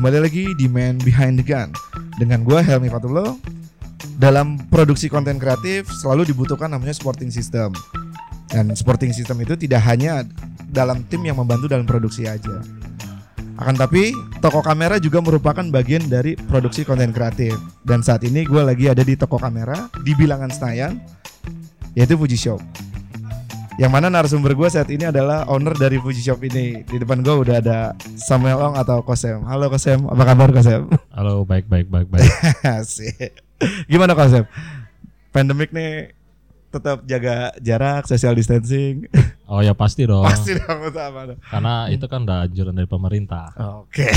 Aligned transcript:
kembali 0.00 0.16
lagi 0.16 0.56
di 0.56 0.64
Man 0.64 0.96
Behind 1.04 1.36
the 1.36 1.44
Gun. 1.44 1.76
Dengan 2.16 2.40
gue 2.40 2.56
Helmi 2.56 2.88
Fatullo 2.88 3.36
Dalam 4.16 4.56
produksi 4.72 5.12
konten 5.12 5.36
kreatif 5.36 5.92
selalu 6.00 6.32
dibutuhkan 6.32 6.72
namanya 6.72 6.96
supporting 6.96 7.28
system. 7.28 7.76
Dan 8.48 8.72
supporting 8.72 9.12
system 9.12 9.44
itu 9.44 9.60
tidak 9.60 9.84
hanya 9.84 10.24
dalam 10.72 11.04
tim 11.12 11.20
yang 11.20 11.36
membantu 11.36 11.68
dalam 11.68 11.84
produksi 11.84 12.24
aja. 12.24 12.64
Akan 13.60 13.76
tapi 13.76 14.16
toko 14.40 14.64
kamera 14.64 14.96
juga 14.96 15.20
merupakan 15.20 15.68
bagian 15.68 16.08
dari 16.08 16.32
produksi 16.32 16.80
konten 16.80 17.12
kreatif. 17.12 17.52
Dan 17.84 18.00
saat 18.00 18.24
ini 18.24 18.48
gue 18.48 18.62
lagi 18.64 18.88
ada 18.88 19.04
di 19.04 19.20
toko 19.20 19.36
kamera 19.36 19.92
di 20.00 20.16
bilangan 20.16 20.48
Senayan 20.48 20.96
Yaitu 21.92 22.16
Fuji 22.16 22.40
Shop 22.40 22.64
yang 23.80 23.88
mana 23.88 24.12
narasumber 24.12 24.52
gue 24.52 24.68
saat 24.68 24.92
ini 24.92 25.08
adalah 25.08 25.48
owner 25.48 25.72
dari 25.72 25.96
Fuji 25.96 26.20
Shop 26.20 26.36
ini. 26.44 26.84
Di 26.84 27.00
depan 27.00 27.24
gue 27.24 27.32
udah 27.32 27.64
ada 27.64 27.96
Samuel 28.20 28.60
Ong 28.60 28.76
atau 28.76 29.00
Kosem. 29.00 29.40
Halo 29.48 29.72
Kosem, 29.72 30.04
apa 30.04 30.20
kabar 30.28 30.52
Kosem? 30.52 30.84
Halo, 31.08 31.48
baik 31.48 31.64
baik 31.64 31.88
baik 31.88 32.12
baik. 32.12 32.28
Gimana 33.90 34.12
Kosem? 34.12 34.44
Pandemik 35.32 35.72
nih 35.72 36.12
tetap 36.68 37.08
jaga 37.08 37.56
jarak, 37.56 38.04
social 38.04 38.36
distancing. 38.36 39.08
Oh 39.48 39.64
ya 39.64 39.72
pasti 39.72 40.04
dong. 40.04 40.28
Pasti 40.28 40.60
dong 40.60 40.84
utama 40.84 41.32
dong. 41.32 41.40
Karena 41.40 41.88
itu 41.88 42.04
kan 42.04 42.28
udah 42.28 42.44
anjuran 42.44 42.76
dari 42.76 42.84
pemerintah. 42.84 43.48
Oke. 43.80 44.12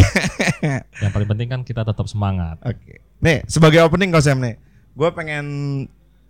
Yang 1.01 1.11
paling 1.15 1.29
penting 1.31 1.47
kan 1.47 1.61
kita 1.63 1.87
tetap 1.87 2.03
semangat. 2.11 2.59
Oke. 2.67 2.99
Nih, 3.23 3.47
sebagai 3.47 3.79
opening 3.87 4.11
Kosem 4.11 4.43
nih. 4.43 4.59
Gue 4.91 5.07
pengen 5.15 5.45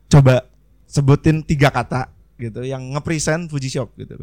coba 0.05 0.45
sebutin 0.85 1.41
tiga 1.41 1.73
kata 1.73 2.13
gitu 2.35 2.61
yang 2.61 2.81
ngepresent 2.91 3.47
Fuji 3.47 3.69
Shop 3.69 3.89
gitu. 3.93 4.17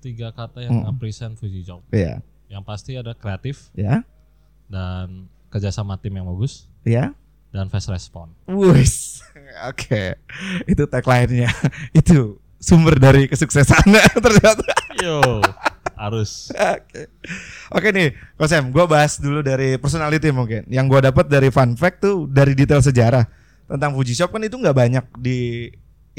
Tiga 0.00 0.32
kata 0.32 0.64
yang 0.64 0.80
Hmm. 0.82 0.96
present 0.96 1.36
Fuji 1.36 1.60
Job. 1.60 1.84
Iya. 1.90 2.24
Yang 2.48 2.62
pasti 2.64 2.96
ada 2.96 3.12
kreatif 3.12 3.68
Ya. 3.72 4.00
dan 4.66 5.28
kerjasama 5.48 5.94
tim 5.94 6.14
yang 6.14 6.24
bagus 6.26 6.66
Ya. 6.82 7.12
dan 7.50 7.68
fast 7.68 7.86
respon. 7.86 8.32
Wis, 8.46 9.20
oke, 9.70 10.16
itu 10.64 10.82
tagline-nya, 10.84 11.50
itu 11.92 12.38
sumber 12.56 12.96
dari 12.96 13.26
kesuksesan 13.26 13.84
ternyata. 14.24 14.64
Yo, 14.98 15.20
harus. 15.94 16.48
Oke, 16.50 17.08
oke 17.68 17.88
nih, 17.90 18.08
Kosem, 18.34 18.68
gue 18.68 18.84
bahas 18.84 19.16
dulu 19.16 19.40
dari 19.40 19.76
personality 19.76 20.30
mungkin. 20.30 20.64
Yang 20.66 20.86
gue 20.88 21.00
dapat 21.06 21.26
dari 21.26 21.48
fun 21.48 21.74
fact 21.74 22.00
tuh 22.00 22.24
dari 22.24 22.52
detail 22.54 22.80
sejarah 22.80 23.28
tentang 23.66 23.92
Fuji 23.92 24.14
Shop 24.14 24.30
kan 24.30 24.40
itu 24.40 24.56
nggak 24.56 24.76
banyak 24.76 25.04
di 25.16 25.70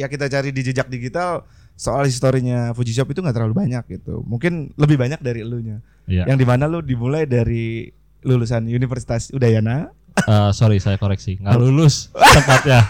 ya 0.02 0.10
kita 0.10 0.26
cari 0.26 0.50
di 0.50 0.62
jejak 0.66 0.90
digital 0.90 1.46
soal 1.78 2.10
historinya 2.10 2.74
Fuji 2.74 2.94
Shop 2.94 3.10
itu 3.14 3.22
nggak 3.22 3.38
terlalu 3.38 3.54
banyak 3.54 3.84
gitu. 3.90 4.26
Mungkin 4.26 4.74
lebih 4.76 4.98
banyak 4.98 5.22
dari 5.22 5.46
elunya. 5.46 5.80
Iya. 6.10 6.26
Yang 6.26 6.38
di 6.42 6.46
mana 6.50 6.66
lu 6.66 6.82
dimulai 6.82 7.30
dari 7.30 7.94
lulusan 8.26 8.66
Universitas 8.66 9.30
Udayana. 9.30 9.94
Eh, 10.18 10.52
sorry 10.52 10.82
saya 10.82 11.00
koreksi, 11.00 11.40
nggak 11.40 11.58
lulus 11.62 12.10
tepatnya. 12.14 12.82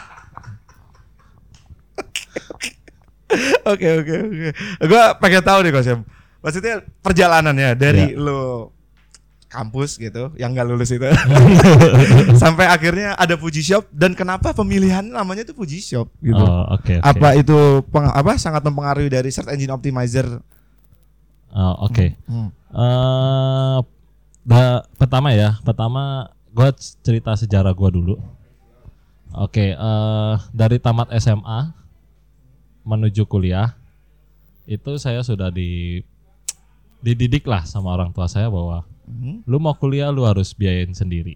Oke 3.63 3.87
oke 4.03 4.13
oke. 4.27 4.49
Gue 4.91 5.03
pengen 5.23 5.43
tahu 5.45 5.59
nih 5.63 5.71
Kosem. 5.71 6.03
Maksudnya 6.43 6.83
perjalanannya 6.99 7.77
dari 7.79 8.11
lo 8.17 8.73
kampus 9.51 9.99
gitu 9.99 10.31
yang 10.39 10.55
gak 10.55 10.63
lulus 10.63 10.95
itu 10.95 11.03
sampai 12.41 12.71
akhirnya 12.71 13.19
ada 13.19 13.35
Fuji 13.35 13.59
Shop 13.59 13.83
dan 13.91 14.15
kenapa 14.15 14.55
pemilihan 14.55 15.03
namanya 15.03 15.43
itu 15.43 15.51
Fuji 15.51 15.83
Shop 15.83 16.07
gitu. 16.23 16.39
Oh, 16.39 16.71
oke 16.71 16.97
oke. 16.97 17.03
Apa 17.03 17.35
itu 17.35 17.57
peng- 17.91 18.15
apa 18.15 18.39
sangat 18.39 18.63
mempengaruhi 18.63 19.11
dari 19.11 19.27
search 19.27 19.51
engine 19.51 19.75
optimizer? 19.75 20.39
Oh, 21.51 21.91
oke. 21.91 22.15
Hmm. 22.31 22.47
Eh, 22.71 23.77
da- 24.47 24.87
pertama 24.95 25.35
ya, 25.35 25.59
pertama 25.61 26.31
gue 26.47 26.69
cerita 27.03 27.35
sejarah 27.35 27.75
gue 27.75 27.89
dulu. 27.91 28.15
Oke, 29.35 29.75
eh, 29.75 30.33
dari 30.55 30.79
tamat 30.79 31.11
SMA 31.19 31.75
menuju 32.87 33.27
kuliah 33.27 33.75
itu 34.63 34.95
saya 34.95 35.19
sudah 35.21 35.51
di 35.51 35.99
dididik 37.01 37.43
lah 37.43 37.65
sama 37.65 37.91
orang 37.91 38.13
tua 38.13 38.29
saya 38.29 38.47
bahwa 38.47 38.85
Hmm. 39.11 39.43
lu 39.43 39.57
mau 39.57 39.73
kuliah 39.73 40.07
lu 40.07 40.23
harus 40.23 40.51
biayain 40.51 40.91
sendiri. 40.91 41.35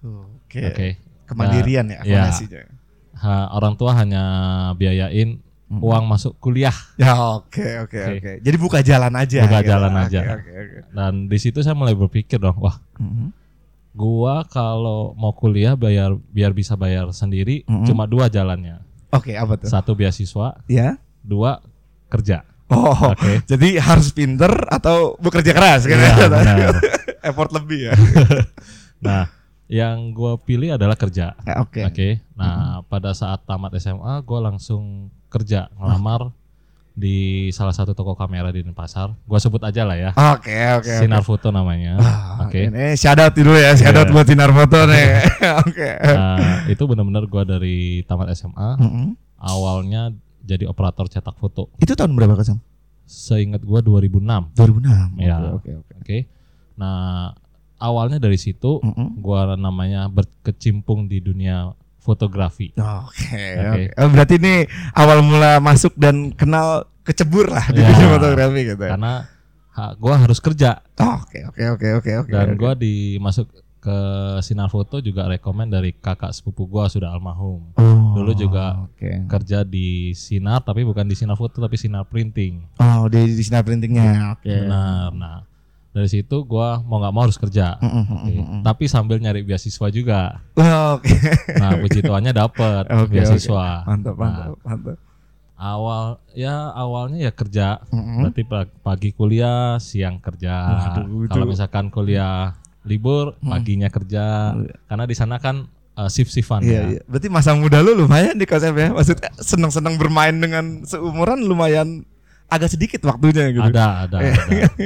Oke. 0.00 0.62
Oke. 0.66 0.88
Kemandirian 1.24 1.86
ya 1.86 2.02
Ya. 2.02 2.26
fondasinya. 2.26 2.60
Ha- 3.14 3.48
orang 3.52 3.74
tua 3.74 3.94
hanya 3.94 4.22
biayain 4.74 5.38
Hmm. 5.64 5.80
uang 5.80 6.04
masuk 6.04 6.36
kuliah 6.36 6.74
Ya 6.94 7.16
oke 7.16 7.64
oke 7.80 7.96
Oke. 7.96 8.32
Jadi 8.38 8.56
buka 8.58 8.78
jalan 8.80 9.14
aja. 9.14 9.40
Buka 9.40 9.58
gitu. 9.58 9.70
jalan 9.70 9.92
aja. 9.96 10.20
Oke 10.36 10.52
oke. 10.52 10.78
dan 10.92 11.12
di 11.24 11.38
situ 11.38 11.58
saya 11.58 11.72
mulai 11.72 11.94
berpikir 11.94 12.36
dong, 12.36 12.58
wah 12.58 12.76
Mhm. 12.98 13.32
gua 13.90 14.44
kalau 14.44 15.14
mau 15.14 15.32
kuliah 15.32 15.72
bayar 15.72 16.12
biar 16.28 16.50
bisa 16.50 16.74
bayar 16.74 17.08
sendiri 17.10 17.62
Mm-mm. 17.64 17.86
cuma 17.86 18.04
dua 18.04 18.26
jalannya 18.26 18.82
Oke 19.08 19.32
apa 19.32 19.54
tuh? 19.56 19.70
satu 19.70 19.94
beasiswa 19.94 20.58
Ya. 20.66 20.98
dua 21.20 21.62
kerja 22.08 22.42
Oh, 22.74 23.10
Oke. 23.10 23.40
jadi 23.46 23.78
harus 23.78 24.10
pinter 24.10 24.50
atau 24.66 25.14
bekerja 25.16 25.50
keras 25.50 25.86
kan? 25.86 25.94
Iya, 25.94 26.26
benar. 26.32 26.74
Effort 27.22 27.50
lebih 27.52 27.88
ya. 27.88 27.94
nah 29.00 29.28
yang 29.64 30.10
gua 30.10 30.36
pilih 30.36 30.70
adalah 30.70 30.92
kerja 30.92 31.32
Ya, 31.38 31.54
Oke. 31.58 31.80
oke 31.82 32.08
nah 32.32 32.80
pada 32.84 33.12
saat 33.12 33.42
tamat 33.42 33.72
SMA 33.76 34.20
gua 34.20 34.44
langsung 34.44 35.08
kerja 35.26 35.72
ngelamar 35.72 36.32
di 36.90 37.16
salah 37.50 37.72
satu 37.72 37.90
toko 37.90 38.12
kamera 38.12 38.48
di 38.48 38.60
Denpasar 38.60 39.16
gua 39.20 39.36
sebut 39.36 39.58
aja 39.60 39.82
lah 39.82 39.96
ya 39.98 40.10
Oke 40.14 40.52
oke. 40.78 40.84
oke. 40.84 40.94
Sinar 41.00 41.20
Foto 41.20 41.48
namanya 41.48 41.96
Ah, 41.96 42.44
oke 42.44 42.70
Ini 42.70 42.92
shout 42.94 43.18
out 43.18 43.32
dulu 43.32 43.52
ya, 43.52 43.72
shout 43.72 43.92
out 43.94 44.04
Iya. 44.04 44.12
buat 44.12 44.26
sinar 44.26 44.50
foto 44.50 44.78
nih. 44.84 45.06
Oke. 45.64 45.90
Nah, 45.98 46.38
itu 46.66 46.82
benar-benar 46.84 47.24
gua 47.26 47.42
dari 47.44 47.76
tamat 48.02 48.30
SMA 48.32 48.68
Mm-mm. 48.78 49.06
awalnya 49.36 50.12
jadi 50.44 50.68
operator 50.68 51.08
cetak 51.08 51.34
foto 51.34 51.72
Itu 51.80 51.96
tahun 51.96 52.12
berapa 52.12 52.36
Kasam? 52.36 52.60
seingat 53.04 53.60
gua 53.60 53.80
2006 53.80 54.52
2006. 54.52 55.20
Ya. 55.20 55.36
Oke 55.52 55.72
oke. 55.74 55.92
Oke. 56.00 56.18
Nah, 56.74 57.32
awalnya 57.76 58.16
dari 58.16 58.36
situ 58.36 58.80
Mm-mm. 58.80 59.20
gua 59.20 59.54
namanya 59.54 60.08
berkecimpung 60.08 61.04
di 61.04 61.20
dunia 61.20 61.72
fotografi. 61.98 62.72
Oke. 62.74 63.40
Oke. 63.60 63.60
oke. 63.60 63.82
Oh, 63.96 64.08
berarti 64.08 64.34
ini 64.36 64.54
awal 64.92 65.20
mula 65.20 65.60
masuk 65.60 65.96
dan 65.96 66.32
kenal 66.32 66.84
kecebur 67.02 67.48
lah 67.48 67.64
di 67.68 67.80
Ya. 67.80 67.88
dunia 67.88 68.08
fotografi 68.12 68.60
gitu. 68.66 68.84
Karena 68.84 69.28
ha, 69.72 69.92
gua 69.94 70.14
harus 70.16 70.38
kerja 70.38 70.80
Oke 70.94 71.44
oke 71.44 71.64
oke 71.76 71.88
oke 71.98 72.12
oke. 72.24 72.30
dan 72.32 72.48
oke. 72.52 72.60
gua 72.60 72.72
dimasuk 72.72 73.48
ke 73.84 73.98
sinar 74.40 74.66
foto 74.66 74.96
juga 74.96 75.28
rekomend 75.28 75.68
dari 75.68 75.92
kakak 75.92 76.32
sepupu 76.32 76.64
gua 76.64 76.88
sudah 76.88 77.12
almarhum. 77.12 77.68
Oh, 77.74 78.16
dulu 78.16 78.32
juga 78.32 78.80
Oke. 78.82 79.28
Kerja 79.28 79.60
di 79.60 79.88
sinar 80.10 80.60
tapi 80.60 80.80
bukan 80.82 81.04
di 81.04 81.12
sinar 81.12 81.36
foto 81.36 81.58
tapi 81.58 81.76
sinar 81.76 82.04
printing. 82.04 82.64
Oh 82.74 83.04
di 83.06 83.28
di 83.28 83.42
sinar 83.42 83.60
printingnya. 83.60 84.32
Oke. 84.32 84.48
Benar. 84.48 85.12
Nah, 85.12 85.38
dari 85.90 86.08
situ 86.08 86.42
gua 86.42 86.80
mau 86.80 86.96
nggak 86.96 87.12
mau 87.12 87.22
harus 87.22 87.36
kerja. 87.36 87.76
Mm-mm, 87.76 88.04
Oke. 88.16 88.32
mm-mm. 88.32 88.60
Tapi 88.62 88.84
sambil 88.86 89.16
nyari 89.18 89.40
beasiswa 89.40 89.86
juga. 89.88 90.40
Oh, 90.54 90.96
Oke. 90.96 91.12
Nah, 91.60 91.76
puji 91.76 92.00
Tuhannya 92.00 92.32
dapet 92.32 92.88
Oke, 92.88 93.14
beasiswa. 93.14 93.84
Mantap 93.84 94.14
Nah, 94.14 94.24
mantap 94.48 94.56
mantap. 94.64 94.96
awal 95.54 96.04
ya 96.32 96.50
awalnya 96.72 97.20
ya 97.20 97.30
kerja 97.30 97.78
Mm-mm. 97.86 98.26
berarti 98.26 98.42
pa- 98.42 98.74
pagi 98.82 99.12
kuliah 99.12 99.78
siang 99.78 100.18
kerja 100.18 100.50
Waduh, 100.98 101.30
kalau 101.30 101.46
misalkan 101.46 101.88
kuliah 101.88 102.58
libur 102.84 103.32
paginya 103.40 103.88
kerja 103.88 104.52
karena 104.84 105.04
di 105.04 105.12
sana 105.12 105.36
kan 105.36 105.64
uh, 105.94 106.06
shift 106.06 106.28
shiftan 106.28 106.60
Iya, 106.60 106.70
ya 106.70 106.82
iya. 106.90 107.00
Berarti 107.04 107.28
masa 107.28 107.52
muda 107.52 107.80
lu 107.80 107.96
lumayan 107.96 108.34
di 108.34 108.44
konsep 108.44 108.72
ya. 108.72 108.88
Maksudnya 108.90 109.32
seneng-seneng 109.36 109.94
bermain 109.94 110.32
dengan 110.32 110.82
seumuran 110.82 111.40
lumayan 111.40 112.04
agak 112.46 112.68
sedikit 112.70 113.00
waktunya 113.02 113.50
gitu. 113.50 113.64
ada 113.64 114.04
ada, 114.04 114.16
ada. 114.20 114.36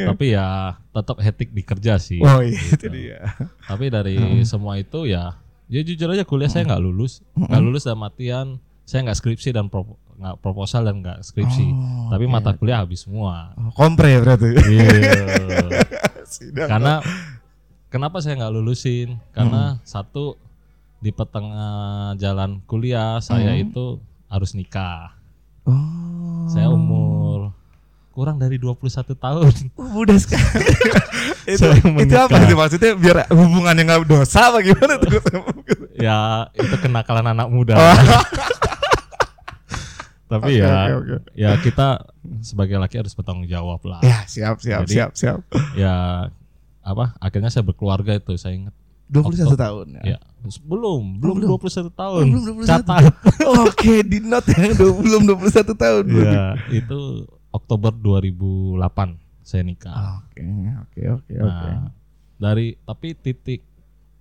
tapi 0.08 0.31
ya 0.31 0.46
tetap 0.88 1.19
hetik 1.19 1.50
di 1.50 1.61
kerja 1.61 1.99
sih 1.99 2.17
Oh 2.19 2.38
iya, 2.40 2.55
itu 2.55 2.87
dia. 2.88 3.34
tapi 3.67 3.90
dari 3.90 4.14
semua 4.43 4.78
itu 4.78 5.05
ya 5.05 5.34
ya 5.67 5.81
jujur 5.82 6.06
aja 6.08 6.22
kuliah 6.22 6.46
saya 6.46 6.64
nggak 6.64 6.81
lulus 6.81 7.20
nggak 7.34 7.61
lulus 7.61 7.82
dalam 7.84 8.00
artian 8.00 8.46
saya 8.82 9.05
nggak 9.05 9.19
skripsi 9.19 9.50
dan 9.50 9.67
pro- 9.67 9.99
nggak 10.17 10.38
proposal 10.38 10.81
dan 10.82 11.02
nggak 11.02 11.19
skripsi 11.20 11.67
Oh, 11.69 12.08
tapi 12.08 12.25
oke. 12.25 12.32
mata 12.32 12.50
kuliah 12.52 12.78
habis 12.78 13.05
semua 13.05 13.52
Oh, 13.55 13.69
kompre 13.70 14.17
berarti. 14.17 14.55
Iya. 14.55 14.88
Karena 16.70 17.02
kenapa 17.88 18.19
saya 18.19 18.37
nggak 18.37 18.55
lulusin 18.55 19.17
karena 19.31 19.81
satu 19.82 20.37
di 20.99 21.08
petengah 21.08 21.73
jalan 22.14 22.61
kuliah 22.64 23.17
saya 23.19 23.52
Hmm. 23.52 23.64
itu 23.64 23.85
harus 24.26 24.52
nikah 24.52 25.14
Oh. 25.62 26.44
saya 26.46 26.69
umur 26.69 27.52
kurang 28.11 28.37
dari 28.37 28.56
21 28.56 28.82
tahun 29.14 29.52
Oh, 29.79 29.88
mudah 29.94 30.17
sekali. 30.17 30.64
itu 31.49 31.64
itu 31.99 32.14
apa 32.14 32.37
itu 32.43 32.55
maksudnya 32.55 32.93
biar 32.94 33.25
hubungannya 33.29 33.82
nggak 33.82 34.05
dosa 34.05 34.49
apa 34.49 34.61
gimana 34.61 34.96
tuh? 34.96 35.17
ya 35.96 36.44
itu 36.52 36.75
kenakalan 36.79 37.25
anak 37.26 37.49
muda 37.49 37.73
Oh. 37.75 37.96
Tapi 40.29 40.61
ya 40.61 40.93
oke, 40.93 41.17
oke. 41.17 41.17
ya 41.32 41.56
kita 41.56 42.05
sebagai 42.44 42.76
laki 42.76 43.00
harus 43.00 43.17
bertanggung 43.17 43.49
jawab 43.49 43.81
lah 43.82 44.05
ya, 44.05 44.29
siap 44.29 44.61
siap 44.61 44.84
Jadi- 44.84 44.93
siap 44.93 45.11
siap. 45.17 45.41
ya 45.73 46.29
apa 46.88 47.12
akhirnya 47.19 47.49
saya 47.49 47.62
berkeluarga 47.62 48.12
itu 48.12 48.32
saya 48.35 48.56
ingat 48.56 48.75
21 49.08 49.52
tahun 49.55 49.87
ya 50.02 50.19
belum 50.64 51.17
belum 51.17 51.37
belum. 51.40 51.56
21 51.58 51.93
tahun 51.93 52.23
Oh, 52.23 52.29
belum 52.35 52.56
21. 52.61 52.64
catat 52.67 53.02
Oke, 53.62 53.94
di 54.02 54.19
note 54.20 54.49
ya 54.50 54.69
du- 54.79 54.99
belum 54.99 55.23
21 55.26 55.49
tahun. 55.75 56.05
ya 56.08 56.44
itu 56.70 56.99
Oktober 57.49 57.93
2008 57.93 58.81
saya 59.43 59.62
nikah 59.62 60.20
Oke, 60.20 60.44
oke, 60.79 61.02
oke, 61.14 61.35
oke. 61.35 61.69
nah 61.70 61.88
dari 62.38 62.76
tapi 62.79 63.12
titik 63.14 63.64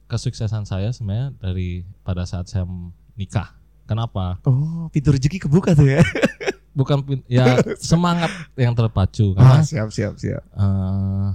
kesuksesan 0.05 0.63
saya 0.63 0.89
sebenarnya 0.89 1.35
dari 1.37 1.83
pada 2.01 2.23
saat 2.23 2.47
saya 2.47 2.63
nikah 3.13 3.51
kenapa 3.83 4.39
Oh, 4.41 4.87
pintu 4.87 5.11
rezeki 5.11 5.37
kebuka 5.41 5.71
tuh 5.73 5.87
ya. 5.89 6.03
bukan 6.71 7.03
ya 7.27 7.59
semangat 7.81 8.29
yang 8.55 8.71
terpacu 8.71 9.33
Ah, 9.33 9.59
karena 9.59 9.61
siap, 9.61 9.89
siap, 9.89 10.13
siap. 10.15 10.43
eh, 10.45 11.27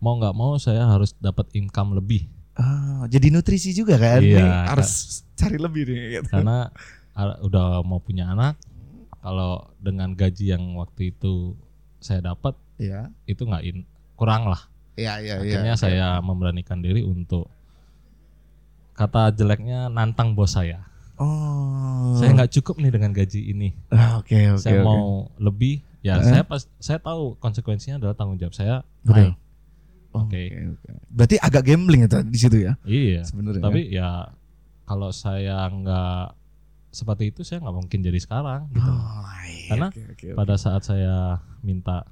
mau 0.00 0.16
nggak 0.16 0.32
mau 0.32 0.56
saya 0.56 0.84
harus 0.84 1.12
dapat 1.16 1.46
income 1.52 1.94
lebih 1.94 2.26
Oh, 2.52 3.08
jadi 3.08 3.32
nutrisi 3.32 3.72
juga 3.72 3.96
kan? 3.96 4.20
Iya, 4.20 4.36
Nih, 4.36 4.50
harus 4.68 4.90
cari 5.32 5.56
lebih 5.56 5.86
nih. 5.86 6.00
Gitu. 6.18 6.28
karena 6.28 6.68
ah, 7.12 7.40
udah 7.40 7.80
mau 7.80 7.96
punya 7.98 8.28
anak 8.28 8.60
kalau 9.16 9.64
dengan 9.76 10.12
gaji 10.12 10.50
yang 10.50 10.74
waktu 10.74 11.08
itu 11.10 11.56
saya 11.96 12.20
dapat 12.22 12.52
Iya, 12.76 13.08
itu 13.24 13.44
nggak 13.44 13.62
in 13.62 13.84
kurang 14.12 14.44
lah 14.44 14.68
iya, 14.92 15.20
iya. 15.20 15.36
akhirnya 15.36 15.72
iya. 15.72 15.78
saya 15.78 16.06
memberanikan 16.18 16.80
diri 16.80 17.00
untuk 17.00 17.48
kata 18.92 19.32
jeleknya 19.32 19.88
nantang 19.88 20.32
bos 20.32 20.52
saya 20.52 20.84
Oh, 21.16 22.16
saya 22.16 22.32
nggak 22.32 22.48
cukup 22.50 22.80
nih 22.80 22.88
dengan 22.90 23.12
gaji 23.12 23.40
ini 23.46 23.76
Ah, 23.88 24.16
Oke, 24.16 24.36
oke, 24.48 24.56
saya 24.58 24.80
oke. 24.80 24.84
mau 24.84 25.28
lebih 25.36 25.84
ya 26.00 26.16
Eh? 26.16 26.24
saya 26.26 26.42
pas 26.42 26.64
saya 26.76 26.96
tahu 26.96 27.36
konsekuensinya 27.36 27.96
adalah 27.96 28.16
tanggung 28.16 28.36
jawab 28.36 28.52
saya 28.52 28.80
Betul. 29.00 29.32
naik 29.32 29.34
Oke, 30.12 30.42
oke. 30.68 30.88
Berarti 31.08 31.36
agak 31.36 31.62
gambling 31.64 32.02
itu 32.04 32.18
di 32.24 32.36
situ 32.36 32.56
ya, 32.60 32.74
iya 32.82 33.22
sebenarnya. 33.22 33.62
tapi 33.62 33.80
ya 33.88 34.10
kalau 34.82 35.10
saya 35.10 35.66
nggak 35.66 36.34
seperti 36.88 37.30
itu 37.30 37.40
saya 37.40 37.60
nggak 37.60 37.76
mungkin 37.76 37.98
jadi 38.00 38.18
sekarang 38.18 38.66
gitu 38.70 38.82
Oh, 38.82 39.22
iya, 39.46 39.68
Karena 39.68 39.86
oke, 39.88 40.02
oke, 40.08 40.26
oke. 40.26 40.34
pada 40.34 40.54
saat 40.54 40.82
saya 40.82 41.38
minta 41.60 42.02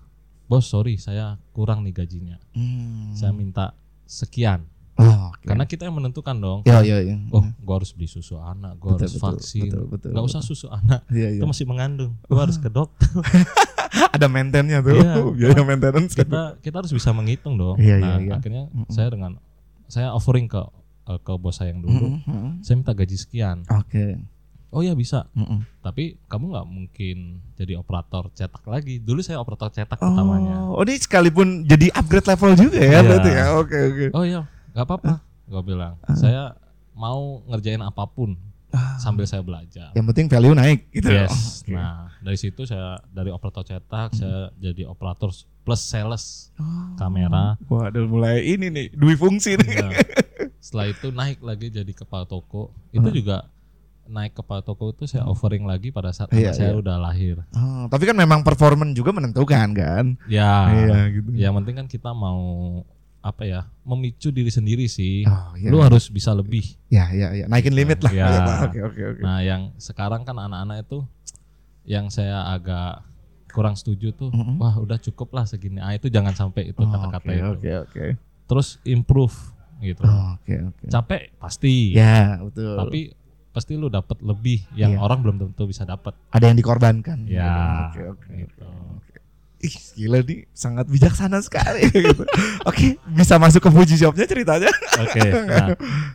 bos 0.45 0.63
sorry 0.65 0.95
saya 0.95 1.35
kurang 1.51 1.83
nih 1.83 1.93
gajinya 1.93 2.39
Hmm. 2.53 3.11
saya 3.13 3.31
minta 3.31 3.75
sekian 4.05 4.63
Oh, 4.95 5.31
oke. 5.31 5.43
karena 5.45 5.63
kita 5.63 5.83
yang 5.85 5.95
menentukan 5.95 6.35
dong 6.35 6.61
ya, 6.65 6.79
ya, 6.81 6.99
ya. 6.99 7.15
oh 7.29 7.43
gua 7.61 7.79
harus 7.79 7.91
beli 7.91 8.07
susu 8.07 8.35
anak 8.37 8.75
gua 8.77 8.95
Betul, 8.95 8.99
harus 9.01 9.13
betul, 9.13 9.27
vaksin 9.29 9.63
betul, 9.65 9.85
betul, 9.89 10.11
nggak 10.11 10.25
usah 10.25 10.41
betul. 10.41 10.55
susu 10.55 10.67
anak 10.69 11.01
Iya, 11.09 11.29
iya. 11.29 11.39
itu 11.39 11.47
masih 11.47 11.67
mengandung 11.67 12.13
gua 12.25 12.43
harus 12.43 12.57
ke 12.57 12.67
dokter 12.67 13.07
Ada 14.15 14.27
maintenance 14.27 14.83
tuh, 14.83 14.95
Iya. 14.95 15.13
biaya 15.51 15.61
maintenance. 15.63 16.13
kita 16.13 16.57
kita 16.59 16.77
harus 16.77 16.91
bisa 16.91 17.11
menghitung 17.11 17.55
dong 17.55 17.77
Iya, 17.77 17.97
nah 17.97 18.17
iya, 18.17 18.23
iya. 18.23 18.33
akhirnya 18.37 18.65
Mm-mm. 18.69 18.89
saya 18.89 19.09
dengan 19.09 19.37
saya 19.85 20.11
offering 20.11 20.45
ke 20.45 20.61
eh, 21.07 21.19
ke 21.19 21.33
bos 21.35 21.55
saya 21.55 21.71
yang 21.71 21.81
dulu 21.81 22.21
Mm, 22.21 22.21
mm, 22.23 22.51
saya 22.61 22.75
minta 22.77 22.93
gaji 22.93 23.17
sekian 23.17 23.65
Oke. 23.67 24.21
oh 24.69 24.81
ya 24.81 24.93
bisa 24.93 25.25
Mm, 25.33 25.43
mm. 25.43 25.61
tapi 25.81 26.05
kamu 26.25 26.45
nggak 26.51 26.67
mungkin 26.67 27.17
jadi 27.55 27.73
operator 27.75 28.29
cetak 28.31 28.63
lagi 28.63 28.99
dulu 28.99 29.19
saya 29.19 29.39
operator 29.39 29.71
cetak 29.71 29.97
pertamanya 29.97 30.67
Oh, 30.67 30.77
oh, 30.77 30.83
ini 30.83 30.97
sekalipun 30.97 31.65
jadi 31.65 31.89
upgrade 31.91 32.29
level 32.29 32.53
juga 32.55 32.79
ya 32.79 32.91
Iya. 32.95 33.01
berarti 33.03 33.31
ya. 33.31 33.45
Oke, 33.55 33.79
oke. 33.83 34.07
oh 34.13 34.23
iya 34.23 34.43
nggak 34.71 34.85
apa-apa 34.85 35.15
gue 35.45 35.63
bilang 35.65 35.97
saya 36.13 36.53
mau 36.93 37.41
ngerjain 37.47 37.81
apa 37.81 38.05
pun 38.05 38.37
Ah. 38.69 39.01
sambil 39.01 39.25
saya 39.25 39.41
belajar 39.41 39.91
Yang 39.93 40.07
penting 40.07 40.27
value 40.27 40.53
naik 40.53 40.81
gitu. 40.91 41.09
yes 41.09 41.63
Oke. 41.63 41.73
nah 41.73 42.13
dari 42.19 42.37
situ 42.37 42.63
saya 42.63 43.01
dari 43.09 43.29
operator 43.29 43.63
cetak 43.63 44.13
saya 44.13 44.53
jadi 44.55 44.85
operator 44.85 45.33
plus 45.63 45.81
sales 45.81 46.53
Oh. 46.55 46.93
kamera 46.95 47.57
Wah, 47.65 47.89
udah 47.89 48.05
mulai 48.05 48.43
ini 48.43 48.67
nih, 48.69 48.87
dui 48.91 49.15
fungsi 49.15 49.55
nih. 49.55 49.73
Nah, 49.79 49.93
setelah 50.59 50.87
itu 50.87 51.09
naik 51.09 51.39
lagi 51.39 51.71
jadi 51.71 51.89
kepala 51.89 52.25
toko 52.25 52.69
itu 52.91 53.09
juga 53.15 53.47
naik 54.05 54.35
kepala 54.35 54.59
toko 54.59 54.91
itu 54.91 55.05
saya 55.05 55.23
offering 55.23 55.63
lagi 55.63 55.89
pada 55.89 56.11
saat 56.11 56.29
Iya, 56.29 56.51
anak 56.51 56.55
saya 56.55 56.73
iya. 56.73 56.81
udah 56.81 56.97
lahir 56.99 57.37
Oh, 57.53 57.85
tapi 57.87 58.05
kan 58.05 58.17
memang 58.17 58.41
performan 58.41 58.91
juga 58.91 59.13
menentukan 59.13 59.69
kan. 59.71 60.05
ya 60.27 60.53
Iya 60.67 60.97
gitu. 61.11 61.29
yang 61.33 61.53
penting 61.55 61.77
kan 61.77 61.87
kita 61.87 62.11
mau 62.11 62.41
apa 63.29 63.43
ya 63.43 63.61
memicu 63.83 64.29
diri 64.29 64.49
sendiri 64.49 64.85
sih 64.87 65.23
Oh, 65.23 65.53
iya. 65.55 65.69
lu 65.69 65.79
harus 65.79 66.09
bisa 66.09 66.33
lebih 66.33 66.65
Ya, 66.89 67.09
ya, 67.11 67.31
ya. 67.33 67.45
Naikin 67.45 67.73
limit 67.73 68.01
lah. 68.01 68.11
Ya. 68.11 68.27
Oke, 68.67 68.81
oke, 68.81 69.03
oke. 69.07 69.21
nah 69.21 69.39
yang 69.41 69.77
sekarang 69.77 70.23
kan 70.23 70.35
anak-anak 70.35 70.83
itu 70.83 71.05
yang 71.85 72.09
saya 72.09 72.49
agak 72.49 73.05
kurang 73.49 73.73
setuju 73.73 74.13
tuh 74.13 74.29
Mm-mm. 74.29 74.57
wah 74.57 74.77
udah 74.77 74.97
cukup 74.99 75.33
lah 75.33 75.45
segini 75.45 75.79
ah 75.79 75.91
itu 75.91 76.07
jangan 76.07 76.33
sampai 76.33 76.69
itu 76.69 76.79
Oh, 76.79 76.87
kata-kata 76.87 77.25
Oke, 77.25 77.33
itu 77.35 77.49
oke, 77.51 77.71
oke. 77.83 78.05
terus 78.45 78.69
improve 78.83 79.33
gitu 79.79 80.03
Oh, 80.03 80.35
Oke, 80.35 80.53
oke. 80.65 80.85
capek 80.87 81.33
pasti 81.37 81.93
Ya, 81.93 82.37
betul. 82.39 82.77
tapi 82.77 83.01
pasti 83.49 83.73
lu 83.75 83.89
dapat 83.89 84.21
lebih 84.21 84.69
yang 84.73 84.95
Iya. 84.95 85.01
orang 85.01 85.19
belum 85.19 85.37
tentu 85.41 85.65
bisa 85.65 85.83
dapat 85.83 86.13
ada 86.29 86.45
yang 86.45 86.55
dikorbankan. 86.55 87.25
ya 87.25 87.89
Oke, 87.89 88.03
oke. 88.07 88.33
Ih, 89.59 89.75
gila 89.93 90.21
nih 90.21 90.47
sangat 90.53 90.87
bijaksana 90.87 91.39
sekali 91.39 91.91
gitu. 92.07 92.23
Oke, 92.63 92.95
bisa 93.09 93.37
masuk 93.37 93.59
ke 93.61 93.71
Fuji 93.71 93.97
Shopnya 93.97 94.23
ceritanya. 94.25 94.71
oke 94.97 95.19
nah 95.51 95.69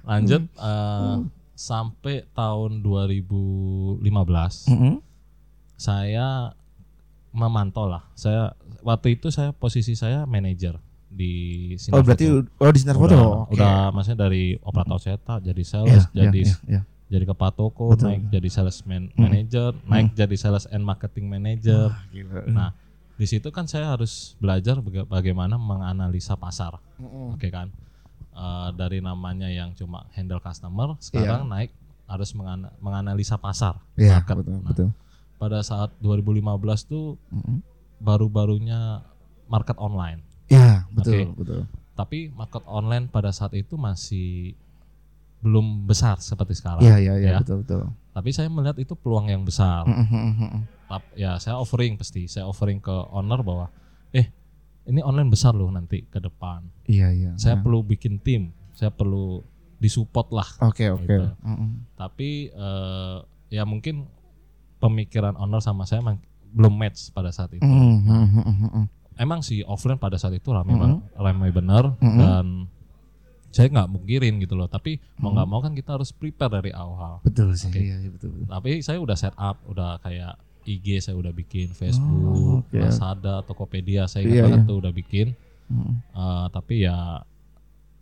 lanjut 0.05 0.47
Hmm. 0.49 0.63
eh, 0.63 1.15
sampai 1.53 2.15
tahun 2.29 2.79
2015 2.79 3.99
saya 5.75 6.53
memantau 7.29 7.85
lah 7.85 8.05
saya 8.13 8.53
waktu 8.79 9.17
itu 9.17 9.27
saya 9.27 9.51
posisi 9.51 9.93
saya 9.93 10.23
manajer 10.23 10.77
di 11.07 11.33
Sinar 11.75 11.93
Oh, 11.93 12.01
berarti 12.01 12.25
Foto. 12.25 12.49
oh 12.59 12.71
di 12.71 12.79
Sinar 12.79 12.95
Foto. 12.95 13.11
udah, 13.11 13.21
Oke. 13.43 13.53
udah 13.53 13.75
maksudnya 13.91 14.19
dari 14.23 14.43
operator 14.57 14.97
cetak 14.99 15.39
jadi 15.41 15.59
Iya, 15.59 15.67
sales 15.67 15.89
iya, 16.05 16.11
jadi 16.21 16.41
iya, 16.41 16.55
iya. 16.67 16.81
jadi 17.07 17.23
kepala 17.27 17.51
toko 17.51 17.91
Betul. 17.91 18.07
naik 18.09 18.21
jadi 18.31 18.49
sales 18.49 18.77
man- 18.83 19.11
Hmm. 19.11 19.21
manager 19.23 19.69
naik 19.83 20.13
jadi 20.13 20.35
sales 20.35 20.65
and 20.67 20.81
marketing 20.81 21.27
manager 21.27 21.89
Wah, 21.89 22.01
gila. 22.09 22.39
Nah, 22.47 22.69
di 23.13 23.25
situ 23.25 23.49
kan 23.49 23.65
saya 23.65 23.89
harus 23.89 24.33
belajar 24.37 24.77
baga- 24.77 25.05
bagaimana 25.05 25.55
menganalisa 25.55 26.33
pasar, 26.33 26.81
Mm-mm. 26.97 27.33
oke 27.33 27.47
kan? 27.47 27.69
Eh, 28.29 28.69
dari 28.73 28.97
namanya 28.99 29.45
yang 29.45 29.71
cuma 29.71 30.09
handle 30.11 30.37
Iya. 30.37 30.45
customer, 30.47 30.97
sekarang 30.99 31.45
naik 31.45 31.69
harus 32.03 32.31
mengana- 32.31 32.73
menganalisa 32.77 33.37
pasar, 33.37 33.77
Iya, 33.93 34.17
market. 34.19 34.35
betul, 34.37 34.53
Nah, 34.55 34.65
betul. 34.67 34.89
Pada 35.35 35.59
saat 35.61 35.93
2015 35.97 36.41
tuh 36.83 37.15
Mm-mm. 37.29 37.61
baru-barunya 37.99 39.05
market 39.45 39.77
online, 39.77 40.25
Ya, 40.45 40.85
betul, 40.89 41.29
Oke. 41.29 41.39
betul. 41.39 41.61
tapi 41.93 42.29
market 42.29 42.61
online 42.65 43.05
pada 43.05 43.29
saat 43.29 43.53
itu 43.53 43.73
masih 43.75 44.57
belum 45.39 45.83
besar 45.83 46.17
seperti 46.17 46.55
sekarang. 46.55 46.81
Iya, 46.81 46.97
iya, 46.97 47.13
iya, 47.15 47.29
ya. 47.29 47.39
betul, 47.39 47.61
betul. 47.61 47.83
Tapi 48.11 48.29
saya 48.29 48.47
melihat 48.47 48.77
itu 48.77 48.93
peluang 48.93 49.27
yang 49.27 49.41
besar. 49.41 49.83
Mm-mm, 49.83 50.07
mm-mm. 50.07 50.61
Ya 51.13 51.37
saya 51.37 51.55
offering 51.55 51.95
pasti 51.95 52.25
saya 52.25 52.43
offering 52.43 52.77
ke 52.77 52.91
owner 53.09 53.39
bahwa 53.39 53.69
eh 54.11 54.29
ini 54.83 54.99
online 54.99 55.27
besar 55.27 55.51
loh 55.51 55.69
nanti 55.69 56.03
ke 56.03 56.19
depan 56.19 56.67
Iya, 56.85 57.07
iya. 57.09 57.31
saya 57.35 57.55
Nah. 57.55 57.61
perlu 57.61 57.79
bikin 57.81 58.17
tim 58.17 58.41
saya 58.71 58.89
perlu 58.89 59.39
disupport 59.77 60.27
lah 60.31 60.49
Oke, 60.61 60.87
oke. 60.87 61.03
Gitu. 61.03 61.27
Mm-mm. 61.41 61.69
tapi 61.93 62.29
eh, 62.47 63.17
ya 63.49 63.63
mungkin 63.63 64.07
pemikiran 64.77 65.35
owner 65.35 65.59
sama 65.59 65.83
saya 65.83 66.01
emang 66.01 66.19
belum 66.49 66.73
match 66.73 67.09
pada 67.09 67.29
saat 67.29 67.51
itu 67.51 67.61
Mm-mm, 67.61 67.99
mm-mm, 68.01 68.43
mm-mm. 68.61 68.85
emang 69.15 69.39
sih 69.39 69.63
offline 69.63 69.97
pada 69.97 70.15
saat 70.15 70.33
itu 70.33 70.49
ramai 70.49 70.73
Mm-mm. 70.73 70.99
ba- 70.99 71.23
ramai 71.23 71.49
bener 71.49 71.95
Mm-mm. 71.95 72.17
dan 72.17 72.45
saya 73.49 73.69
nggak 73.69 73.85
mungkirin 73.87 74.39
gitu 74.39 74.53
loh 74.53 74.65
tapi 74.65 74.97
mau 75.15 75.29
nggak 75.31 75.45
mau 75.45 75.59
kan 75.59 75.71
kita 75.71 75.93
harus 75.93 76.09
prepare 76.09 76.49
dari 76.51 76.71
awal 76.71 77.21
Betul 77.21 77.53
sih. 77.53 77.69
Oke. 77.69 77.79
Iya, 77.79 77.95
iya, 77.99 78.09
betul, 78.09 78.33
betul. 78.33 78.49
tapi 78.49 78.81
saya 78.81 78.97
udah 78.97 79.13
set 79.13 79.35
up 79.35 79.61
udah 79.63 79.97
kayak 79.99 80.33
IG 80.65 80.99
saya 80.99 81.13
udah 81.13 81.29
bikin 81.29 81.71
Facebook 81.71 82.19
Oh, 82.25 82.59
oke. 82.59 82.73
Lazada 82.73 83.41
Tokopedia 83.41 84.05
saya 84.05 84.23
ingat 84.23 84.33
Iya, 84.33 84.43
banget 84.43 84.59
iya. 84.59 84.67
tuh 84.67 84.77
udah 84.77 84.91
bikin 84.91 85.27
Mm-mm. 85.65 85.93
Eh, 86.11 86.45
tapi 86.49 86.75
ya 86.81 87.23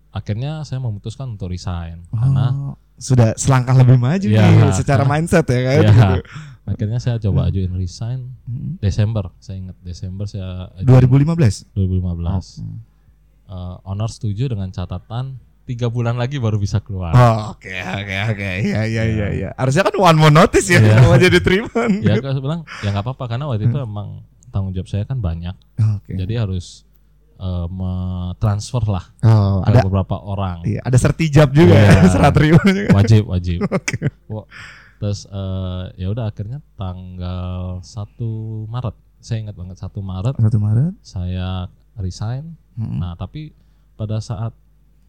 akhirnya 0.10 0.62
saya 0.62 0.80
memutuskan 0.80 1.32
untuk 1.32 1.48
resign 1.48 2.04
karena 2.10 2.46
Oh, 2.52 2.76
sudah 2.96 3.34
selangkah 3.34 3.74
lebih 3.74 3.98
maju 3.98 4.24
Iya, 4.24 4.44
nih 4.44 4.72
secara 4.72 5.02
karena- 5.02 5.12
mindset 5.16 5.46
ya 5.46 5.60
kan. 5.60 5.74
ya 5.74 5.90
gitu. 5.90 6.16
akhirnya 6.64 7.00
saya 7.00 7.18
coba 7.18 7.48
ajuin 7.48 7.74
resign 7.74 8.20
Mm. 8.44 8.78
Desember 8.78 9.34
saya 9.38 9.58
ingat 9.60 9.78
Desember 9.80 10.26
saya 10.26 10.70
ajuin 10.76 11.02
2015. 11.02 11.66
2015 11.72 12.62
Oh. 12.62 12.78
Eh, 13.48 13.76
owner 13.84 14.08
setuju 14.08 14.48
dengan 14.48 14.70
catatan 14.70 15.36
tiga 15.72 15.88
bulan 15.88 16.14
lagi 16.14 16.36
baru 16.36 16.58
bisa 16.58 16.78
keluar 16.78 17.12
Oh, 17.14 17.56
oke 17.56 17.72
oke 17.72 18.16
oke 18.30 18.50
iya 18.62 18.84
iya 18.84 19.04
iya 19.06 19.28
iya. 19.32 19.50
Harusnya 19.54 19.84
kan 19.84 19.96
one 19.96 20.18
more 20.18 20.34
notice 20.34 20.68
ya 20.68 20.78
Iya. 20.78 21.00
kalau 21.00 21.16
jadi 21.18 21.40
terima. 21.40 21.72
ya 22.00 22.20
saya 22.20 22.38
bilang 22.38 22.62
ya 22.80 22.90
nggak 22.90 23.06
apa-apa 23.06 23.24
karena 23.26 23.46
waktu 23.46 23.66
itu 23.66 23.78
emang 23.78 24.08
tanggung 24.48 24.72
jawab 24.72 24.86
saya 24.86 25.04
kan 25.04 25.18
banyak 25.18 25.56
Oke. 25.80 26.12
jadi 26.14 26.44
harus 26.44 26.84
eh, 27.38 27.68
mentransfer 27.68 28.84
lah 28.86 29.06
oh, 29.22 29.64
ada 29.64 29.80
beberapa 29.82 30.14
orang 30.16 30.62
iya, 30.64 30.82
ada 30.82 30.94
sertijab 30.94 31.50
juga 31.50 31.72
Iya. 31.72 31.88
ya, 31.98 32.10
serat 32.14 32.34
terima 32.34 32.60
juga. 32.62 32.92
wajib 32.94 33.24
wajib 33.26 33.60
Oke. 33.72 34.12
Wah, 34.28 34.44
terus 34.98 35.24
eh, 35.26 35.84
ya 35.98 36.08
udah 36.08 36.28
akhirnya 36.28 36.60
tanggal 36.76 37.80
1 37.80 37.88
Maret 38.68 38.96
saya 39.18 39.38
ingat 39.40 39.56
banget 39.56 39.78
1 39.78 39.88
Maret 40.02 40.36
1 40.38 40.52
Maret. 40.58 40.94
saya 41.02 41.72
resign 41.96 42.60
Mm. 42.72 43.00
nah 43.00 43.14
tapi 43.16 43.52
pada 43.94 44.16
saat 44.18 44.56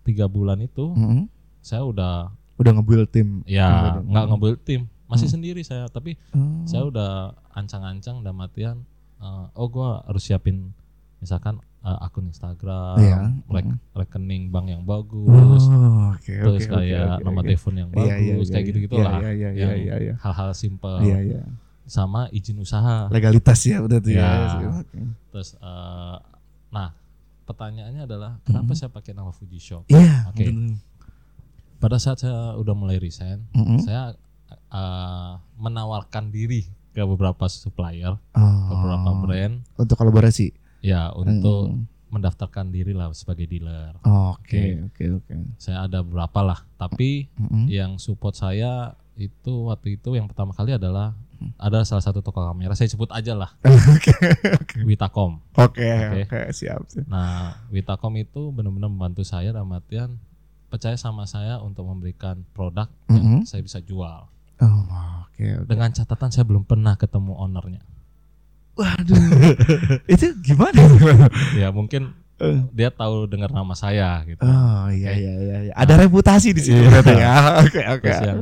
tiga 0.02 0.26
bulan 0.26 0.58
itu 0.58 0.90
Mm-mm. 0.90 1.30
saya 1.58 1.82
udah 1.82 2.30
Udah 2.54 2.72
nge-build 2.72 3.08
tim. 3.08 3.42
ya 3.42 3.98
nggak 3.98 4.24
nge-build 4.28 4.60
tim 4.60 4.82
masih 5.04 5.26
Hmm. 5.26 5.34
sendiri 5.34 5.60
saya 5.60 5.86
tapi 5.86 6.14
Oh. 6.30 6.62
saya 6.64 6.82
udah 6.84 7.10
ancang-ancang 7.50 8.20
dan 8.20 8.32
matian 8.32 8.76
eh, 9.18 9.44
oh 9.52 9.66
gua 9.66 10.02
harus 10.02 10.22
siapin 10.22 10.70
misalkan 11.18 11.56
eh, 11.80 11.98
akun 12.00 12.26
Instagram 12.26 12.96
Iya. 12.96 13.18
rek- 13.48 13.78
rekening 13.92 14.48
bank 14.48 14.66
yang 14.68 14.82
bagus 14.82 15.62
Oh, 15.64 16.12
oke 16.12 16.30
terus 16.30 16.64
oke, 16.64 16.72
kayak 16.72 17.08
oke, 17.12 17.22
nomor 17.22 17.42
oke. 17.42 17.48
telepon 17.48 17.74
yang 17.76 17.88
Iya, 17.88 17.96
bagus 17.96 18.08
iya, 18.08 18.16
iya, 18.16 18.42
kayak 18.46 18.54
iya. 18.54 18.68
gitu-gitu 18.68 18.94
Iya, 18.94 19.04
lah 19.04 19.12
iya, 19.14 19.30
iya, 19.32 19.48
yang 19.52 19.70
iya, 19.76 19.94
iya. 20.00 20.14
hal-hal 20.18 20.50
simple 20.52 20.96
Iya 21.00 21.18
iya. 21.20 21.42
sama 21.84 22.30
izin 22.30 22.56
usaha 22.56 23.06
Legalitas 23.08 23.58
ya 23.60 23.78
udah 23.78 23.98
tuh 23.98 24.12
ya. 24.12 24.22
Ya. 24.22 24.70
Oke. 24.76 24.98
terus 25.28 25.48
eh, 25.56 26.16
nah 26.70 26.88
pertanyaannya 27.52 28.02
adalah 28.02 28.40
kenapa 28.42 28.72
saya 28.72 28.88
pakai 28.88 29.12
nama 29.12 29.30
Fuji 29.30 29.58
Shop 29.58 29.84
Iya. 29.86 30.26
Oke. 30.26 30.42
betul. 30.42 30.80
pada 31.78 31.96
saat 31.96 32.18
saya 32.18 32.54
udah 32.54 32.72
mulai 32.72 32.96
resign 32.96 33.42
Mm-mm. 33.52 33.78
saya 33.80 34.14
eh, 34.50 35.30
menawarkan 35.56 36.28
diri 36.28 36.64
ke 36.90 37.02
beberapa 37.02 37.44
supplier 37.46 38.16
Oh. 38.32 38.40
ke 38.62 38.72
beberapa 38.74 39.10
brand 39.18 39.54
Untuk 39.74 39.96
kolaborasi. 39.96 40.52
ya 40.80 41.10
untuk 41.10 41.70
Mm. 41.70 41.84
mendaftarkan 42.10 42.68
diri 42.68 42.92
lah 42.92 43.08
sebagai 43.12 43.46
dealer 43.46 43.96
Oke 44.02 44.84
oke 44.84 45.04
oke. 45.16 45.32
saya 45.56 45.86
ada 45.86 46.00
beberapa 46.00 46.40
lah 46.42 46.60
tapi 46.76 47.28
Mm-mm. 47.34 47.66
yang 47.66 47.96
support 47.96 48.34
saya 48.34 48.92
itu 49.14 49.66
waktu 49.66 49.96
itu 49.96 50.12
yang 50.12 50.24
pertama 50.24 50.52
kali 50.52 50.72
adalah 50.72 51.12
ada 51.56 51.82
salah 51.82 52.00
satu 52.00 52.18
toko 52.18 52.42
kamera 52.42 52.72
saya 52.72 52.86
sebut 52.86 53.08
aja 53.08 53.32
lah 53.32 53.50
Oke 53.94 54.14
oke. 54.52 54.76
Witacom 54.82 55.42
Oke 55.54 55.82
Oke. 55.82 56.20
oke 56.24 56.40
siap. 56.50 56.86
siap. 56.86 57.04
nah 57.04 57.58
Witacom 57.68 58.14
itu 58.16 58.50
benar-benar 58.50 58.86
membantu 58.86 59.22
saya 59.22 59.50
dalam 59.50 59.70
artian 59.70 60.16
percaya 60.66 60.94
sama 60.94 61.24
saya 61.24 61.58
untuk 61.58 61.84
memberikan 61.84 62.44
produk 62.50 62.86
yang 63.06 63.42
Mm-mm. 63.42 63.42
saya 63.42 63.60
bisa 63.60 63.78
jual 63.78 64.26
Oh 64.58 64.82
oke 65.22 65.42
oke. 65.58 65.66
dengan 65.66 65.90
catatan 65.90 66.28
saya 66.28 66.44
belum 66.44 66.62
pernah 66.62 66.94
ketemu 66.94 67.32
ownernya 67.34 67.82
Waduh. 68.72 69.20
itu 70.14 70.32
gimana? 70.40 70.80
ya 71.60 71.68
mungkin 71.68 72.16
Eh. 72.40 72.58
dia 72.74 72.90
tahu 72.90 73.28
dengar 73.28 73.46
nama 73.48 73.70
saya 73.70 74.18
gitu 74.24 74.40
Oh 74.40 74.90
iya 74.90 75.14
iya 75.14 75.32
iya. 75.36 75.56
iya. 75.62 75.72
Ada 75.72 75.94
reputasi 76.00 76.50
di 76.50 76.58
situ 76.60 76.74
Iya. 76.74 76.98
ya. 77.06 77.34
Oke 77.60 77.78
oke. 77.86 78.02
terus 78.02 78.18
yang 78.20 78.40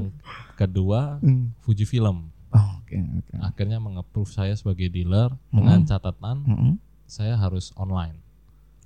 kedua 0.55 1.21
Hmm. 1.21 1.53
Fujifilm 1.61 2.33
Oh, 2.33 2.40
Oke 2.93 2.99
oke. 3.21 3.35
akhirnya 3.41 3.79
mengapprove 3.79 4.29
saya 4.29 4.53
sebagai 4.53 4.89
dealer 4.89 5.31
dengan 5.49 5.83
catatan 5.83 6.43
Mm-mm. 6.43 6.73
saya 7.05 7.35
harus 7.35 7.71
online 7.75 8.19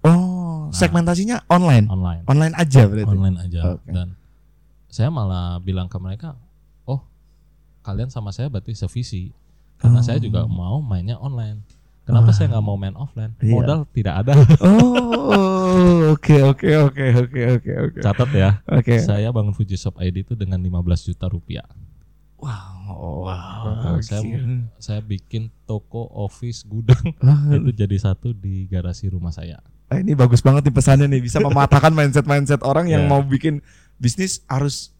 Oh, 0.00 0.40
Nah. 0.64 0.72
segmentasinya 0.74 1.44
online. 1.46 1.86
online 1.86 2.22
Online 2.24 2.52
aja 2.54 2.84
berarti. 2.84 3.08
online 3.10 3.36
aja 3.38 3.60
Oke. 3.74 3.88
dan 3.88 4.12
saya 4.86 5.08
malah 5.08 5.56
bilang 5.58 5.86
ke 5.86 5.96
mereka 5.96 6.36
oh 6.82 7.00
kalian 7.80 8.08
sama 8.08 8.28
saya 8.28 8.46
berarti 8.46 8.72
sevisi 8.72 9.32
karena 9.76 9.98
Oh. 9.98 10.04
saya 10.04 10.16
juga 10.18 10.44
mau 10.44 10.78
mainnya 10.78 11.16
online 11.16 11.64
kenapa 12.02 12.28
Wah. 12.28 12.34
saya 12.34 12.46
nggak 12.50 12.62
mau 12.62 12.76
main 12.76 12.92
offline 12.94 13.32
Iya. 13.38 13.52
modal 13.54 13.78
tidak 13.88 14.14
ada 14.18 14.32
Oh, 14.64 16.12
oke 16.12 16.36
oke 16.44 16.68
oke 16.82 17.04
oke 17.18 17.40
oke 17.54 17.72
oke. 17.82 17.98
catat 17.98 18.30
ya 18.30 18.50
Oke. 18.66 19.00
saya 19.00 19.28
bangun 19.30 19.52
Fuji 19.52 19.74
Shop 19.74 19.96
ID 19.96 20.22
itu 20.22 20.34
dengan 20.34 20.58
15 20.58 20.80
juta 21.06 21.26
rupiah 21.26 21.64
Wow. 22.36 22.73
Nah, 22.94 23.98
saya 24.00 24.20
gila. 24.20 24.68
saya 24.76 25.00
bikin 25.00 25.48
toko 25.64 26.06
office 26.10 26.62
gudang 26.62 27.02
itu 27.56 27.70
jadi 27.70 27.96
satu 27.96 28.30
di 28.30 28.64
garasi 28.64 29.08
rumah 29.08 29.30
saya 29.30 29.58
Ah, 29.84 30.00
ini 30.00 30.12
bagus 30.12 30.40
banget 30.40 30.64
nih 30.64 30.72
pesannya 30.72 31.06
nih 31.06 31.20
bisa 31.20 31.38
mematahkan 31.44 31.90
mindset 31.90 32.24
mindset 32.24 32.60
orang 32.60 32.86
yang 32.86 33.04
Ya. 33.04 33.08
mau 33.08 33.20
bikin 33.20 33.60
bisnis 33.94 34.40
harus 34.44 34.90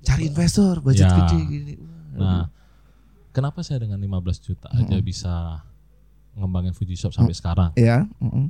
cari 0.00 0.26
investor 0.26 0.80
budget 0.80 1.06
Ya. 1.06 1.14
gede 1.20 1.38
gini. 1.42 1.74
nah 2.12 2.50
kenapa 3.30 3.60
saya 3.60 3.80
dengan 3.80 3.96
15 3.96 4.12
juta 4.42 4.68
aja 4.68 4.82
Mm-mm. 4.92 5.02
bisa 5.02 5.62
ngembangin 6.32 6.72
Fuji 6.72 6.94
Shop 6.94 7.10
sampai 7.10 7.32
sekarang 7.32 7.70
ya. 7.74 8.04
mm-mm, 8.18 8.48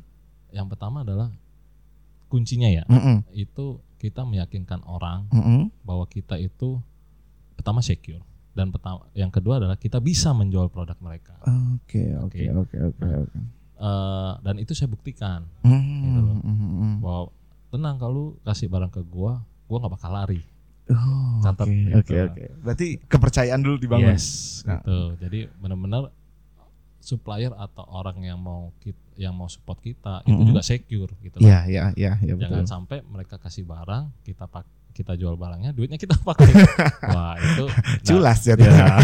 yang 0.51 0.67
pertama 0.67 1.03
adalah 1.03 1.29
kuncinya 2.27 2.67
ya 2.67 2.83
mm-mm, 2.87 3.29
itu 3.33 3.65
kita 3.99 4.23
meyakinkan 4.23 4.81
orang 4.83 5.29
mm-mm. 5.29 5.69
bahwa 5.83 6.07
kita 6.07 6.35
itu 6.37 6.81
pertama 7.53 7.79
secure 7.79 8.25
dan 8.53 8.69
pertama 8.69 9.09
yang 9.13 9.29
kedua 9.29 9.57
adalah 9.57 9.75
kita 9.75 9.97
bisa 9.97 10.31
menjual 10.31 10.69
produk 10.69 10.97
mereka 10.99 11.37
Oke 11.75 12.13
oke 12.15 12.41
oke 12.55 12.77
oke 12.87 13.07
oke. 13.23 13.39
Eh, 13.75 14.33
dan 14.39 14.55
itu 14.57 14.73
saya 14.73 14.87
buktikan 14.87 15.43
Hmm, 15.61 15.81
Gitu 16.03 16.21
loh. 16.21 16.37
hmm, 16.39 16.55
hmm. 16.55 16.95
bahwa 16.99 17.23
tenang 17.69 17.97
kalau 17.97 18.37
kasih 18.43 18.67
barang 18.67 18.91
ke 18.91 19.03
gua 19.03 19.41
gua 19.65 19.77
nggak 19.79 19.93
bakal 19.93 20.13
lari 20.13 20.43
Oh, 20.85 21.39
Catat 21.41 21.65
Oke 21.65 21.79
gitu. 21.79 21.97
oke 21.97 22.17
oke. 22.29 22.45
Berarti 22.61 22.87
kepercayaan 23.01 23.61
dulu 23.61 23.79
dibangun. 23.79 24.13
yes 24.13 24.27
Nah. 24.63 24.77
gitu 24.77 24.97
jadi 25.19 25.39
benar-benar 25.57 26.11
supplier 26.99 27.51
atau 27.51 27.83
orang 27.89 28.21
yang 28.21 28.37
mau 28.37 28.71
kit- 28.79 28.95
yang 29.15 29.33
mau 29.33 29.47
support 29.47 29.79
kita 29.79 30.23
itu 30.23 30.33
Mm-mm. 30.33 30.49
juga 30.49 30.63
secure 30.63 31.11
gitu. 31.19 31.37
Iya 31.39 31.67
iya 31.67 31.85
iya 31.95 32.13
iya 32.19 32.35
jangan 32.37 32.63
betul. 32.63 32.71
sampai 32.71 32.99
mereka 33.05 33.37
kasih 33.37 33.65
barang 33.65 34.11
kita 34.23 34.47
pak 34.47 34.63
kita 34.93 35.13
jual 35.15 35.35
barangnya 35.35 35.73
duitnya 35.73 35.97
kita 35.97 36.15
pakai 36.17 36.53
wah 37.11 37.35
itu 37.35 37.65
nah, 37.65 37.83
Jelas 38.03 38.39
ya, 38.41 38.55
jadinya. 38.55 39.01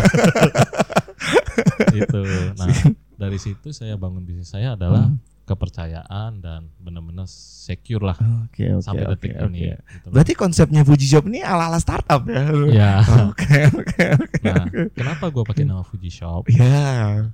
itu 1.94 2.20
nah 2.54 2.68
dari 3.14 3.36
situ 3.36 3.68
saya 3.70 3.94
bangun 3.94 4.22
bisnis 4.22 4.48
saya 4.48 4.74
adalah 4.74 5.08
Hmm. 5.08 5.16
kepercayaan 5.48 6.32
dan 6.38 6.68
benar-benar 6.76 7.24
secure 7.24 8.04
lah 8.04 8.20
Oke 8.44 8.68
oke 8.68 8.84
sampai 8.84 9.00
oke 9.02 9.16
detik 9.16 9.32
oke. 9.34 9.48
ini 9.48 9.72
gitu 9.72 10.04
loh. 10.04 10.12
Berarti 10.12 10.32
konsepnya 10.34 10.84
Fuji 10.84 11.08
Shop 11.08 11.24
ini 11.24 11.40
ala-ala 11.40 11.80
startup 11.80 12.20
ya. 12.22 12.52
ya 12.68 12.92
Oke 13.24 13.64
oke 13.66 14.02
oke. 14.14 14.44
nah 14.44 14.64
kenapa 14.92 15.24
gue 15.26 15.40
pakai 15.42 15.64
nama 15.64 15.80
Fuji 15.80 16.12
Shop 16.12 16.44
Ya. 16.52 17.32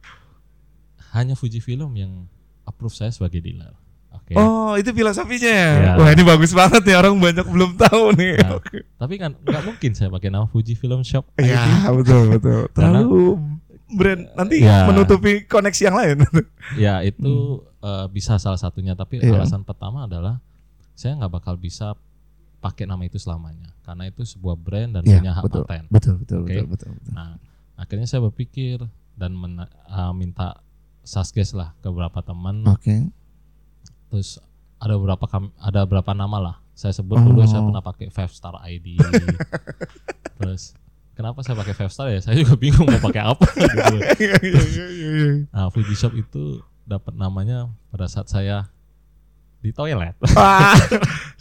hanya 1.10 1.34
Fuji 1.34 1.58
Film 1.58 1.90
yang 1.92 2.30
approve 2.62 2.94
saya 2.94 3.10
sebagai 3.10 3.38
dealer 3.40 3.74
oke 4.14 4.32
Oh, 4.34 4.74
itu 4.74 4.90
filosofinya. 4.90 5.54
Ya. 5.54 5.92
Wah, 5.94 6.10
ini 6.10 6.22
bagus 6.22 6.50
banget 6.50 6.82
nih 6.82 6.96
orang 6.96 7.14
banyak 7.16 7.46
belum 7.46 7.76
tahu 7.76 8.14
nih. 8.14 8.34
Nah, 8.40 8.50
Oke. 8.58 8.82
tapi 8.96 9.14
kan 9.18 9.34
nggak 9.36 9.62
mungkin 9.62 9.90
saya 9.92 10.08
pakai 10.08 10.30
nama 10.30 10.46
Fuji 10.46 10.74
Film 10.74 11.02
Shop 11.02 11.26
Iya, 11.36 11.90
betul 11.92 12.34
betul. 12.34 12.60
Karena- 12.72 13.02
Terlalu 13.02 13.22
brand 13.94 14.22
nanti 14.34 14.56
Ya. 14.64 14.88
menutupi 14.88 15.44
koneksi 15.44 15.82
yang 15.84 15.96
lain. 15.96 16.16
ya 16.82 17.02
itu 17.02 17.34
eh, 17.78 18.06
bisa 18.08 18.38
salah 18.38 18.58
satunya 18.58 18.94
tapi 18.94 19.20
Iya. 19.20 19.38
alasan 19.38 19.62
pertama 19.62 20.06
adalah 20.06 20.40
saya 20.94 21.14
nggak 21.14 21.32
bakal 21.32 21.54
bisa 21.54 21.94
pakai 22.58 22.88
nama 22.88 23.04
itu 23.04 23.20
selamanya 23.20 23.68
karena 23.84 24.08
itu 24.08 24.24
sebuah 24.24 24.56
brand 24.56 24.96
dan 24.96 25.02
Iya, 25.04 25.20
punya 25.20 25.32
hak 25.36 25.42
betul. 25.44 25.62
paten 25.68 25.84
betul 25.92 26.14
betul 26.16 26.38
Oke. 26.42 26.54
betul 26.54 26.66
betul 26.66 26.90
betul. 26.96 27.12
Nah, 27.12 27.36
akhirnya 27.76 28.06
saya 28.08 28.24
berpikir 28.24 28.80
dan 29.14 29.36
uh, 29.36 30.10
minta 30.10 30.58
sasges 31.04 31.52
lah 31.52 31.76
ke 31.78 31.86
beberapa 31.86 32.24
teman. 32.24 32.64
Oke. 32.64 33.12
Terus 34.14 34.38
ada 34.78 34.94
beberapa 34.94 35.26
kam- 35.26 35.50
ada 35.58 35.82
beberapa 35.82 36.14
nama 36.14 36.38
lah. 36.38 36.56
Saya 36.70 36.90
sebut 36.92 37.18
dulu 37.18 37.42
Oh. 37.42 37.46
saya 37.46 37.62
pernah 37.62 37.82
pakai 37.82 38.06
Five 38.08 38.30
Star 38.30 38.54
ID. 38.62 38.94
Terus 40.38 40.74
kenapa 41.12 41.42
saya 41.42 41.54
pakai 41.56 41.74
Five 41.74 41.90
Star 41.90 42.06
ya? 42.08 42.18
Saya 42.18 42.38
juga 42.38 42.54
bingung 42.54 42.86
mau 42.86 42.98
pakai 43.00 43.22
apa 43.24 43.46
gitu. 43.48 43.94
Iya 44.22 44.36
iya 44.38 44.86
iya. 44.86 45.26
Nah, 45.50 45.66
Fuji 45.68 45.94
Shop 45.94 46.14
itu 46.14 46.58
dapat 46.84 47.10
namanya 47.12 47.66
pada 47.88 48.06
saat 48.06 48.26
saya 48.26 48.70
di 49.58 49.70
toilet. 49.70 50.14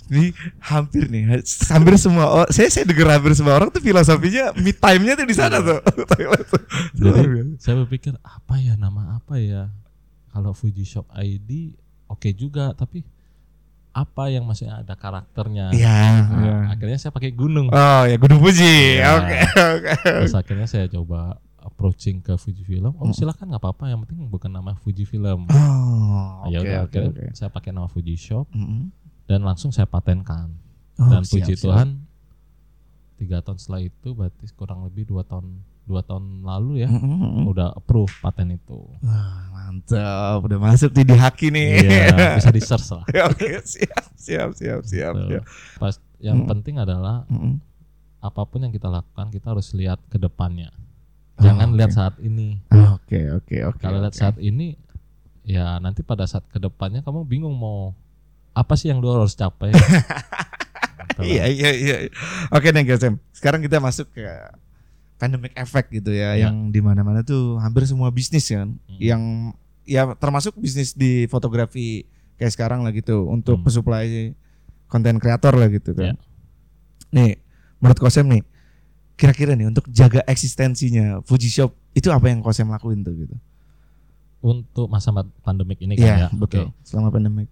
Ini 0.03 0.35
hampir 0.59 1.07
nih, 1.07 1.39
hampir 1.69 1.95
semua 1.95 2.27
orang, 2.27 2.49
saya 2.49 2.67
saya 2.67 2.83
dengar 2.83 3.15
hampir 3.15 3.33
semua 3.33 3.55
orang 3.55 3.71
tuh 3.71 3.79
filosofinya 3.79 4.51
me 4.53 4.69
time-nya 4.69 5.15
tuh 5.15 5.23
di 5.23 5.31
sana 5.31 5.57
tuh. 5.59 5.79
Toilet 6.05 6.43
tuh. 6.43 6.61
Jadi 6.93 7.21
saya 7.57 7.75
berpikir 7.81 8.11
apa 8.19 8.57
ya 8.57 8.75
nama 8.75 9.17
apa 9.17 9.39
ya? 9.39 9.71
Kalau 10.29 10.51
Fuji 10.51 10.83
Shop 10.83 11.07
ID 11.13 11.79
oke 12.13 12.29
juga, 12.37 12.77
tapi 12.77 13.01
apa 13.93 14.25
yang 14.33 14.45
maksudnya 14.45 14.81
ada 14.81 14.97
karakternya? 14.97 15.69
Iya. 15.69 15.97
Nah, 16.25 16.41
iya. 16.41 16.55
akhirnya 16.73 16.97
saya 16.97 17.13
pakai 17.13 17.29
gunung. 17.29 17.69
Oh 17.69 18.01
ya 18.09 18.17
Gunung 18.17 18.41
Fuji. 18.41 18.97
Iya. 18.97 19.21
Oke 19.21 19.37
oke. 19.77 19.91
Terus 20.01 20.33
akhirnya 20.33 20.67
saya 20.69 20.85
coba 20.89 21.37
approaching 21.61 22.19
ke 22.19 22.33
Fujifilm. 22.35 22.91
Oh 22.97 23.05
Hmm. 23.07 23.15
silakan 23.15 23.53
nggak 23.53 23.61
apa-apa, 23.61 23.93
yang 23.93 24.01
penting 24.03 24.25
bukan 24.27 24.49
nama 24.49 24.73
Fujifilm. 24.81 25.45
Oh, 25.47 26.49
ya 26.49 26.59
oke 26.59 26.67
udah 26.67 26.79
oke 26.89 26.97
akhirnya 26.97 27.09
oke. 27.13 27.37
saya 27.37 27.49
pakai 27.53 27.69
nama 27.69 27.87
Fuji 27.87 28.17
Shop 28.17 28.49
Mm-mm. 28.51 28.89
dan 29.29 29.45
langsung 29.45 29.69
saya 29.69 29.85
patenkan. 29.85 30.51
Oh, 30.97 31.09
dan 31.09 31.21
siap, 31.21 31.45
puji 31.45 31.53
siap. 31.57 31.63
Tuhan 31.69 31.87
tiga 33.17 33.45
tahun 33.45 33.57
setelah 33.61 33.81
itu 33.85 34.09
berarti 34.11 34.45
kurang 34.57 34.83
lebih 34.89 35.05
dua 35.07 35.21
tahun 35.23 35.61
dua 35.83 35.99
tahun 35.99 36.41
lalu 36.41 36.81
ya 36.81 36.89
Mm-mm. 36.89 37.43
udah 37.45 37.73
approve 37.73 38.11
paten 38.17 38.51
itu. 38.51 38.79
Wah, 38.99 39.51
mantap, 39.51 40.39
udah 40.41 40.55
masuk 40.57 40.89
di 40.89 41.03
di 41.03 41.13
haki 41.13 41.47
nih. 41.49 41.67
Iya 41.83 42.15
bisa 42.39 42.49
di 42.49 42.61
search 42.61 42.87
lah. 42.89 43.03
Oke, 43.27 43.59
siap, 43.63 44.03
siap, 44.15 44.49
siap, 44.53 44.81
siap, 44.81 45.13
Gitu. 45.13 45.27
siap. 45.29 45.43
Pas 45.75 45.93
yang 46.17 46.39
Hmm. 46.39 46.49
penting 46.49 46.75
adalah 46.77 47.27
Mm-mm. 47.27 47.59
apa 48.17 48.41
pun 48.43 48.59
yang 48.59 48.71
kita 48.71 48.87
lakukan 48.87 49.27
kita 49.27 49.51
harus 49.51 49.71
lihat 49.73 49.99
ke 50.07 50.15
depannya. 50.15 50.71
Jangan 51.35 51.69
Oh, 51.69 51.75
lihat 51.75 51.91
oke. 51.91 51.97
saat 51.97 52.15
ini. 52.17 52.63
Oke, 52.71 53.27
oke, 53.33 53.55
oke. 53.67 53.79
Kalau 53.79 53.99
lihat 53.99 54.13
saat 54.13 54.37
ini 54.37 54.79
ya 55.43 55.75
nanti 55.77 55.99
pada 55.99 56.23
saat 56.23 56.47
ke 56.47 56.55
depannya 56.55 57.01
kamu 57.01 57.23
bingung 57.23 57.51
mau 57.51 57.91
apa 58.51 58.73
sih 58.73 58.87
yang 58.87 58.97
lu 58.97 59.11
harus 59.11 59.33
capai? 59.33 59.75
Iya 61.15 61.45
iya 61.45 61.69
iya. 61.71 61.95
Oke 62.49 62.71
nih 62.71 62.85
guys, 62.85 63.03
Em. 63.03 63.19
sekarang 63.31 63.61
kita 63.61 63.77
masuk 63.77 64.09
ke 64.09 64.23
pandemic 65.23 65.55
effect 65.55 65.87
gitu 65.89 66.11
ya, 66.11 66.35
Iya. 66.35 66.51
yang 66.51 66.67
di 66.67 66.83
mana-mana 66.83 67.23
tuh 67.23 67.55
hampir 67.57 67.87
semua 67.87 68.11
bisnis 68.11 68.43
kan, 68.45 68.75
Hmm. 68.75 68.99
yang 68.99 69.21
ya 69.83 70.11
termasuk 70.15 70.55
bisnis 70.55 70.91
di 70.91 71.23
fotografi 71.25 72.03
kayak 72.35 72.51
sekarang 72.51 72.83
lah 72.83 72.91
gitu 72.91 73.23
untuk 73.25 73.59
Hmm. 73.59 73.65
pesuplai 73.65 74.35
konten 74.85 75.15
kreator 75.17 75.55
lah 75.55 75.71
gitu 75.71 75.95
kan. 75.95 76.13
Iya. 76.13 76.15
Nih, 77.09 77.31
menurut 77.79 77.99
Kosem 77.99 78.27
nih, 78.27 78.43
kira-kira 79.13 79.53
nih 79.53 79.69
untuk 79.69 79.87
jaga 79.87 80.19
eksistensinya 80.25 81.23
Fuji 81.23 81.47
Shop 81.47 81.71
itu 81.93 82.09
apa 82.09 82.27
yang 82.27 82.43
Kosem 82.43 82.67
lakuin 82.67 82.99
tuh 83.01 83.15
gitu? 83.15 83.35
Untuk 84.43 84.91
masa 84.91 85.15
pandemik 85.39 85.79
ini 85.79 85.95
kan 85.95 86.03
Iya 86.03 86.15
ya. 86.17 86.27
betul. 86.35 86.67
Oke. 86.67 86.83
Selama 86.83 87.09
pandemic. 87.09 87.47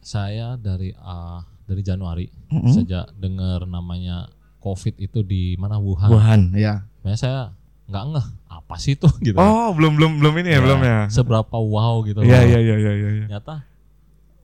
Saya 0.00 0.56
dari 0.56 0.96
ah, 0.96 1.44
dari 1.68 1.84
Januari 1.84 2.32
Mm-mm. 2.48 2.72
sejak 2.72 3.12
dengar 3.12 3.68
namanya 3.68 4.32
COVID 4.58 4.94
itu 4.98 5.22
di 5.22 5.54
mana 5.54 5.78
Wuhan. 5.78 6.10
Wuhan, 6.10 6.40
ya. 6.52 6.84
Sebenarnya 6.98 7.18
saya 7.18 7.40
nggak 7.88 8.04
ngeh 8.10 8.26
apa 8.48 8.74
sih 8.76 8.92
itu 8.94 9.08
gitu. 9.26 9.36
Oh, 9.36 9.72
belum 9.72 9.96
belum 9.96 10.12
belum 10.18 10.34
ini 10.42 10.48
ya, 10.50 10.58
Ya, 10.58 10.60
belum 10.60 10.80
ya. 10.82 10.98
Seberapa 11.08 11.56
wow 11.56 12.02
gitu 12.02 12.20
Iya 12.20 12.38
loh. 12.38 12.48
iya 12.48 12.58
iya 12.60 12.76
iya 12.76 12.92
iya. 12.92 13.10
Ternyata 13.26 13.54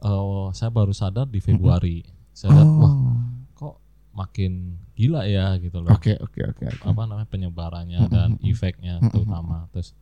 eh, 0.00 0.44
saya 0.52 0.70
baru 0.70 0.92
sadar 0.92 1.26
di 1.26 1.38
Februari. 1.38 2.02
Saya 2.30 2.56
lihat 2.56 2.70
wah 2.72 2.94
Oh. 2.94 3.20
kok 3.54 3.74
makin 4.10 4.52
gila 4.92 5.22
ya 5.24 5.54
gitu 5.58 5.78
loh. 5.78 5.92
Oke 5.92 6.16
oke 6.16 6.40
oke. 6.46 6.64
Apa 6.80 7.02
namanya 7.04 7.26
penyebarannya 7.26 8.00
dan 8.08 8.38
efeknya 8.40 8.98
Mm-mm. 8.98 9.10
terutama. 9.10 9.66
Terus 9.70 9.92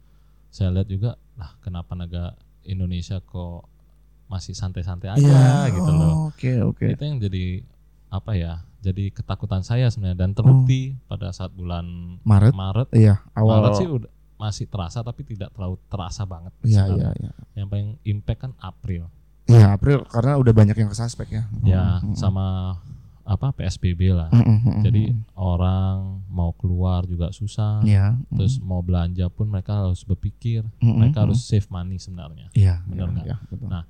saya 0.49 0.71
lihat 0.71 0.87
juga 0.87 1.11
lah 1.35 1.57
kenapa 1.59 1.93
negara 1.93 2.37
Indonesia 2.63 3.19
kok 3.19 3.67
masih 4.29 4.53
santai-santai 4.53 5.13
aja 5.13 5.21
Iya, 5.21 5.73
gitu 5.75 5.91
loh. 5.91 6.31
Oke 6.31 6.53
oke. 6.63 6.87
Itu 6.89 7.03
yang 7.03 7.19
jadi 7.19 7.61
apa 8.09 8.33
ya? 8.33 8.65
Jadi 8.83 9.15
ketakutan 9.15 9.63
saya 9.63 9.87
sebenarnya 9.87 10.19
dan 10.19 10.31
terbukti 10.35 10.99
pada 11.07 11.31
saat 11.31 11.55
bulan 11.55 12.19
Maret. 12.21 12.51
Maret. 12.51 12.89
Iya, 12.91 13.23
awal. 13.33 13.63
Maret 13.63 13.73
sih 13.79 13.87
udah 13.87 14.11
masih 14.35 14.67
terasa 14.67 15.01
tapi 15.01 15.23
tidak 15.23 15.55
terlalu 15.55 15.79
terasa 15.87 16.27
banget. 16.27 16.51
Iya 16.67 16.91
iya 16.91 17.09
iya. 17.15 17.31
Yang 17.55 17.67
paling 17.71 17.89
impact 18.03 18.41
kan 18.43 18.53
April. 18.59 19.07
Iya, 19.47 19.71
April 19.71 20.03
karena 20.05 20.35
udah 20.35 20.51
banyak 20.51 20.75
yang 20.75 20.91
kesaspek 20.91 21.31
ya. 21.31 21.45
Ya, 21.63 22.03
Mm, 22.03 22.11
mm, 22.11 22.15
sama 22.15 22.75
apa 23.23 23.55
PSBB 23.55 24.11
lah. 24.11 24.35
mm, 24.35 24.43
mm, 24.43 24.59
mm, 24.67 24.83
Jadi 24.83 25.03
mm. 25.15 25.39
orang 25.39 26.27
mau 26.27 26.51
keluar 26.53 27.07
juga 27.07 27.31
susah. 27.31 27.87
Iya. 27.87 28.19
Terus 28.35 28.59
mau 28.59 28.83
belanja 28.83 29.31
pun 29.31 29.47
mereka 29.47 29.87
harus 29.87 30.03
berpikir, 30.03 30.67
Mm, 30.79 30.91
mm, 30.91 30.95
mereka 30.99 31.19
mm. 31.19 31.25
harus 31.31 31.39
save 31.39 31.71
money 31.71 32.03
sebenarnya. 32.03 32.51
Iya, 32.51 32.83
benar 32.83 33.07
iya, 33.07 33.15
nggak? 33.15 33.27
iya, 33.31 33.37
betul. 33.47 33.69
Nah, 33.71 33.85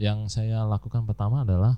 Yang 0.00 0.32
saya 0.32 0.64
lakukan 0.64 1.04
pertama 1.04 1.44
adalah 1.44 1.76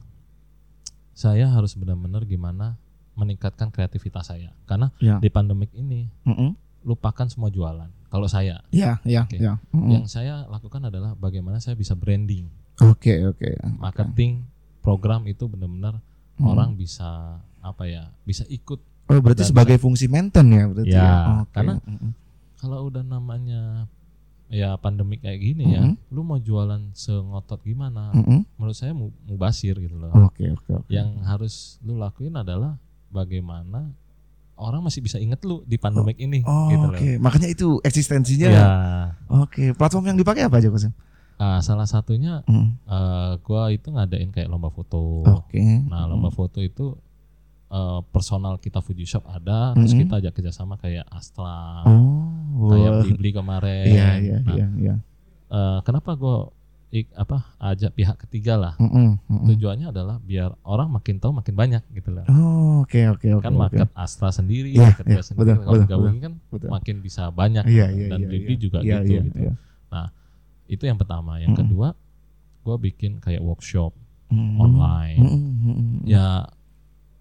saya 1.12 1.46
harus 1.46 1.76
benar-benar 1.76 2.24
gimana 2.24 2.76
meningkatkan 3.12 3.68
kreativitas 3.68 4.26
saya. 4.26 4.56
Karena 4.64 4.88
Ya. 4.98 5.20
di 5.20 5.28
pandemik 5.28 5.68
ini 5.72 6.08
Mm, 6.24 6.32
mm. 6.32 6.50
lupakan 6.82 7.28
semua 7.28 7.48
jualan. 7.48 7.88
Kalau 8.08 8.28
saya, 8.28 8.60
Iya, 8.68 9.00
iya, 9.04 9.24
Oke. 9.24 9.36
iya. 9.36 9.56
Mm, 9.70 9.78
mm. 9.78 9.90
yang 9.90 10.04
saya 10.06 10.44
lakukan 10.46 10.84
adalah 10.84 11.12
bagaimana 11.14 11.56
saya 11.58 11.72
bisa 11.72 11.92
branding, 11.92 12.48
Oke, 12.80 13.20
oke. 13.22 13.56
marketing, 13.76 14.44
program 14.80 15.24
itu 15.24 15.44
benar-benar 15.44 16.00
Mm. 16.36 16.44
orang 16.46 16.70
bisa 16.72 17.38
apa 17.60 17.84
ya, 17.84 18.08
bisa 18.24 18.42
ikut. 18.48 18.80
Oh, 19.06 19.20
berarti 19.20 19.44
sebagai 19.44 19.76
fungsi 19.76 20.08
maintain 20.08 20.48
ya 20.48 20.64
berarti 20.66 20.90
Ya, 20.90 21.04
ya. 21.04 21.16
Oke. 21.44 21.52
karena 21.52 21.74
Mm, 21.80 21.98
mm. 22.00 22.12
Kalau 22.56 22.78
udah 22.86 23.02
namanya 23.02 23.90
ya 24.52 24.76
pandemik 24.76 25.18
kayak 25.18 25.40
gini 25.40 25.72
ya, 25.72 25.82
Mhm. 25.82 26.12
lu 26.12 26.20
mau 26.20 26.36
jualan 26.36 26.92
sengotot 26.92 27.56
gimana? 27.62 28.12
Mm, 28.12 28.20
mm. 28.22 28.40
Menurut 28.54 28.76
saya 28.76 28.92
mu- 28.92 29.16
mubasir 29.24 29.72
gitu 29.74 29.96
loh. 29.96 30.12
Oke, 30.22 30.44
oke, 30.46 30.70
oke. 30.78 30.88
Yang 30.88 31.08
harus 31.24 31.54
lu 31.80 31.96
lakuin 31.96 32.36
adalah 32.36 32.76
bagaimana 33.08 33.88
orang 34.54 34.80
masih 34.80 35.00
bisa 35.00 35.16
inget 35.16 35.40
lu 35.40 35.64
di 35.64 35.74
pandemik 35.74 36.14
ini 36.16 36.44
Oh, 36.44 36.68
gitu 36.68 36.86
oke. 36.86 37.00
loh. 37.08 37.18
Makanya 37.18 37.48
itu 37.48 37.80
eksistensinya. 37.82 38.46
Ya, 38.46 38.68
Oke, 39.26 39.72
platform 39.72 40.04
yang 40.06 40.18
dipakai 40.18 40.44
apa 40.44 40.60
aja, 40.60 40.68
Coach? 40.68 40.92
ah, 41.34 41.58
salah 41.58 41.84
satunya 41.84 42.44
Mm. 42.44 42.68
eh, 42.84 43.32
gua 43.40 43.68
itu 43.68 43.88
ngadain 43.88 44.30
kayak 44.30 44.46
lomba 44.46 44.68
foto. 44.68 45.24
Oke. 45.24 45.58
Nah, 45.82 46.04
lomba 46.04 46.28
foto 46.28 46.60
itu 46.60 46.94
eh, 47.72 48.00
personal 48.06 48.56
kita 48.56 48.78
Fuji 48.78 49.02
Shop 49.02 49.24
ada, 49.24 49.72
terus 49.72 49.90
Mhm. 49.90 50.00
kita 50.02 50.14
ajak 50.20 50.32
kerjasama 50.34 50.76
kayak 50.76 51.08
Astra, 51.08 51.88
Oh. 51.88 52.68
kayak 52.68 52.90
Blibli 53.02 53.32
kemarin. 53.32 53.88
Iya, 53.88 54.08
iya, 54.18 54.36
Nah, 54.38 54.54
iya, 54.54 54.66
iya. 54.76 54.94
eh, 55.48 55.78
kenapa 55.80 56.12
gue 56.12 56.52
apa 57.14 57.56
ajak 57.58 57.96
pihak 57.96 58.20
ketiga 58.20 58.54
lah? 58.54 58.74
Mm, 58.76 58.84
mm, 58.84 58.92
mm, 58.92 59.08
mm. 59.24 59.46
Tujuannya 59.48 59.86
adalah 59.88 60.20
biar 60.20 60.52
orang 60.62 60.92
makin 60.92 61.16
tahu 61.16 61.32
makin 61.32 61.56
banyak 61.56 61.80
gitu 61.90 62.12
loh. 62.12 62.28
Oh, 62.28 62.84
oke, 62.84 63.00
oke, 63.10 63.28
oke. 63.32 63.40
kan 63.40 63.48
oke. 63.50 63.60
market 63.64 63.88
Astra 63.96 64.28
sendiri, 64.28 64.76
Iya, 64.76 64.92
market 64.92 65.04
gua 65.06 65.24
sendiri. 65.24 65.40
betul, 65.48 65.56
Kalau 65.58 65.72
betul, 65.74 65.88
gabungin 65.88 66.20
kan 66.20 66.32
Betul. 66.52 66.68
makin 66.68 66.96
bisa 67.00 67.32
banyak 67.32 67.64
Iya, 67.64 67.86
gitu. 67.88 67.96
iya, 67.96 68.08
dan 68.12 68.18
iya, 68.18 68.28
Blibli 68.28 68.52
iya. 68.52 68.60
juga 68.60 68.78
Iya, 68.78 68.96
gitu 68.98 69.08
iya, 69.08 69.22
gitu. 69.24 69.38
iya. 69.40 69.52
Itu 70.68 70.84
yang 70.84 70.96
pertama. 70.96 71.36
Yang 71.36 71.52
Mm-mm. 71.54 71.60
kedua, 71.64 71.88
gue 72.62 72.76
bikin 72.82 73.12
kayak 73.18 73.40
workshop 73.40 73.96
Mm, 74.28 74.56
online. 74.58 75.18
mm, 75.18 75.28
mm, 75.28 75.52
mm, 75.58 75.74
mm. 75.74 75.96
Ya 76.04 76.44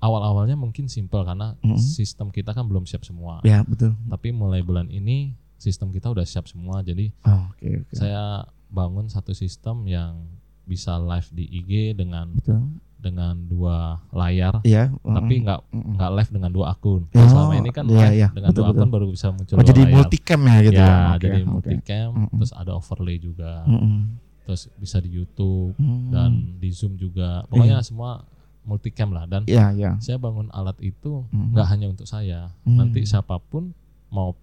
awal-awalnya 0.02 0.58
mungkin 0.58 0.90
simpel 0.90 1.22
karena 1.22 1.54
Mm-mm. 1.62 1.78
sistem 1.78 2.28
kita 2.28 2.52
kan 2.52 2.66
belum 2.66 2.84
siap 2.84 3.02
semua. 3.02 3.40
Ya, 3.42 3.62
betul. 3.62 3.94
Tapi 4.10 4.34
mulai 4.34 4.60
bulan 4.60 4.90
ini 4.90 5.38
sistem 5.56 5.94
kita 5.94 6.10
udah 6.10 6.26
siap 6.26 6.50
semua. 6.50 6.82
Jadi 6.82 7.14
Oh, 7.22 7.48
oke, 7.48 7.86
oke. 7.86 7.94
saya 7.94 8.44
bangun 8.68 9.06
satu 9.06 9.32
sistem 9.32 9.86
yang 9.86 10.26
bisa 10.64 10.98
live 10.98 11.30
di 11.30 11.46
IG 11.46 11.72
dengan 11.94 12.32
Betul. 12.32 12.82
dengan 12.96 13.34
dua 13.36 13.98
layar 14.10 14.62
Iya, 14.62 14.94
tapi 14.96 15.36
mm, 15.38 15.44
nggak 15.44 15.60
mm, 15.68 15.74
mm. 15.76 15.94
nggak 15.98 16.12
live 16.16 16.32
dengan 16.32 16.52
dua 16.52 16.66
akun. 16.70 17.02
Oh, 17.12 17.28
Selama 17.28 17.54
ini 17.58 17.70
kan 17.70 17.86
iya, 17.86 17.98
live 18.00 18.16
iya. 18.16 18.28
dengan 18.32 18.50
Betul, 18.50 18.62
dua 18.62 18.70
akun 18.70 18.80
betul. 18.80 18.94
baru 18.94 19.06
bisa 19.10 19.28
muncul 19.30 19.56
Oh, 19.56 19.66
jadi 19.66 19.82
layar. 19.82 19.94
multicam 19.94 20.40
ya 20.42 20.58
gitu 20.62 20.78
ya, 20.78 20.86
ya. 20.86 20.98
Oke, 21.12 21.22
jadi 21.22 21.40
oke. 21.40 21.50
multicam, 21.50 22.10
Mm-mm. 22.16 22.38
terus 22.38 22.52
ada 22.54 22.72
overlay 22.72 23.18
juga, 23.18 23.52
Mm-mm. 23.66 23.98
terus 24.42 24.62
bisa 24.76 24.98
di 24.98 25.10
YouTube 25.12 25.74
Mm. 25.76 26.10
dan 26.10 26.30
di 26.58 26.70
Zoom 26.70 26.94
juga. 26.96 27.44
Pokoknya 27.46 27.82
semua 27.82 28.22
multicam 28.63 29.10
lah. 29.10 29.26
Dan 29.26 29.43
Iya, 29.43 29.71
iya. 29.71 29.91
saya 29.97 30.15
bangun 30.15 30.50
alat 30.50 30.78
itu 30.80 31.26
Mm. 31.28 31.52
nggak 31.52 31.67
hanya 31.67 31.88
untuk 31.88 32.06
saya. 32.06 32.54
Mm. 32.62 32.78
Nanti 32.78 33.02
siapa 33.04 33.38
pun 33.38 33.74
mau 34.08 34.34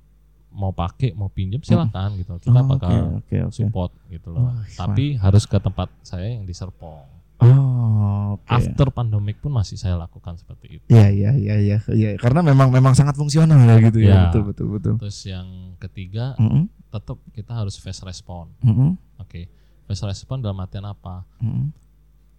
mau 0.49 0.73
pakai 0.73 1.13
mau 1.13 1.29
pinjam 1.29 1.61
silakan 1.61 2.17
gitu. 2.17 2.41
Kita 2.41 2.57
Oh, 2.57 2.67
bakal 2.67 2.89
oke, 2.89 3.21
oke, 3.21 3.37
oke. 3.45 3.55
support 3.55 3.93
gitu 4.09 4.31
loh. 4.31 4.49
Wah, 4.49 4.65
Tapi 4.67 5.15
harus 5.15 5.45
ke 5.45 5.57
tempat 5.57 5.93
saya 6.01 6.27
yang 6.27 6.43
di 6.43 6.53
Serpong. 6.53 7.05
Oh, 7.39 8.35
oke. 8.35 8.49
After 8.49 8.89
pandemic 8.91 9.39
pun 9.39 9.51
masih 9.51 9.77
saya 9.77 9.95
lakukan 9.95 10.35
seperti 10.35 10.81
itu. 10.81 10.85
Iya, 10.89 11.07
iya, 11.09 11.31
iya, 11.33 11.57
iya, 11.57 11.77
iya. 11.89 12.09
Karena 12.17 12.43
memang 12.43 12.69
memang 12.69 12.93
sangat 12.93 13.15
fungsional 13.15 13.61
ya 13.61 13.77
gitu 13.81 13.99
ya. 14.01 14.09
Ya. 14.09 14.21
Betul, 14.27 14.43
betul, 14.47 14.67
betul. 14.73 14.95
Terus 14.99 15.19
yang 15.23 15.47
ketiga 15.77 16.35
Mm-mm, 16.37 16.67
tetap 16.89 17.21
kita 17.31 17.53
harus 17.55 17.77
fast 17.77 18.03
respond. 18.03 18.51
mm-mm, 18.61 18.97
Oke. 19.19 19.47
Fast 19.85 20.03
respond 20.03 20.43
dalam 20.43 20.59
artian 20.59 20.83
apa? 20.83 21.23
mm-mm, 21.39 21.71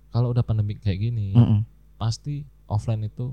Kalau 0.10 0.30
udah 0.30 0.42
pandemik 0.42 0.82
kayak 0.82 1.00
gini, 1.00 1.32
mm-mm. 1.32 1.62
pasti 1.96 2.42
offline 2.66 3.06
itu 3.06 3.30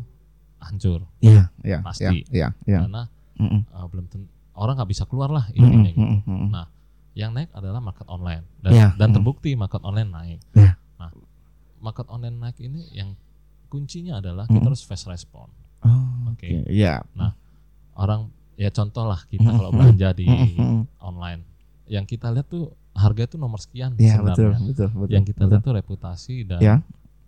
hancur 0.57 1.05
Iya, 1.21 1.53
iya, 1.63 1.79
Pasti. 1.81 2.25
iya, 2.29 2.53
iya. 2.65 2.81
karena 2.81 3.09
Mm-mm, 3.37 3.61
uh, 3.69 3.87
belum 3.87 4.09
orang 4.55 4.75
nggak 4.77 4.91
bisa 4.91 5.05
keluar 5.05 5.29
lah 5.29 5.45
mm-mm, 5.49 5.61
intinya 5.63 5.91
gitu. 5.91 6.01
mm-mm, 6.01 6.21
mm-mm. 6.25 6.51
Nah, 6.51 6.67
Yang 7.13 7.31
naik 7.33 7.51
adalah 7.53 7.81
market 7.81 8.05
online 8.09 8.45
dan 8.61 8.71
Iya, 8.73 8.89
dan 8.93 9.09
mm. 9.09 9.15
terbukti 9.17 9.51
market 9.57 9.81
online 9.81 10.11
naik. 10.13 10.41
Iya. 10.53 10.77
Nah, 11.01 11.11
market 11.81 12.05
online 12.09 12.37
naik 12.37 12.61
ini 12.61 12.93
yang 12.93 13.17
kuncinya 13.69 14.21
adalah 14.21 14.45
kita 14.45 14.61
Mm. 14.61 14.69
harus 14.69 14.85
fast 14.85 15.09
respond. 15.09 15.49
Oh, 15.81 16.29
Oke. 16.29 16.45
Oke, 16.45 16.69
iya. 16.69 17.01
Orang 17.97 18.29
ya 18.57 18.69
contoh 18.69 19.05
lah 19.05 19.25
kita 19.27 19.49
Mm, 19.49 19.57
kalau 19.57 19.71
mm, 19.71 19.77
belanja 19.77 20.09
di 20.13 20.29
Mm-mm. 20.29 20.85
online, 20.99 21.41
yang 21.87 22.05
kita 22.05 22.29
lihat 22.29 22.49
tuh 22.49 22.69
harga 22.97 23.23
itu 23.25 23.37
nomor 23.37 23.59
sekian 23.59 23.93
betul, 23.93 24.09
sebenarnya. 24.09 24.59
betul, 24.65 24.89
betul. 24.91 25.13
yang 25.13 25.23
kita 25.23 25.37
betul. 25.39 25.51
lihat 25.51 25.63
tuh 25.63 25.75
reputasi 25.75 26.37
dan 26.45 26.59
Ya. 26.59 26.75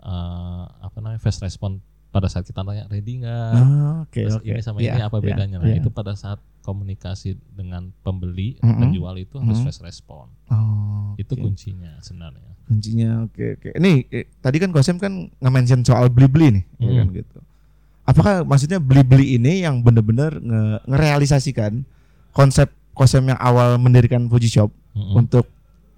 eh, 0.01 0.65
apa 0.81 0.97
namanya 0.97 1.19
fast 1.19 1.39
respond 1.39 1.79
pada 2.09 2.25
saat 2.25 2.43
kita 2.43 2.63
tanya 2.63 2.89
ready 2.89 3.21
nggak 3.21 3.53
Oh, 3.55 3.95
Oke, 4.03 4.25
terus 4.25 4.35
oke. 4.35 4.49
ini 4.49 4.61
sama 4.61 4.81
Iya, 4.81 4.93
ini 4.95 5.03
apa 5.03 5.17
iya, 5.17 5.25
bedanya 5.27 5.57
nah 5.59 5.69
iya. 5.69 5.77
itu 5.77 5.91
pada 5.91 6.13
saat 6.15 6.41
komunikasi 6.63 7.29
dengan 7.51 7.93
pembeli 7.99 8.57
Mm-mm. 8.59 8.77
penjual 8.79 9.15
itu 9.17 9.37
harus 9.37 9.55
Mm-mm. 9.55 9.69
fast 9.69 9.81
respond 9.81 10.33
Oh, 10.49 11.13
itu 11.15 11.33
kuncinya 11.35 12.01
sebenarnya 12.01 12.57
kuncinya 12.65 13.25
oke 13.25 13.45
oke 13.55 13.69
ini 13.75 14.05
eh, 14.07 14.25
tadi 14.39 14.57
kan 14.57 14.71
Kosem 14.71 14.97
kan 14.97 15.13
nge-mention 15.35 15.81
soal 15.83 16.09
beli-beli 16.09 16.49
nih 16.55 16.65
ya 16.79 16.87
Hmm. 16.87 16.97
kan 16.99 17.09
gitu 17.15 17.39
apakah 18.05 18.35
maksudnya 18.43 18.79
beli-beli 18.79 19.37
ini 19.37 19.61
yang 19.63 19.81
benar-benar 19.81 20.33
nge- 20.35 20.81
ngerealisasikan 20.87 21.85
konsep 22.31 22.69
Kosem 22.91 23.25
yang 23.27 23.39
awal 23.39 23.77
mendirikan 23.77 24.25
Fuji 24.27 24.49
Shop 24.51 24.73
Mm-mm. 24.91 25.13
untuk 25.15 25.45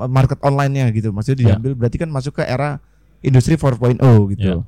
market 0.03 0.41
online-nya 0.41 0.89
gitu 0.91 1.11
maksudnya 1.11 1.37
Ya. 1.37 1.47
diambil 1.53 1.75
berarti 1.75 1.97
kan 1.97 2.09
masuk 2.09 2.37
ke 2.37 2.43
era 2.43 2.79
industri 3.21 3.55
4.0 3.55 3.99
gitu 4.31 4.41
Ya. 4.41 4.65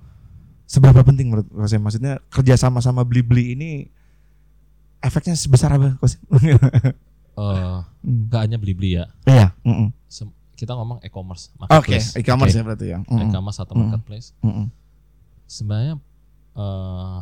seberapa 0.64 1.00
penting 1.00 1.28
menurut 1.28 1.48
Kosem 1.48 1.78
maksudnya 1.78 2.20
kerja 2.28 2.58
sama-sama 2.58 3.00
beli-beli 3.00 3.54
ini 3.54 3.70
efeknya 4.98 5.32
sebesar 5.32 5.72
apa 5.72 5.96
Kosem 5.96 6.20
Eh, 7.32 7.40
Hmm. 8.04 8.28
nggak 8.28 8.40
hanya 8.42 8.56
beli 8.56 8.74
beli 8.74 8.90
ya 8.92 9.08
iya 9.24 9.56
mm-mm. 9.62 9.88
Sem- 10.04 10.28
kita 10.52 10.76
ngomong 10.76 11.00
e-commerce, 11.00 11.48
Oke, 11.56 11.64
marketplace. 11.96 12.08
e-commerce 12.14 12.52
Oke, 12.52 12.58
ya 12.58 12.62
berarti 12.62 12.86
ya. 12.86 12.98
Mm-mm. 13.00 13.24
E-commerce 13.24 13.58
atau 13.58 13.74
Mm. 13.74 13.80
marketplace. 13.82 14.26
Mm-mm. 14.38 14.66
Sebenarnya 15.44 15.94
eh, 16.54 17.18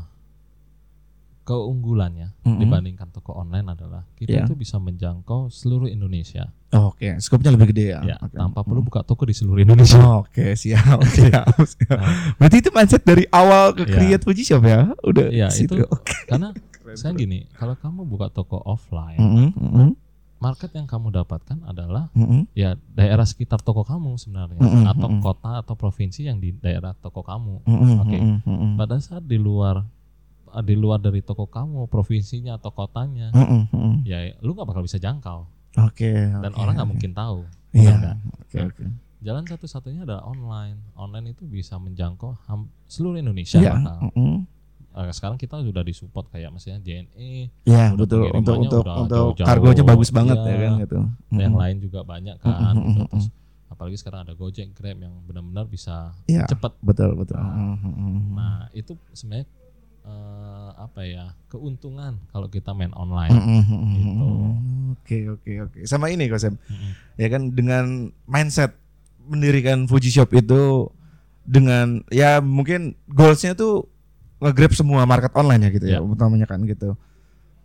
keunggulannya 1.43 2.33
Mm-mm. 2.41 2.59
dibandingkan 2.59 3.09
toko 3.09 3.33
online 3.33 3.67
adalah 3.69 4.05
kita 4.15 4.31
Iya. 4.31 4.45
itu 4.45 4.55
bisa 4.55 4.77
menjangkau 4.77 5.49
seluruh 5.49 5.87
Indonesia 5.87 6.53
Oh, 6.71 6.95
Oke, 6.95 7.19
skopnya 7.19 7.51
lebih 7.51 7.75
gede 7.75 7.91
ya. 7.91 8.01
ya 8.05 8.17
Oke. 8.17 8.31
tanpa 8.33 8.63
perlu 8.63 8.79
buka 8.81 9.03
toko 9.03 9.27
di 9.27 9.35
seluruh 9.35 9.59
Indonesia. 9.59 9.99
Oh, 9.99 10.23
Oke, 10.23 10.55
siap, 10.55 11.03
siap, 11.19 11.51
siap. 11.67 11.99
Nah, 11.99 12.39
Berarti 12.39 12.57
itu 12.59 12.71
mindset 12.71 13.03
dari 13.03 13.27
awal 13.29 13.75
ke 13.75 13.83
Iya. 13.83 13.91
create 13.91 14.23
Fuji 14.23 14.47
Shop 14.47 14.63
ya? 14.63 14.95
Udah 15.03 15.27
Iya, 15.29 15.51
situ. 15.51 15.75
itu 15.75 15.83
Oke. 15.85 16.15
karena 16.25 16.55
saya 16.95 17.11
gini, 17.13 17.51
kalau 17.53 17.75
kamu 17.75 18.07
buka 18.07 18.31
toko 18.31 18.63
offline, 18.63 19.19
mm-mm, 19.19 19.99
market 20.39 20.71
yang 20.73 20.87
kamu 20.87 21.11
dapatkan 21.13 21.59
adalah 21.65 22.07
mm-mm. 22.13 22.47
ya 22.53 22.73
daerah 22.89 23.27
sekitar 23.27 23.59
toko 23.59 23.83
kamu 23.83 24.15
sebenarnya 24.15 24.57
Mm-mm, 24.57 24.87
atau 24.87 25.11
kota 25.19 25.59
atau 25.59 25.75
provinsi 25.75 26.25
yang 26.25 26.39
di 26.39 26.55
daerah 26.55 26.95
toko 26.95 27.21
kamu. 27.21 27.67
Mm-mm, 27.67 27.93
Oke. 27.99 28.15
mm-mm, 28.15 28.37
mm-mm. 28.43 28.71
Pada 28.79 28.97
saat 28.97 29.23
di 29.23 29.37
luar 29.37 29.83
di 30.61 30.75
luar 30.75 30.99
dari 30.99 31.21
toko 31.21 31.45
kamu, 31.45 31.87
provinsinya 31.87 32.55
atau 32.55 32.69
kotanya, 32.69 33.31
Mm-mm, 33.31 33.63
mm-mm. 33.69 33.95
ya 34.03 34.19
lu 34.39 34.53
nggak 34.53 34.67
bakal 34.67 34.83
bisa 34.83 34.97
jangkau 34.97 35.47
Oke. 35.79 36.11
dan 36.29 36.51
oke, 36.51 36.59
orang 36.59 36.75
nggak 36.75 36.85
oke. 36.85 36.93
mungkin 36.93 37.13
tahu. 37.13 37.39
Iya. 37.71 37.95
nggak? 37.95 38.17
Oke, 38.41 38.57
Nah, 38.57 38.67
oke. 38.67 38.85
Jalan 39.21 39.45
satu-satunya 39.45 40.03
adalah 40.03 40.25
online. 40.25 40.81
Online 40.95 41.31
itu 41.31 41.45
bisa 41.45 41.77
menjangkau 41.77 42.35
seluruh 42.87 43.17
Indonesia 43.17 43.57
Iya. 43.57 43.77
bahkan. 43.77 44.11
mm-mm. 44.11 44.37
Eh, 44.91 45.13
sekarang 45.13 45.37
kita 45.37 45.55
sudah 45.57 45.81
disupport 45.81 46.27
kayak 46.29 46.51
misalnya 46.51 46.81
JNE, 46.81 47.47
Iya, 47.63 47.95
betul. 47.95 48.27
Untuk 48.33 48.59
untuk 48.59 48.83
untuk 48.83 49.39
jauh-jauh. 49.39 49.47
kargonya 49.47 49.85
bagus 49.85 50.11
banget 50.11 50.35
Iya. 50.37 50.49
ya 50.49 50.57
kan 50.59 50.73
gitu. 50.79 50.99
yang 51.31 51.53
Mm-mm. 51.53 51.63
lain 51.63 51.77
juga 51.79 52.01
banyak 52.03 52.37
kan. 52.39 52.75
Mm-mm, 52.75 52.75
gitu. 52.75 52.91
mm-mm. 52.99 53.09
Terus 53.13 53.27
apalagi 53.71 53.97
sekarang 53.97 54.21
ada 54.25 54.35
Gojek, 54.35 54.75
Grab 54.75 54.99
yang 54.99 55.15
benar-benar 55.23 55.65
bisa 55.65 56.11
Iya. 56.27 56.43
cepat. 56.45 56.75
Betul, 56.81 57.15
betul. 57.15 57.39
Nah, 57.39 57.79
Mm-mm. 57.79 58.35
Nah 58.35 58.67
itu 58.73 58.99
sebenarnya 59.13 59.47
eh, 60.03 60.69
apa 60.75 61.01
ya 61.03 61.25
keuntungan 61.47 62.17
kalau 62.31 62.47
kita 62.47 62.73
main 62.73 62.91
online. 62.93 63.31
Gitu. 63.31 64.27
Oke, 64.97 65.19
oke, 65.29 65.53
oke. 65.67 65.79
Sama 65.85 66.09
ini 66.09 66.27
Kok 66.27 66.41
Sam. 66.41 66.55
Mm-mm. 66.57 66.91
ya 67.17 67.27
kan 67.29 67.43
dengan 67.51 67.85
mindset 68.25 68.75
mendirikan 69.23 69.85
Fuji 69.87 70.11
Shop 70.11 70.31
itu 70.33 70.91
dengan 71.45 72.03
ya 72.09 72.39
mungkin 72.39 72.95
goalsnya 73.07 73.55
tuh 73.55 73.87
nge-grab 74.41 74.73
semua 74.73 75.05
market 75.05 75.31
online 75.37 75.69
ya 75.69 75.71
gitu 75.71 75.87
ya, 75.87 75.99
Ya. 75.99 76.01
utamanya 76.01 76.49
kan 76.49 76.65
gitu. 76.65 76.97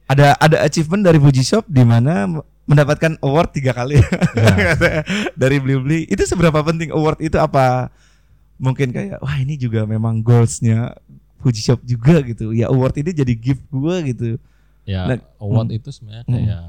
Ada 0.05 0.37
ada 0.37 0.61
achievement 0.61 1.01
dari 1.01 1.17
Fuji 1.17 1.41
Shop 1.41 1.65
di 1.65 1.81
mana 1.81 2.27
mendapatkan 2.65 3.17
award 3.21 3.53
tiga 3.53 3.73
kali 3.73 3.97
dari 5.41 5.57
beli-beli. 5.57 6.05
Itu 6.05 6.25
seberapa 6.25 6.61
penting 6.61 6.91
award 6.93 7.21
itu 7.21 7.37
apa? 7.37 7.89
Mungkin 8.55 8.95
kayak 8.95 9.19
wah 9.19 9.35
ini 9.35 9.59
juga 9.59 9.83
memang 9.83 10.23
goalsnya 10.23 10.95
Fuji 11.45 11.61
Shop 11.61 11.77
juga 11.79 12.17
gitu. 12.21 12.49
Ya 12.49 12.67
award 12.67 12.97
ini 12.97 13.13
jadi 13.13 13.33
gift 13.33 13.61
gua 13.69 14.01
gitu. 14.01 14.41
Ya 14.81 15.05
Nah, 15.05 15.21
award 15.37 15.69
itu 15.69 15.89
sebenarnya 15.89 16.25
Mm. 16.25 16.33
kayak 16.33 16.65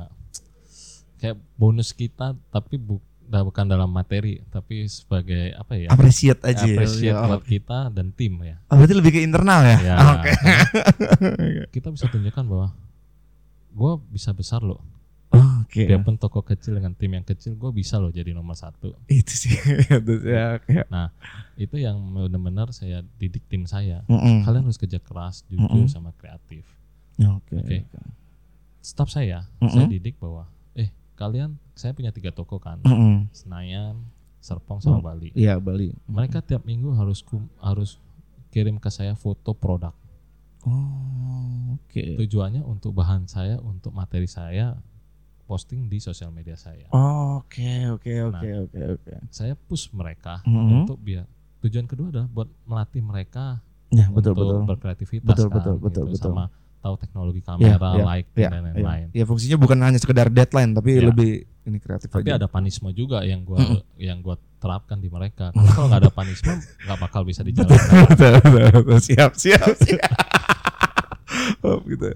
kayak 1.16 1.36
bonus 1.56 1.90
kita 1.90 2.36
tapi 2.50 2.76
bu- 2.76 3.00
bukan 3.26 3.66
dalam 3.66 3.88
materi 3.88 4.38
tapi 4.46 4.84
sebagai 4.86 5.50
apa 5.52 5.74
ya? 5.74 5.88
Appreciate 5.88 6.44
aja. 6.44 6.62
ya. 6.62 6.76
appreciate 6.76 7.10
Ya, 7.10 7.24
buat 7.24 7.42
kita 7.42 7.88
dan 7.88 8.12
tim 8.12 8.36
ya. 8.38 8.60
Oh, 8.68 8.76
berarti 8.76 8.94
lebih 8.94 9.12
ke 9.12 9.20
internal 9.20 9.64
ya? 9.64 9.78
Ya, 9.82 9.96
Oke. 10.14 10.30
karena 10.30 11.66
kita 11.72 11.88
bisa 11.90 12.06
tunjukkan 12.06 12.44
bahwa 12.44 12.68
gue 13.72 13.92
bisa 14.10 14.30
besar 14.30 14.60
loh. 14.60 14.78
Oke. 15.32 15.82
Biarpun 15.84 16.16
toko 16.16 16.40
kecil 16.40 16.78
dengan 16.78 16.94
tim 16.94 17.10
yang 17.10 17.22
kecil, 17.22 17.52
gue 17.52 17.70
bisa 17.70 17.98
loh 17.98 18.08
jadi 18.08 18.30
nomor 18.30 18.54
satu. 18.54 18.94
Itu 19.06 19.34
sih. 19.34 19.52
itu 19.98 20.12
sih, 20.22 20.30
ya. 20.30 20.56
oke. 20.56 20.86
Itu 21.54 21.76
yang 21.76 21.98
benar-benar 21.98 22.70
saya 22.70 23.02
didik 23.16 23.44
tim 23.46 23.66
saya. 23.66 24.06
Mm-mm. 24.06 24.46
Kalian 24.46 24.62
harus 24.62 24.78
kerja 24.78 24.96
keras, 24.96 25.42
jujur 25.46 25.66
Mm-mm. 25.66 25.90
sama 25.90 26.14
kreatif. 26.14 26.62
Oke. 27.18 27.58
Oke. 27.58 27.78
Staff 28.78 29.10
saya, 29.10 29.50
Mm-mm. 29.58 29.68
saya 29.68 29.86
didik 29.86 30.14
bahwa, 30.16 30.46
eh 30.72 30.88
kalian, 31.14 31.58
saya 31.74 31.90
punya 31.90 32.14
tiga 32.14 32.30
toko 32.30 32.56
kan, 32.56 32.78
Mm-mm. 32.80 33.26
Senayan, 33.34 33.98
Serpong 34.38 34.78
sama 34.78 35.02
Oh. 35.02 35.04
Bali. 35.04 35.34
Iya 35.34 35.58
Bali. 35.58 35.90
Mereka 36.06 36.38
tiap 36.40 36.62
minggu 36.62 36.94
harus 36.94 37.18
kum- 37.18 37.50
harus 37.58 37.98
kirim 38.48 38.78
ke 38.78 38.86
saya 38.88 39.12
foto 39.12 39.50
produk. 39.52 39.90
Oh, 40.62 41.74
oke. 41.74 42.02
Tujuannya 42.16 42.62
untuk 42.62 42.90
bahan 42.92 43.26
saya, 43.26 43.58
untuk 43.58 43.90
materi 43.90 44.26
saya 44.26 44.78
posting 45.46 45.87
di 45.87 45.96
sosial 45.96 46.28
media 46.28 46.54
saya. 46.54 46.90
Oke, 46.90 47.87
oke, 47.88 48.12
oke, 48.26 48.46
Nah. 48.50 48.62
oke, 48.64 48.80
oke. 48.92 49.12
Saya 49.28 49.54
push 49.56 49.88
mereka 49.90 50.42
Mm-mm. 50.42 50.82
untuk 50.82 50.98
biar 50.98 51.24
tujuan 51.61 51.87
kedua 51.87 52.11
adalah 52.11 52.28
buat 52.28 52.50
melatih 52.64 53.00
mereka 53.00 53.62
Ya, 53.88 54.11
betul, 54.11 54.35
untuk 54.35 54.37
betul. 54.37 54.61
berkreativitas 54.66 55.30
Betul, 55.30 55.46
kan, 55.46 55.54
betul, 55.56 55.74
betul, 55.78 56.04
gitu, 56.04 56.18
betul. 56.18 56.30
sama 56.35 56.44
tahu 56.76 56.94
teknologi 56.96 57.38
Iya, 57.38 57.46
kamera, 57.48 57.88
iya, 57.92 58.04
lighting 58.04 58.42
iya, 58.42 58.48
dan 58.48 58.59
iya. 58.59 58.66
lain-lain. 58.68 59.06
Ya, 59.12 59.24
fungsinya 59.24 59.56
bukan 59.56 59.78
hanya 59.80 59.98
sekedar 59.98 60.26
deadline 60.28 60.70
tapi 60.72 60.90
Iya. 60.92 61.06
lebih 61.09 61.30
ini 61.64 61.78
kreatif 61.78 62.06
Tapi 62.09 62.26
aja. 62.26 62.35
ada 62.37 62.46
panisme 62.46 62.90
juga 62.90 63.22
yang 63.22 63.42
gua 63.42 63.59
Mm-mm. 63.59 63.82
yang 63.96 64.18
gua 64.20 64.35
terapkan 64.56 64.98
di 64.98 65.06
mereka. 65.06 65.50
Karena 65.54 65.70
kalau 65.72 65.87
nggak 65.87 66.02
ada 66.02 66.12
panisme 66.12 66.50
nggak 66.82 66.98
bakal 67.00 67.22
bisa 67.22 67.42
dijalankan. 67.46 68.06
Siap, 68.98 69.30
siap, 69.35 69.70
siap. 69.76 70.11
oh, 71.66 71.78
gitu. 71.85 72.11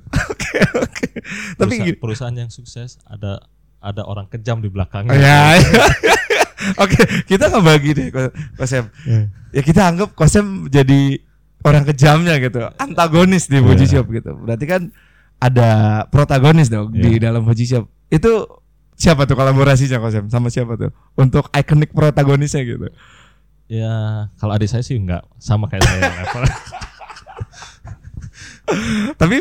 Oke. 0.77 1.07
Tapi 1.53 1.57
Perusahaan, 1.57 1.87
gini. 1.87 1.97
perusahaan 1.97 2.37
yang 2.37 2.51
sukses 2.51 2.99
ada 3.03 3.43
ada 3.79 4.03
orang 4.03 4.27
kejam 4.27 4.59
di 4.59 4.69
belakangnya. 4.69 5.15
Ya. 5.15 5.57
ya. 5.57 5.85
Oke, 6.85 6.99
kita 7.25 7.49
nggak 7.49 7.65
bagi 7.65 7.91
deh 7.91 8.07
Ko- 8.09 8.35
Kosem. 8.55 8.93
Iya. 9.03 9.23
Ya 9.51 9.63
kita 9.63 9.83
anggap 9.87 10.13
Kosem 10.13 10.69
jadi 10.69 11.17
orang 11.61 11.85
kejamnya 11.85 12.37
gitu, 12.39 12.61
antagonis 12.75 13.45
di 13.45 13.59
Fuji 13.59 13.85
Iya. 13.87 13.93
Shop 13.95 14.07
gitu. 14.11 14.33
Berarti 14.35 14.65
kan 14.65 14.83
ada 15.37 15.71
protagonis 16.07 16.69
dong 16.69 16.91
di 16.91 17.17
Iya. 17.17 17.33
dalam 17.33 17.45
Fuji 17.45 17.65
Shop. 17.67 17.89
Itu 18.07 18.61
siapa 18.93 19.25
tuh 19.25 19.33
kolaborasinya 19.35 19.97
Kosem? 19.99 20.29
Sama 20.29 20.49
siapa 20.49 20.77
tuh? 20.77 20.93
Untuk 21.15 21.49
ikonik 21.51 21.91
protagonisnya 21.91 22.61
gitu. 22.63 22.89
Ya 23.67 23.93
kalau 24.37 24.53
adik 24.53 24.67
saya 24.67 24.83
sih 24.83 24.97
nggak 24.97 25.25
sama 25.37 25.65
kayak 25.65 25.81
saya. 25.81 26.05
Tapi 29.17 29.37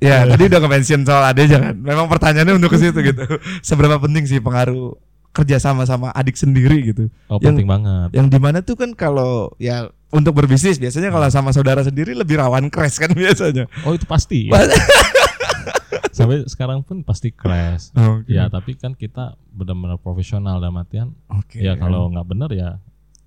ya 0.00 0.24
tadi 0.24 0.42
udah 0.48 0.58
nge-mention 0.58 1.00
soal 1.04 1.22
ade 1.22 1.44
jangan. 1.44 1.76
Memang 1.76 2.08
pertanyaannya 2.08 2.56
untuk 2.56 2.72
ke 2.72 2.78
situ 2.80 2.98
gitu. 3.00 3.22
Seberapa 3.68 3.96
penting 3.96 4.24
sih 4.24 4.40
pengaruh 4.40 4.96
kerja 5.30 5.62
sama 5.62 5.84
sama 5.84 6.10
adik 6.10 6.34
sendiri 6.34 6.82
gitu? 6.82 7.06
Oh 7.28 7.38
Yang- 7.38 7.54
penting 7.54 7.68
banget. 7.68 8.08
yang 8.12 8.26
di 8.26 8.38
mana 8.40 8.58
tuh 8.60 8.74
kan 8.74 8.90
kalau 8.92 9.54
ya 9.56 9.86
untuk 10.10 10.34
berbisnis 10.34 10.74
biasanya 10.76 11.14
kalau 11.14 11.30
sama 11.30 11.54
saudara 11.54 11.86
sendiri 11.86 12.18
lebih 12.18 12.40
rawan 12.40 12.66
crash 12.66 12.98
kan 12.98 13.12
biasanya. 13.12 13.70
Oh 13.84 13.94
itu 13.94 14.02
pasti. 14.04 14.48
Sampai 16.16 16.42
sekarang 16.46 16.82
pun 16.82 17.00
pasti 17.00 17.30
crash. 17.30 17.94
Oke. 17.94 18.32
Ya 18.32 18.50
tapi 18.50 18.74
kan 18.74 18.92
kita 18.92 19.38
benar-benar 19.50 19.96
profesional 19.96 20.58
dalam 20.58 20.76
artian. 20.76 21.14
Oke. 21.28 21.62
Ya 21.62 21.76
kalau 21.76 22.10
nggak 22.10 22.26
benar 22.26 22.50
ya 22.50 22.70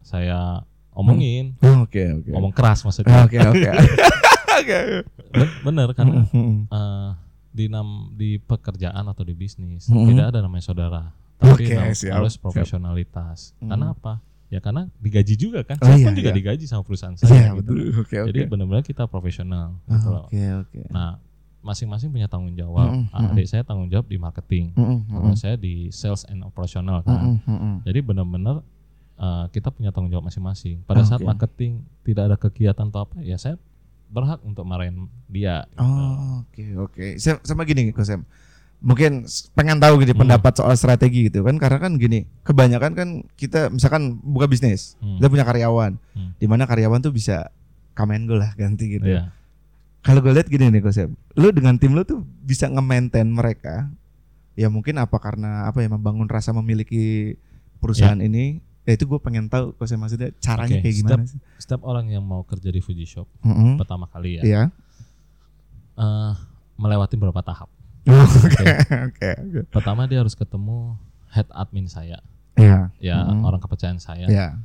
saya 0.04 0.62
omongin, 0.94 1.58
Oke 1.82 2.06
oke. 2.06 2.30
ngomong 2.30 2.54
keras 2.54 2.84
maksudnya. 2.84 3.24
Oke 3.24 3.40
oke. 3.40 3.64
Oke. 3.64 4.30
Ben- 5.34 5.54
Bener 5.64 5.88
karena 5.94 6.22
eh, 6.68 7.10
di 7.50 7.66
nam 7.68 7.88
di 8.12 8.38
pekerjaan 8.38 9.06
atau 9.06 9.22
di 9.22 9.34
bisnis 9.34 9.86
Mm-mm. 9.86 10.10
tidak 10.10 10.34
ada 10.34 10.40
namanya 10.42 10.64
saudara. 10.64 11.04
Tapi 11.38 11.68
siap, 11.92 12.16
harus 12.16 12.34
profesionalitas. 12.36 13.52
Mm. 13.60 13.70
Karena 13.70 13.86
apa? 13.92 14.14
Ya 14.48 14.60
karena 14.60 14.86
digaji 14.98 15.34
juga 15.34 15.62
kan. 15.62 15.78
Oh, 15.78 15.86
Saya 15.86 15.98
iya, 15.98 16.06
pun 16.06 16.14
juga 16.14 16.30
iya. 16.30 16.38
digaji 16.38 16.66
sama 16.66 16.82
perusahaan 16.82 17.14
Iya 17.14 17.26
saya. 17.26 17.50
gitu. 17.52 17.74
betul. 17.74 17.78
Oke. 18.00 18.18
Jadi 18.30 18.40
benar-benar 18.46 18.84
kita 18.84 19.04
profesional. 19.06 19.76
gitu 19.86 20.08
loh. 20.08 20.26
Oke 20.30 20.44
oke. 20.62 20.82
Nah, 20.90 21.18
masing-masing 21.60 22.10
punya 22.10 22.28
tanggung 22.28 22.54
jawab. 22.54 22.90
Mm-mm, 22.92 23.10
Ah, 23.10 23.30
Adik 23.30 23.46
saya 23.46 23.64
tanggung 23.64 23.88
jawab 23.88 24.06
di 24.06 24.16
marketing, 24.16 24.76
kalau 24.76 24.94
mm-mm. 25.26 25.34
saya 25.34 25.56
di 25.56 25.90
sales 25.90 26.24
and 26.28 26.44
operational 26.44 27.02
kan. 27.02 27.40
Mm-mm, 27.40 27.50
mm-mm. 27.50 27.76
Jadi 27.82 28.00
benar-benar 28.00 28.56
uh, 29.16 29.46
kita 29.50 29.68
punya 29.68 29.90
tanggung 29.90 30.12
jawab 30.12 30.28
masing-masing. 30.28 30.84
Pada 30.84 31.02
saat 31.02 31.20
Oke. 31.20 31.28
marketing 31.28 31.72
tidak 32.02 32.24
ada 32.28 32.38
kegiatan 32.38 32.86
atau 32.86 33.04
apa, 33.04 33.20
ya 33.20 33.36
saya 33.36 33.56
berhak 34.14 34.40
untuk 34.46 34.64
marahin 34.64 35.10
dia. 35.26 35.66
gitu. 35.68 35.82
Oh, 35.82 36.46
oke 36.46 36.64
oke. 36.80 37.06
Sa- 37.18 37.42
Sama 37.42 37.66
gini 37.66 37.90
Kosem. 37.90 38.22
Mungkin 38.78 39.26
s- 39.26 39.48
pengen 39.50 39.80
tahu 39.80 39.98
gitu 40.00 40.14
Hmm. 40.14 40.28
pendapat 40.28 40.54
soal 40.54 40.76
strategi 40.76 41.28
gitu 41.28 41.42
kan 41.42 41.56
karena 41.56 41.80
kan 41.80 41.96
gini, 41.96 42.30
kebanyakan 42.44 42.92
kan 42.94 43.08
kita 43.34 43.68
misalkan 43.68 44.20
buka 44.20 44.46
bisnis, 44.46 44.94
Hmm. 45.00 45.18
kita 45.18 45.28
punya 45.28 45.44
karyawan. 45.44 45.98
Hmm. 46.14 46.32
Di 46.36 46.46
mana 46.46 46.64
karyawan 46.64 47.00
tuh 47.00 47.10
bisa 47.10 47.50
kamen 47.94 48.26
go 48.26 48.36
lah 48.36 48.54
ganti 48.54 48.94
gitu. 48.94 49.08
Iya. 49.08 49.32
Kalau 50.02 50.20
gue 50.20 50.32
lihat 50.32 50.46
gini 50.46 50.68
nih 50.68 50.84
Kosem, 50.84 51.16
lu 51.34 51.50
dengan 51.50 51.80
tim 51.80 51.96
lu 51.96 52.04
tuh 52.04 52.22
bisa 52.40 52.68
nge-maintain 52.68 53.26
mereka. 53.26 53.88
Ya 54.54 54.68
mungkin 54.68 55.00
apa 55.00 55.16
karena 55.16 55.66
apa 55.66 55.80
ya 55.80 55.88
membangun 55.88 56.28
rasa 56.28 56.52
memiliki 56.52 57.34
perusahaan 57.80 58.20
ini. 58.20 58.60
Ya 58.84 58.92
itu 58.94 59.08
gue 59.08 59.16
pengen 59.16 59.48
tahu 59.48 59.72
Kosem 59.74 59.96
maksudnya 59.96 60.36
caranya 60.38 60.76
Oke, 60.76 60.84
kayak 60.84 60.96
gimana 61.00 61.24
sih? 61.24 61.40
Setiap 61.56 61.88
orang 61.88 62.12
yang 62.12 62.20
mau 62.20 62.44
kerja 62.44 62.68
di 62.68 62.84
Fuji 62.84 63.08
Shop 63.08 63.28
Mm-mm. 63.40 63.80
pertama 63.80 64.06
kali 64.06 64.38
ya, 64.38 64.44
Iya. 64.44 64.62
uh, 65.96 66.34
melewati 66.76 67.16
beberapa 67.16 67.40
tahap. 67.40 67.70
Oke 68.04 68.68
oke 68.92 69.30
oke. 69.32 69.60
Pertama 69.72 70.04
dia 70.04 70.20
harus 70.20 70.36
ketemu 70.36 71.00
head 71.32 71.48
admin 71.56 71.88
saya. 71.88 72.20
Ya. 72.60 72.92
ya 73.00 73.24
Mm-mm. 73.24 73.48
orang 73.48 73.64
kepercayaan 73.64 73.98
saya. 73.98 74.28
Ya. 74.28 74.60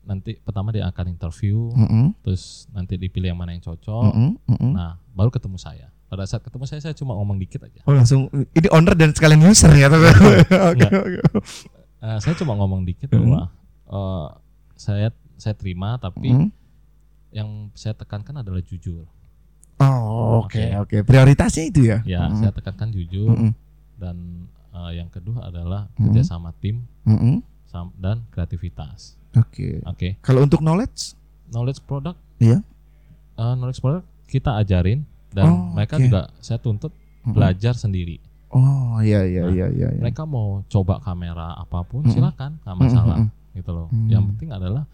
Nanti 0.00 0.38
pertama 0.38 0.70
dia 0.70 0.86
akan 0.86 1.10
interview, 1.10 1.74
Mm-mm. 1.74 2.14
terus 2.22 2.70
nanti 2.70 2.94
dipilih 2.94 3.34
yang 3.34 3.40
mana 3.42 3.50
yang 3.50 3.60
cocok. 3.60 4.14
Mm-mm. 4.14 4.30
Mm-mm. 4.46 4.72
Nah, 4.72 5.02
baru 5.10 5.28
ketemu 5.28 5.58
saya. 5.58 5.90
Pada 6.06 6.22
saat 6.26 6.42
ketemu 6.42 6.64
saya 6.66 6.78
saya 6.80 6.94
cuma 6.94 7.14
ngomong 7.14 7.38
dikit 7.38 7.62
aja. 7.62 7.82
Oh 7.86 7.94
langsung 7.94 8.30
ini 8.30 8.66
owner 8.70 8.94
dan 8.94 9.10
sekalian 9.10 9.42
user 9.42 9.70
ya 9.74 9.90
tapi. 9.90 10.06
Oke 10.14 10.46
Enggak. 10.78 10.90
oke. 10.94 11.22
Eh, 12.00 12.18
saya 12.18 12.34
cuma 12.34 12.52
ngomong 12.54 12.82
dikit 12.82 13.08
Mm. 13.08 13.16
bahwa 13.20 13.40
eh, 13.86 14.26
saya 14.74 15.08
saya 15.36 15.52
terima 15.52 15.96
tapi 15.96 16.30
Mm. 16.30 16.48
yang 17.30 17.48
saya 17.72 17.92
tekankan 17.92 18.36
adalah 18.36 18.60
jujur. 18.60 19.04
Oh 19.78 20.40
oke 20.40 20.60
Oke. 20.60 20.64
oke 20.76 20.96
prioritasnya 21.02 21.64
itu 21.66 21.80
ya. 21.86 21.98
Ya, 22.04 22.24
Mm-mm. 22.24 22.36
saya 22.38 22.50
tekankan 22.50 22.88
jujur 22.90 23.28
Mm-mm. 23.30 23.52
dan 23.96 24.16
eh, 24.70 24.90
yang 24.94 25.08
kedua 25.08 25.44
adalah 25.44 25.88
Mm. 25.92 26.08
kerjasama 26.08 26.52
tim 26.54 26.84
sam- 27.66 27.94
dan 27.96 28.24
kreativitas. 28.28 29.16
Oke. 29.32 29.78
Oke, 29.84 30.08
Kalau 30.20 30.40
untuk 30.40 30.58
knowledge? 30.58 31.14
knowledge 31.46 31.82
product, 31.82 32.18
Iya. 32.38 32.62
eh, 33.34 33.54
knowledge 33.54 33.78
product 33.78 34.06
kita 34.24 34.56
ajarin 34.56 35.02
dan 35.30 35.46
Oh, 35.46 35.70
mereka 35.70 35.94
oke. 35.94 36.02
juga 36.02 36.20
saya 36.38 36.58
tuntut 36.58 36.90
Mm-mm. 36.90 37.32
belajar 37.32 37.74
sendiri. 37.74 38.18
Oh 38.50 38.98
iya 38.98 39.22
iya 39.22 39.46
Nah, 39.46 39.52
iya 39.52 39.66
iya. 39.68 39.88
iya. 39.90 40.00
Mereka 40.00 40.26
mau 40.26 40.66
coba 40.66 40.98
kamera 40.98 41.54
apa 41.54 41.82
pun 41.82 42.02
Mm-mm. 42.02 42.10
silakan, 42.10 42.58
nggak 42.60 42.76
masalah 42.76 43.16
Mm-mm. 43.20 43.54
gitu 43.54 43.70
loh. 43.70 43.86
Mm. 43.88 44.08
Yang 44.08 44.22
penting 44.28 44.50
adalah 44.50 44.84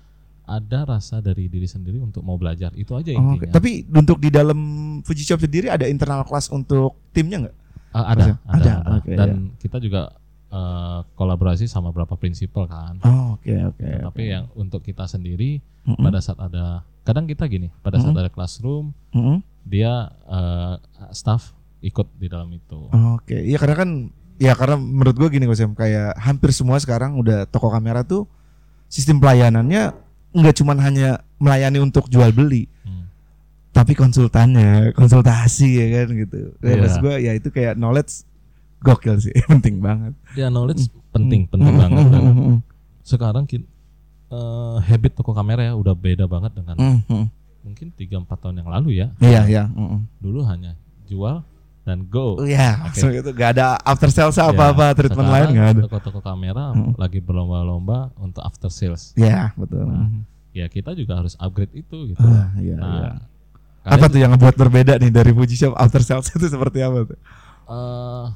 ada 0.46 0.78
rasa 0.86 1.18
dari 1.18 1.48
diri 1.48 1.64
sendiri 1.64 1.98
untuk 1.98 2.20
mau 2.20 2.36
belajar. 2.36 2.70
Itu 2.72 2.94
aja 2.94 3.10
Oh, 3.12 3.34
intinya. 3.34 3.50
Tapi 3.50 3.88
untuk 3.88 4.20
di 4.20 4.28
dalam 4.28 4.58
Fuji 5.00 5.24
Shop 5.24 5.40
sendiri 5.40 5.66
ada 5.66 5.84
internal 5.84 6.22
kelas 6.22 6.48
untuk 6.48 7.00
timnya 7.10 7.42
nggak? 7.42 7.56
Eh, 7.90 8.04
ada, 8.04 8.04
ada, 8.04 8.28
Ada, 8.46 8.72
ada. 8.76 8.94
oke, 8.94 9.10
Dan 9.10 9.30
kita 9.56 9.80
juga 9.80 10.12
eh, 10.46 11.00
kolaborasi 11.14 11.64
sama 11.64 11.90
beberapa 11.90 12.14
prinsipal 12.14 12.68
kan. 12.68 13.00
Oh 13.02 13.34
oke 13.34 13.50
oke. 13.66 13.82
Ya, 13.82 13.98
tapi 14.04 14.22
yang 14.28 14.52
untuk 14.52 14.78
kita 14.80 15.08
sendiri 15.08 15.58
Mm-mm. 15.82 15.98
pada 15.98 16.20
saat 16.20 16.36
ada 16.38 16.84
kadang 17.02 17.24
kita 17.24 17.48
gini, 17.48 17.72
pada 17.80 17.96
saat 17.96 18.12
Mm. 18.12 18.20
ada 18.20 18.28
classroom 18.28 18.92
Mm-mm. 19.10 19.40
dia 19.64 20.12
eh, 20.22 20.74
staff 21.10 21.55
ikut 21.86 22.06
di 22.14 22.26
dalam 22.26 22.50
itu. 22.50 22.90
Oke, 23.14 23.38
iya 23.38 23.56
karena 23.56 23.76
kan 23.76 23.90
ya 24.36 24.52
karena 24.52 24.76
menurut 24.76 25.16
gue 25.16 25.28
gini 25.30 25.44
Gosem 25.44 25.72
kayak 25.72 26.12
hampir 26.16 26.50
semua 26.50 26.76
sekarang 26.76 27.14
udah 27.14 27.46
toko 27.46 27.68
kamera 27.68 28.02
tuh 28.02 28.26
sistem 28.86 29.16
pelayanannya 29.16 29.94
nggak 30.32 30.56
cuman 30.56 30.76
hanya 30.78 31.08
melayani 31.36 31.78
untuk 31.78 32.06
jual 32.06 32.28
beli, 32.30 32.68
Hmm. 32.82 33.08
tapi 33.70 33.92
konsultannya, 33.92 34.92
konsultasi 34.92 35.68
ya 35.74 35.86
kan 35.96 36.08
gitu. 36.14 36.38
Ya, 36.58 36.66
Iya. 36.66 36.76
maksud 36.78 36.98
gue 37.00 37.14
ya 37.18 37.32
itu 37.32 37.48
kayak 37.48 37.74
knowledge 37.74 38.26
gokil 38.78 39.16
sih, 39.18 39.32
penting 39.50 39.80
banget. 39.80 40.12
Ya 40.34 40.48
knowledge 40.48 40.86
penting, 41.08 41.44
Mm. 41.44 41.50
penting 41.50 41.72
Mm, 41.72 41.80
banget. 41.80 42.04
mm, 42.04 42.58
sekarang 43.02 43.44
ki- 43.44 43.64
eh, 44.28 44.76
habit 44.82 45.12
toko 45.14 45.32
kamera 45.32 45.62
ya 45.62 45.72
udah 45.72 45.94
beda 45.94 46.26
banget 46.26 46.52
dengan 46.52 46.76
mm, 46.76 46.98
mm. 47.06 47.26
mungkin 47.62 47.86
3 47.90 48.20
4 48.20 48.36
tahun 48.38 48.56
yang 48.58 48.68
lalu 48.68 48.88
ya. 48.96 49.08
Iya 49.18 49.40
iya. 49.46 49.64
mm, 49.66 49.80
mm. 49.80 50.00
Dulu 50.20 50.44
hanya 50.44 50.76
jual 51.06 51.40
dan 51.86 52.02
go. 52.04 52.34
Oh, 52.34 52.42
Iya, 52.42 52.82
Oke. 52.82 52.98
langsung 52.98 53.10
itu 53.14 53.30
gak 53.30 53.50
ada 53.54 53.78
after 53.80 54.10
sales 54.10 54.34
Ya, 54.34 54.44
apa-apa 54.44 54.90
treatment 54.92 55.30
lain 55.30 55.48
nggak 55.54 55.68
ada. 55.70 55.80
Toko-toko 55.86 56.18
kamera 56.18 56.74
Mm. 56.74 56.98
lagi 56.98 57.22
berlomba-lomba 57.22 58.10
untuk 58.18 58.42
after 58.42 58.66
sales. 58.68 59.14
Iya 59.14 59.54
betul. 59.54 59.86
Nah, 59.86 60.26
Ya 60.50 60.66
kita 60.66 60.92
juga 60.92 61.20
harus 61.20 61.36
upgrade 61.36 61.70
itu 61.76 62.10
gitu. 62.10 62.18
Ah, 62.18 62.48
iya, 62.56 62.74
Nah, 62.74 62.90
iya. 62.90 63.10
kalian 63.82 63.92
Apa 63.92 64.04
tuh 64.08 64.18
yang 64.18 64.30
ngebuat 64.32 64.56
berbeda 64.56 64.96
nih 64.96 65.12
dari 65.12 65.30
Fuji 65.30 65.54
Shop 65.54 65.76
after 65.76 66.00
sales 66.00 66.26
itu 66.28 66.42
seperti 66.44 66.80
apa 66.80 67.06
tuh? 67.06 67.18
eh 67.66 68.26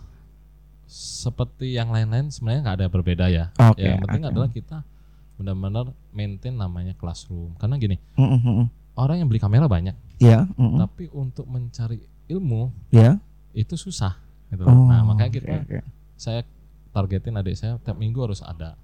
seperti 0.86 1.72
yang 1.72 1.88
lain-lain 1.88 2.28
sebenarnya 2.28 2.60
nggak 2.62 2.76
ada 2.76 2.86
berbeda 2.88 3.26
ya. 3.26 3.44
Oke, 3.56 3.78
yang 3.80 3.98
penting 4.00 4.22
oke. 4.22 4.30
adalah 4.30 4.48
kita 4.48 4.78
benar-benar 5.34 5.84
maintain 6.10 6.52
namanya 6.52 6.92
classroom. 6.92 7.56
Karena 7.56 7.74
gini, 7.76 7.96
Mm, 8.14 8.26
mm, 8.28 8.40
mm. 8.42 8.66
orang 8.94 9.16
yang 9.16 9.26
beli 9.26 9.38
kamera 9.38 9.64
banyak, 9.64 9.94
Iya. 10.18 10.44
mm, 10.46 10.58
mm. 10.58 10.78
tapi 10.78 11.04
untuk 11.10 11.46
mencari 11.46 11.98
ilmu 12.26 12.68
Iya. 12.90 13.16
Itu 13.52 13.74
susah. 13.74 14.16
Gitu. 14.46 14.62
Oh, 14.62 14.86
nah 14.86 15.02
makanya 15.02 15.30
kita, 15.32 15.46
oke. 15.58 15.78
saya 16.14 16.42
targetin 16.90 17.34
adik 17.34 17.54
saya 17.54 17.78
tiap 17.78 17.94
minggu 17.94 18.18
harus 18.20 18.40
ada 18.40 18.74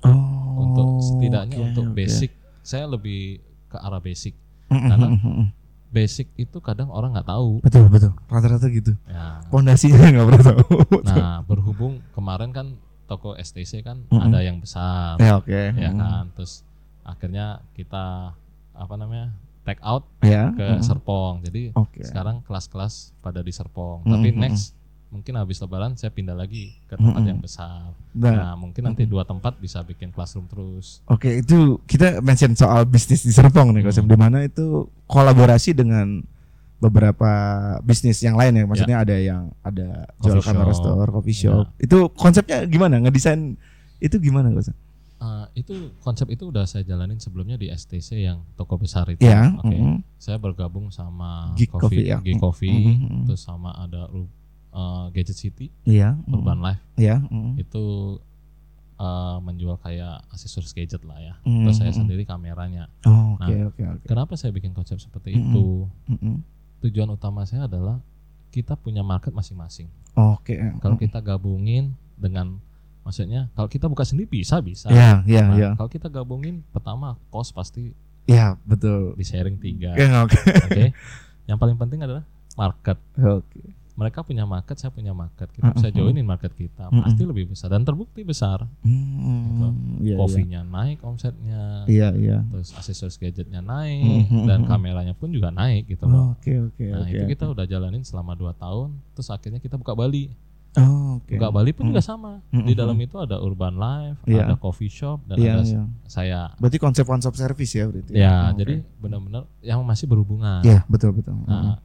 Oh, 0.00 0.64
untuk 0.64 0.88
setidaknya 0.98 1.56
oke, 1.56 1.66
untuk 1.66 1.84
basic. 1.92 2.32
Saya 2.60 2.88
lebih 2.88 3.36
ke 3.66 3.76
arah 3.76 4.00
basic. 4.00 4.32
Mm, 4.66 4.74
mm, 4.74 4.88
Karena- 4.88 5.10
mm, 5.10 5.20
mm, 5.20 5.34
mm. 5.36 5.48
Basic 5.90 6.30
itu 6.36 6.56
kadang 6.58 6.88
orang 6.88 7.12
nggak 7.12 7.26
tahu. 7.26 7.58
betul 7.60 7.90
betul 7.90 8.14
rata-rata 8.26 8.64
gitu. 8.66 8.94
Ya. 9.04 9.42
Pondasinya 9.48 9.98
nggak 10.08 10.26
pernah 10.26 10.44
tahu. 10.46 10.64
Nah 11.02 11.36
berhubung 11.42 12.00
kemarin 12.10 12.48
kan 12.48 12.78
toko 13.04 13.34
STC 13.34 13.82
kan 13.82 14.06
Mm-mm. 14.06 14.22
ada 14.22 14.40
yang 14.40 14.56
besar. 14.56 15.18
ya 15.18 15.36
oke. 15.36 15.50
ya 15.74 15.90
Mm. 15.90 15.98
kan 15.98 16.24
terus 16.32 16.62
akhirnya 17.02 17.60
kita 17.74 18.32
apa 18.72 18.94
namanya 18.94 19.34
take 19.62 19.80
out 19.80 20.08
Ya. 20.20 20.50
ke 20.50 20.66
mm. 20.76 20.82
Serpong 20.82 21.40
jadi 21.42 21.70
Oke. 21.74 22.00
sekarang 22.02 22.40
kelas-kelas 22.42 23.12
pada 23.18 23.40
di 23.40 23.50
Serpong 23.50 24.02
Mm, 24.02 24.10
tapi 24.10 24.28
next 24.32 24.72
mungkin 25.10 25.34
habis 25.34 25.58
lebaran 25.58 25.98
saya 25.98 26.08
pindah 26.08 26.32
lagi 26.32 26.78
ke 26.86 26.94
tempat 26.94 27.18
Mm, 27.18 27.26
mm. 27.26 27.30
yang 27.34 27.40
besar 27.40 27.92
Nah, 28.10 28.30
nah 28.30 28.52
mungkin 28.54 28.82
nanti 28.84 29.02
mm. 29.04 29.10
dua 29.10 29.22
tempat 29.22 29.58
bisa 29.58 29.82
bikin 29.82 30.10
classroom 30.10 30.46
terus 30.46 31.02
Oke, 31.06 31.40
itu 31.40 31.82
kita 31.84 32.20
mention 32.20 32.54
soal 32.54 32.84
bisnis 32.84 33.22
di 33.22 33.30
Serpong 33.30 33.74
nih, 33.74 33.82
Kosem, 33.82 34.06
Hmm. 34.06 34.12
di 34.12 34.18
mana 34.18 34.38
itu 34.42 34.86
kolaborasi 35.06 35.74
dengan 35.74 36.22
beberapa 36.80 37.30
bisnis 37.82 38.18
yang 38.20 38.40
lain 38.40 38.56
ya. 38.56 38.64
Maksudnya 38.64 38.96
ada 38.98 39.12
yang 39.12 39.52
ada 39.60 40.08
jual 40.18 40.40
Coffee 40.40 40.56
shop. 40.56 40.72
store, 40.74 41.08
coffee 41.12 41.36
shop. 41.36 41.64
Ya. 41.76 41.84
Itu 41.84 41.98
konsepnya 42.16 42.64
gimana? 42.64 42.96
Ngedesain 42.98 43.60
itu 44.00 44.16
gimana, 44.16 44.48
Kosem? 44.48 44.72
Eh, 45.20 45.46
itu 45.60 45.92
konsep 46.00 46.32
itu 46.32 46.48
udah 46.48 46.64
saya 46.64 46.80
jalanin 46.80 47.20
sebelumnya 47.20 47.60
di 47.60 47.68
STC 47.68 48.24
yang 48.24 48.40
toko 48.56 48.80
besar 48.80 49.04
itu 49.04 49.20
Ya. 49.20 49.52
oke 49.52 49.68
mm, 49.68 50.00
saya 50.16 50.40
bergabung 50.40 50.88
sama 50.88 51.52
Geek 51.54 51.68
Coffee, 51.68 51.84
Coffee, 52.00 52.08
ya. 52.08 52.18
Geek 52.24 52.36
Mm, 52.36 52.40
Coffee 52.40 52.72
mm, 52.72 52.96
mm. 53.04 53.22
terus 53.28 53.44
sama 53.44 53.68
ada 53.76 54.08
eh, 54.08 55.04
Gadget 55.12 55.36
City 55.36 55.68
Iya. 55.84 56.16
mm, 56.16 56.32
Urban 56.32 56.64
Life 56.64 56.80
Iya. 56.96 57.20
mm, 57.20 57.52
itu 57.60 57.84
eh, 58.96 59.36
menjual 59.40 59.76
kayak 59.80 60.24
aksesoris 60.28 60.72
gadget 60.72 61.04
lah 61.04 61.16
ya. 61.16 61.34
mm, 61.44 61.64
Terus 61.64 61.76
saya 61.76 61.92
mm. 61.92 61.98
sendiri 62.00 62.22
kameranya. 62.24 62.88
Oh, 63.04 63.36
Oke, 63.36 63.52
Nah, 63.52 63.68
oke, 63.68 63.82
oke. 63.96 64.04
Kenapa 64.04 64.36
saya 64.36 64.52
bikin 64.52 64.72
konsep 64.72 64.96
seperti 64.96 65.32
Mm-mm. 65.32 65.52
itu? 65.52 65.66
Mm-mm. 66.16 66.36
Tujuan 66.80 67.08
utama 67.08 67.44
saya 67.44 67.64
adalah 67.64 68.00
kita 68.48 68.72
punya 68.72 69.00
market 69.00 69.32
masing-masing. 69.32 69.88
Oke. 70.12 70.56
Kalau 70.80 70.96
mm. 70.96 71.02
kita 71.02 71.20
gabungin 71.20 71.92
dengan 72.16 72.60
maksudnya 73.00 73.48
kalau 73.52 73.66
kita 73.66 73.86
buka 73.86 74.02
sendiri 74.02 74.28
bisa 74.28 74.60
bisa. 74.60 74.88
Ya, 74.88 75.24
ya, 75.24 75.44
Nah, 75.44 75.56
ya. 75.56 75.70
Kalau 75.74 75.88
kita 75.88 76.06
gabungin 76.06 76.62
pertama 76.70 77.16
cost 77.28 77.50
pasti 77.50 77.92
Ya, 78.24 78.54
betul. 78.62 79.16
di 79.16 79.24
sharing 79.24 79.56
tiga. 79.56 79.96
Ya, 79.96 80.22
oke. 80.22 80.38
Oke. 80.66 80.94
Yang 81.44 81.58
paling 81.58 81.76
penting 81.76 82.00
adalah 82.00 82.22
market. 82.54 82.94
Oke. 83.16 83.74
Mereka 83.90 84.22
punya 84.22 84.46
market, 84.46 84.78
saya 84.78 84.88
punya 84.88 85.10
market. 85.12 85.50
Kita 85.50 85.66
Mm-mm. 85.66 85.76
bisa 85.76 85.88
joinin 85.90 86.24
market 86.24 86.54
kita. 86.54 86.88
Mm-mm. 86.88 87.04
Pasti 87.04 87.20
lebih 87.20 87.50
besar 87.50 87.68
dan 87.68 87.82
terbukti 87.82 88.24
besar. 88.24 88.64
Hmm, 88.80 90.00
iya, 90.00 90.14
iya. 90.14 90.16
Kopinya 90.16 90.60
naik 90.62 91.02
omsetnya. 91.02 91.84
Iya, 91.84 92.08
iya. 92.16 92.38
terus 92.48 92.72
aksesoris 92.72 93.18
gadgetnya 93.18 93.60
naik 93.60 94.30
Mhm, 94.30 94.46
dan 94.46 94.64
mhm. 94.64 94.68
kameranya 94.68 95.12
pun 95.12 95.28
juga 95.28 95.52
naik 95.52 95.84
gitu 95.86 96.06
loh. 96.06 96.32
Oke, 96.32 96.54
oke, 96.56 96.84
nah 96.86 97.04
oke. 97.04 97.12
itu 97.12 97.24
kita 97.28 97.44
udah 97.46 97.64
jalanin 97.66 98.00
selama 98.00 98.32
2 98.32 98.54
tahun, 98.54 98.88
terus 99.12 99.28
akhirnya 99.28 99.58
kita 99.58 99.76
buka 99.76 99.92
Bali. 99.92 100.32
Oh, 100.78 101.18
oke. 101.18 101.34
Buka 101.34 101.48
Bali 101.50 101.74
pun 101.74 101.84
Mhm. 101.84 101.90
juga 101.90 101.98
sama. 102.00 102.38
Mhm. 102.54 102.62
Di 102.62 102.74
dalam 102.74 102.94
itu 102.96 103.18
ada 103.18 103.36
urban 103.36 103.74
life, 103.74 104.22
Iya. 104.22 104.46
ada 104.46 104.54
coffee 104.54 104.86
shop 104.86 105.26
dan 105.26 105.36
Iya, 105.36 105.50
ada 105.52 105.62
iya. 105.66 105.82
saya. 106.06 106.40
Berarti 106.56 106.78
konsep-konsep 106.78 107.32
service 107.34 107.72
ya 107.74 107.84
berarti. 107.86 108.12
Ya, 108.12 108.30
Oh, 108.30 108.54
oke. 108.54 108.58
jadi 108.58 108.74
benar-benar 108.96 109.42
yang 109.60 109.82
masih 109.82 110.06
berhubungan. 110.06 110.62
Iya, 110.62 110.86
betul 110.86 111.10
betul. 111.10 111.34
Nah, 111.42 111.82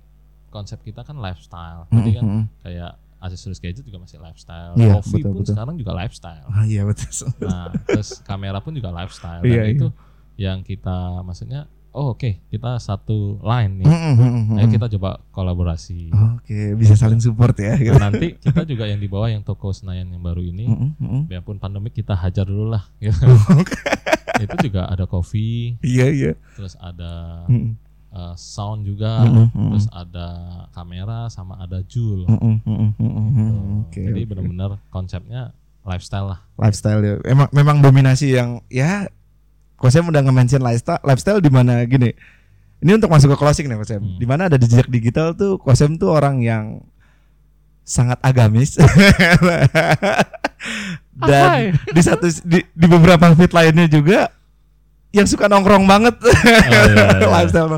konsep 0.50 0.80
kita 0.82 1.02
kan 1.02 1.18
lifestyle. 1.18 1.90
Mm, 1.90 1.96
Jadi 1.98 2.10
kan 2.14 2.24
mm, 2.24 2.32
mm. 2.32 2.46
kayak 2.62 2.92
aksesoris 3.18 3.58
gadget 3.58 3.82
juga 3.82 3.98
masih 4.00 4.22
lifestyle. 4.22 4.74
Iya, 4.76 4.94
coffee 4.96 5.18
betul, 5.18 5.32
pun 5.32 5.42
betul. 5.42 5.52
sekarang 5.52 5.76
juga 5.76 5.92
lifestyle. 5.96 6.46
Ah, 6.46 6.64
iya 6.64 6.82
betul. 6.86 7.10
Nah, 7.42 7.68
terus 7.84 8.10
kamera 8.22 8.62
pun 8.62 8.72
juga 8.72 8.94
lifestyle. 8.94 9.42
Dan 9.42 9.50
Iya, 9.50 9.62
iya. 9.66 9.74
itu 9.74 9.88
yang 10.38 10.62
kita 10.62 10.98
maksudnya, 11.22 11.66
oh 11.96 12.12
oke, 12.12 12.44
kita 12.52 12.76
satu 12.78 13.40
line 13.40 13.80
nih. 13.80 13.88
Mm, 13.88 13.96
mm, 13.96 14.14
mm, 14.14 14.32
mm, 14.52 14.58
Ayo 14.60 14.68
kita 14.68 14.88
coba 15.00 15.24
kolaborasi. 15.32 16.12
Oke, 16.36 16.76
bisa 16.76 16.94
saling 16.94 17.24
support 17.24 17.56
ya. 17.56 17.80
gitu. 17.80 17.96
Nah, 17.96 18.12
nanti 18.12 18.36
kita 18.36 18.68
juga 18.68 18.84
yang 18.86 19.00
di 19.00 19.08
bawah 19.08 19.32
yang 19.32 19.42
toko 19.42 19.72
Senayan 19.72 20.12
yang 20.12 20.20
baru 20.20 20.44
ini, 20.44 20.68
Mm, 20.68 20.78
mm, 20.94 20.94
mm. 21.00 21.22
biarpun 21.32 21.56
pandemik 21.56 21.96
kita 21.96 22.12
hajar 22.14 22.44
dulu 22.44 22.68
lah. 22.70 22.84
gitu. 23.00 23.24
itu 24.36 24.56
juga 24.68 24.92
ada 24.92 25.08
coffee, 25.08 25.80
Iya, 25.80 26.08
iya. 26.12 26.32
terus 26.54 26.76
ada 26.76 27.48
Mm, 27.48 27.56
mm, 27.56 27.72
uh, 28.12 28.36
sound 28.36 28.84
juga, 28.84 29.24
mm, 29.24 29.32
mm, 29.32 29.48
mm. 29.56 29.70
terus 29.72 29.88
ada 29.90 30.28
kamera 30.70 31.32
sama 31.32 31.56
ada 31.58 31.80
jul. 31.82 32.28
Mm, 32.28 32.36
mm, 32.36 32.58
mm, 32.60 32.76
mm, 32.76 32.92
mm, 33.00 33.08
mm. 33.08 33.32
Gitu. 33.32 33.56
Oke. 33.88 34.02
Jadi 34.04 34.22
oke. 34.22 34.30
benar-benar 34.36 34.72
konsepnya 34.92 35.56
lifestyle 35.88 36.28
lah. 36.28 36.40
lifestyle 36.60 37.00
ya. 37.00 37.16
Emang 37.24 37.48
memang 37.56 37.78
dominasi 37.80 38.36
yang 38.36 38.60
ya 38.68 39.08
Kosem 39.76 40.08
udah 40.08 40.24
nge-mention 40.24 40.64
lifestyle 40.64 41.04
lifestyle 41.04 41.44
di 41.44 41.52
mana 41.52 41.84
gini. 41.84 42.16
Ini 42.84 43.00
untuk 43.00 43.12
masuk 43.12 43.36
ke 43.36 43.38
closing 43.40 43.68
nih 43.68 43.80
Kosem. 43.80 44.02
Hmm. 44.04 44.20
Di 44.20 44.26
mana 44.28 44.48
ada 44.48 44.60
jejak 44.60 44.88
digital 44.88 45.36
tuh 45.36 45.60
Kosem 45.60 46.00
tuh 46.00 46.16
orang 46.16 46.44
yang 46.44 46.80
sangat 47.86 48.18
agamis 48.26 48.82
dan 51.30 51.78
di 51.86 52.02
satu 52.02 52.26
di, 52.42 52.66
di 52.66 52.88
beberapa 52.90 53.30
feed 53.38 53.54
lainnya 53.54 53.86
juga 53.86 54.34
yang 55.14 55.30
suka 55.30 55.46
nongkrong 55.46 55.86
banget 55.86 56.18
iya, 56.18 56.82
iya. 56.90 57.30
lifestyle 57.38 57.78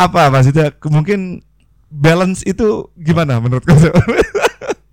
apa 0.00 0.22
maksudnya 0.32 0.72
mungkin 0.88 1.44
balance 1.92 2.40
itu 2.48 2.88
gimana 2.96 3.36
menurut 3.38 3.62
kau 3.68 3.76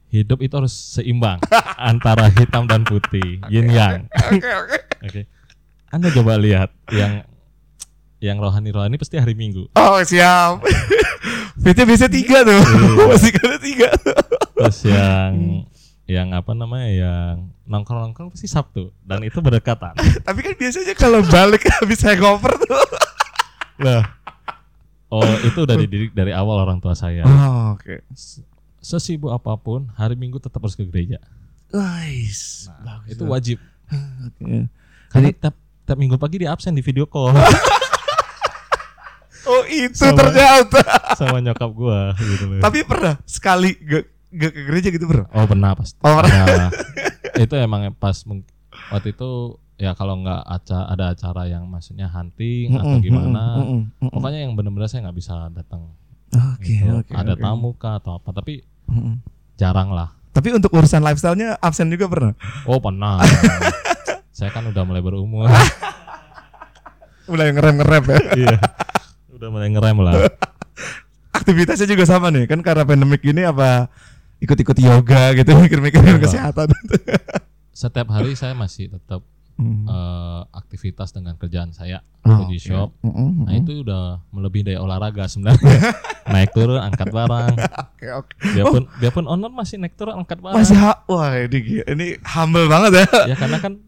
Hidup 0.08 0.40
itu 0.40 0.56
harus 0.56 0.72
seimbang 0.72 1.36
antara 1.76 2.32
hitam 2.32 2.64
dan 2.64 2.88
putih, 2.88 3.44
yin 3.52 3.68
yang. 3.68 4.08
oke 4.08 4.40
oke 4.40 4.78
Oke. 5.04 5.22
Anda 5.88 6.12
coba 6.12 6.36
lihat 6.36 6.70
yang 6.92 7.24
yang 8.18 8.38
rohani-rohani 8.38 8.98
pasti 8.98 9.16
hari 9.16 9.38
Minggu. 9.38 9.70
oh 9.72 9.98
siap 10.02 10.60
fitnya 11.64 11.86
biasa 11.86 12.10
tiga 12.10 12.42
tuh 12.42 12.58
Iya. 12.58 13.06
masih 13.14 13.32
ada 13.34 13.58
tiga 13.58 13.90
Terus 14.58 14.80
yang 14.84 15.32
yang 16.08 16.28
apa 16.32 16.52
namanya 16.52 16.90
yang 16.90 17.34
nongkrong-nongkrong 17.64 18.32
pasti 18.32 18.48
Sabtu 18.48 18.96
dan 19.04 19.22
itu 19.22 19.38
berdekatan. 19.38 19.94
tapi 20.28 20.40
kan 20.42 20.54
biasanya 20.56 20.96
kalau 20.96 21.20
balik 21.22 21.68
habis 21.78 22.02
hangover 22.02 22.56
tuh 22.58 22.86
Lah. 23.78 24.04
Oh, 25.08 25.24
itu 25.40 25.64
udah 25.64 25.78
dididik 25.78 26.12
dari 26.12 26.36
awal 26.36 26.60
orang 26.60 26.82
tua 26.82 26.92
saya. 26.92 27.24
oh, 27.24 27.78
oke 27.78 28.04
Sesibuk 28.78 29.32
apa 29.32 29.56
pun, 29.56 29.88
hari 29.96 30.16
Minggu 30.16 30.36
tetap 30.36 30.60
harus 30.60 30.76
ke 30.76 30.84
gereja. 30.84 31.20
Nice. 31.70 32.68
Nah, 32.82 33.04
Bagus, 33.04 33.12
itu 33.12 33.24
wajib. 33.24 33.58
Oke. 33.88 34.68
Karena 35.08 35.28
tiap, 35.32 35.56
tiap 35.88 35.96
minggu 35.96 36.20
pagi 36.20 36.44
dia 36.44 36.52
absen 36.52 36.76
di 36.76 36.84
video 36.84 37.08
call 37.08 37.32
Oh 39.48 39.64
itu 39.72 39.96
Sama. 39.96 40.20
ternyata. 40.20 40.84
sama 41.16 41.40
nyokap 41.40 41.72
gua 41.72 42.12
gitu 42.20 42.52
loh. 42.52 42.60
Tapi 42.60 42.84
pernah 42.84 43.16
sekali 43.24 43.80
gak, 43.80 44.04
gak 44.36 44.52
ke 44.52 44.62
gereja 44.68 44.90
gitu 44.92 45.08
pernah? 45.08 45.28
Oh 45.32 45.48
pernah 45.48 45.72
pasti. 45.72 45.96
Oh, 46.04 46.20
pernah. 46.20 46.68
Nah, 46.68 46.70
itu 47.40 47.56
emang 47.56 47.88
pas 47.96 48.28
waktu 48.92 49.16
itu 49.16 49.56
ya 49.80 49.96
kalau 49.96 50.20
nggak 50.20 50.42
aca 50.42 50.90
ada 50.92 51.16
acara 51.16 51.48
yang 51.48 51.64
maksudnya 51.70 52.12
hunting 52.12 52.76
atau 52.76 52.98
gimana, 53.00 53.62
pokoknya 54.12 54.40
yang 54.50 54.54
benar-benar 54.58 54.92
saya 54.92 55.08
nggak 55.08 55.18
bisa 55.18 55.48
datang. 55.56 55.96
Oke 56.36 56.84
gitu. 56.84 56.92
oke. 57.00 57.14
ada 57.16 57.40
tamu 57.40 57.72
kah 57.80 58.04
atau 58.04 58.20
apa, 58.20 58.36
tapi 58.36 58.68
Mm-mm. 58.92 59.24
jarang 59.56 59.96
lah. 59.96 60.12
Tapi 60.36 60.54
untuk 60.54 60.76
urusan 60.76 61.02
lifestyle-nya 61.02 61.56
absen 61.64 61.88
juga 61.88 62.12
pernah. 62.12 62.34
Oh 62.68 62.84
pernah. 62.84 63.24
Saya 64.38 64.54
kan 64.54 64.62
udah 64.64 64.84
mulai 64.84 65.02
berumur. 65.02 65.50
Mulai 67.28 67.52
ngerem-ngerem 67.52 68.04
ya. 68.06 68.20
iya. 68.40 68.56
Udah 69.28 69.50
mulai 69.50 69.68
ngerem 69.68 69.98
lah. 70.00 70.14
Aktivitasnya 71.34 71.90
juga 71.90 72.06
sama 72.06 72.30
nih 72.30 72.46
kan 72.46 72.62
karena 72.62 72.84
pandemik 72.84 73.20
ini 73.22 73.44
apa 73.44 73.90
ikut-ikut 74.38 74.78
yoga 74.78 75.34
gitu 75.34 75.58
mikir-mikir 75.58 76.00
Enggak. 76.00 76.30
kesehatan. 76.30 76.70
Setiap 77.70 78.08
hari 78.10 78.32
saya 78.34 78.54
masih 78.54 78.88
tetap 78.90 79.26
Hmm. 79.58 79.90
eh, 79.90 80.42
aktivitas 80.54 81.10
dengan 81.10 81.34
kerjaan 81.34 81.74
saya 81.74 82.06
Oh, 82.22 82.46
di 82.46 82.56
oke. 82.56 82.62
shop. 82.62 82.94
Mm-mm, 83.02 83.42
Nah 83.42 83.58
itu 83.58 83.82
udah 83.82 84.22
melebihi 84.30 84.62
dari 84.64 84.78
olahraga 84.78 85.26
sebenarnya. 85.26 85.98
naik 86.30 86.54
turun, 86.54 86.78
angkat 86.78 87.10
barang. 87.10 87.58
Oke 87.58 88.06
oke. 88.14 88.34
Biarpun 88.54 88.86
biarpun 89.02 89.26
owner 89.26 89.50
masih 89.50 89.82
naik 89.82 89.98
turun, 89.98 90.14
angkat 90.14 90.38
barang. 90.38 90.54
Masih 90.54 90.78
ha- 90.78 91.02
wah 91.08 91.34
ini 91.34 91.58
ini 91.84 92.08
humble 92.22 92.70
banget 92.70 93.02
ya. 93.02 93.06
ya 93.26 93.36
karena 93.36 93.58
kan. 93.58 93.82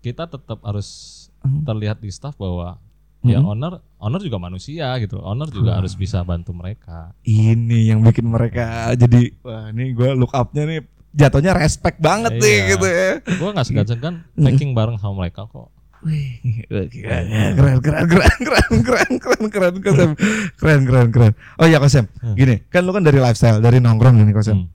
Kita 0.00 0.24
tetap 0.26 0.58
harus 0.62 1.18
Hmm. 1.40 1.64
terlihat 1.64 1.96
di 1.96 2.12
staff 2.12 2.36
bahwa 2.36 2.76
ya 3.22 3.40
Hmm. 3.40 3.48
owner 3.48 3.72
owner 3.96 4.20
juga 4.20 4.36
manusia 4.36 4.92
gitu. 4.96 5.16
Owner 5.18 5.48
juga 5.48 5.76
harus 5.76 5.92
bisa 5.92 6.20
bantu 6.20 6.52
mereka. 6.52 7.16
Ini 7.22 7.92
yang 7.92 8.04
bikin 8.04 8.28
mereka 8.28 8.92
jadi 8.92 9.32
wah 9.40 9.68
ini 9.68 9.92
gue 9.92 10.12
look 10.12 10.32
up-nya 10.32 10.64
nih 10.64 10.80
jatuhnya 11.10 11.52
respect 11.52 11.96
banget 11.96 12.36
nih 12.36 12.44
Iya. 12.54 12.68
gitu 12.70 12.86
ya. 12.86 13.10
Gua 13.36 13.48
nggak 13.50 13.66
segan-segan 13.66 14.14
packing 14.30 14.72
bareng 14.78 14.96
sama 14.96 15.24
mereka 15.24 15.48
kok. 15.48 15.72
Wih, 16.00 16.40
keren, 16.64 16.88
keren, 16.92 17.76
keren, 17.80 18.06
keren, 18.08 18.36
keren, 18.40 18.72
keren, 18.80 19.14
keren, 19.48 19.74
keren, 19.80 20.10
keren, 20.56 20.80
keren, 20.84 21.08
keren. 21.10 21.32
Oh 21.56 21.64
ya 21.64 21.76
Kosem, 21.76 22.08
Hmm. 22.20 22.32
gini, 22.32 22.64
kan 22.68 22.84
lu 22.84 22.92
kan 22.92 23.00
dari 23.00 23.16
lifestyle, 23.16 23.60
dari 23.60 23.80
nongkrong 23.80 24.16
nih 24.16 24.32
Kosem. 24.32 24.64
Hmm. 24.64 24.68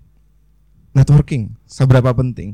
Networking, 0.93 1.53
seberapa 1.65 2.09
penting? 2.09 2.53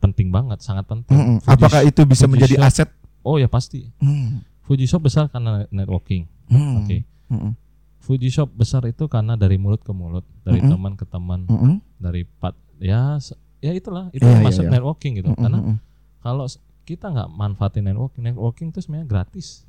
Penting 0.00 0.28
banget, 0.28 0.58
sangat 0.58 0.84
penting. 0.84 1.12
Mm-mm. 1.12 1.36
Fuji- 1.38 1.54
Apakah 1.54 1.80
itu 1.82 2.00
bisa 2.02 2.24
Fuji 2.24 2.32
menjadi 2.34 2.54
Shop- 2.56 2.66
aset? 2.66 2.88
Oh 3.20 3.36
ya 3.36 3.46
pasti. 3.46 3.92
Hmm. 3.98 4.40
Fuji 4.62 4.84
Shop 4.84 4.98
besar 4.98 5.28
karena 5.28 5.68
networking. 5.68 6.24
Hmm. 6.46 6.80
Oke. 6.80 7.04
Mm-mm. 7.28 7.52
Fuji 8.00 8.28
Shop 8.28 8.48
besar 8.50 8.80
itu 8.84 9.04
karena 9.06 9.34
dari 9.34 9.54
mulut 9.54 9.78
ke 9.78 9.92
mulut, 9.92 10.24
dari 10.40 10.58
Mm-mm. 10.58 10.72
teman 10.72 10.92
ke 10.94 11.04
teman, 11.04 11.44
Mm-mm. 11.44 11.84
dari 11.96 12.24
pat 12.24 12.56
ya 12.78 13.20
ya 13.60 13.70
itulah 13.70 14.08
itu 14.10 14.24
Iya, 14.24 14.34
iya, 14.34 14.42
masuk 14.42 14.64
iya. 14.64 14.72
networking 14.72 15.12
gitu. 15.14 15.28
Mm-mm. 15.28 15.42
Karena 15.42 15.58
Mm-mm. 15.60 15.76
kalau 16.18 16.48
kita 16.82 17.06
nggak 17.06 17.28
manfaatin 17.30 17.84
networking, 17.84 18.24
networking 18.24 18.68
itu 18.68 18.80
sebenarnya 18.80 19.06
gratis. 19.06 19.68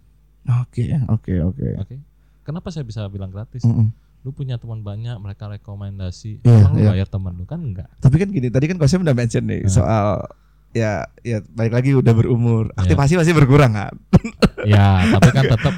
Oke, 0.64 0.90
oke, 1.06 1.34
oke. 1.44 1.68
Oke. 1.78 1.96
Kenapa 2.42 2.72
saya 2.72 2.82
bisa 2.82 3.04
bilang 3.06 3.30
gratis? 3.30 3.62
Mm-mm. 3.62 3.92
Lu 4.22 4.30
punya 4.30 4.56
teman 4.56 4.82
banyak, 4.82 5.18
mereka 5.18 5.50
rekomendasi. 5.50 6.42
Iya, 6.42 6.62
Emang 6.62 6.74
lu 6.74 6.80
iya. 6.80 6.90
bayar 6.94 7.08
teman 7.10 7.34
lu 7.34 7.44
kan 7.44 7.58
enggak? 7.58 7.90
Tapi 7.98 8.16
kan 8.16 8.30
gini, 8.30 8.48
tadi 8.48 8.66
kan 8.70 8.78
Kosem 8.78 9.02
udah 9.02 9.14
mention 9.14 9.44
nih 9.44 9.66
Hmm. 9.66 9.74
soal 9.74 10.06
ya 10.72 11.04
ya 11.20 11.42
balik 11.50 11.74
lagi 11.74 11.92
udah 11.92 12.14
berumur, 12.14 12.70
Iya. 12.70 12.86
aktivasi 12.86 13.18
masih 13.18 13.34
berkurang 13.34 13.74
kan. 13.74 13.94
ya, 14.64 15.10
tapi 15.10 15.30
kan 15.32 15.44
tetap 15.48 15.74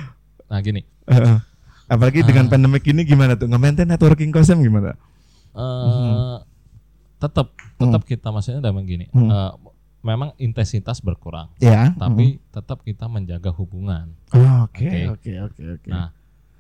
nah 0.45 0.59
gini. 0.59 0.83
Apalagi 1.85 2.21
dengan 2.21 2.45
Ah. 2.45 2.51
pandemik 2.51 2.83
ini 2.85 3.01
gimana 3.03 3.33
tuh? 3.33 3.47
Nge-maintain 3.47 3.85
networking 3.85 4.29
Kosem 4.29 4.59
gimana? 4.59 4.95
eh 5.53 6.37
tetap 7.17 7.47
tetap 7.77 8.01
kita 8.03 8.27
maksudnya 8.27 8.59
udah 8.59 8.73
begini. 8.73 9.05
Hmm. 9.09 9.29
eh, 9.29 9.51
memang 10.03 10.35
intensitas 10.35 10.99
berkurang, 10.99 11.47
Ya. 11.57 11.95
tapi 11.95 12.43
tetap 12.49 12.83
kita 12.83 13.07
menjaga 13.07 13.49
hubungan. 13.51 14.11
Oh, 14.29 14.67
Oke, 14.67 14.83
Oke. 14.83 14.99
oke, 15.07 15.31
oke, 15.47 15.63
oke. 15.79 15.87
Nah, 15.87 16.11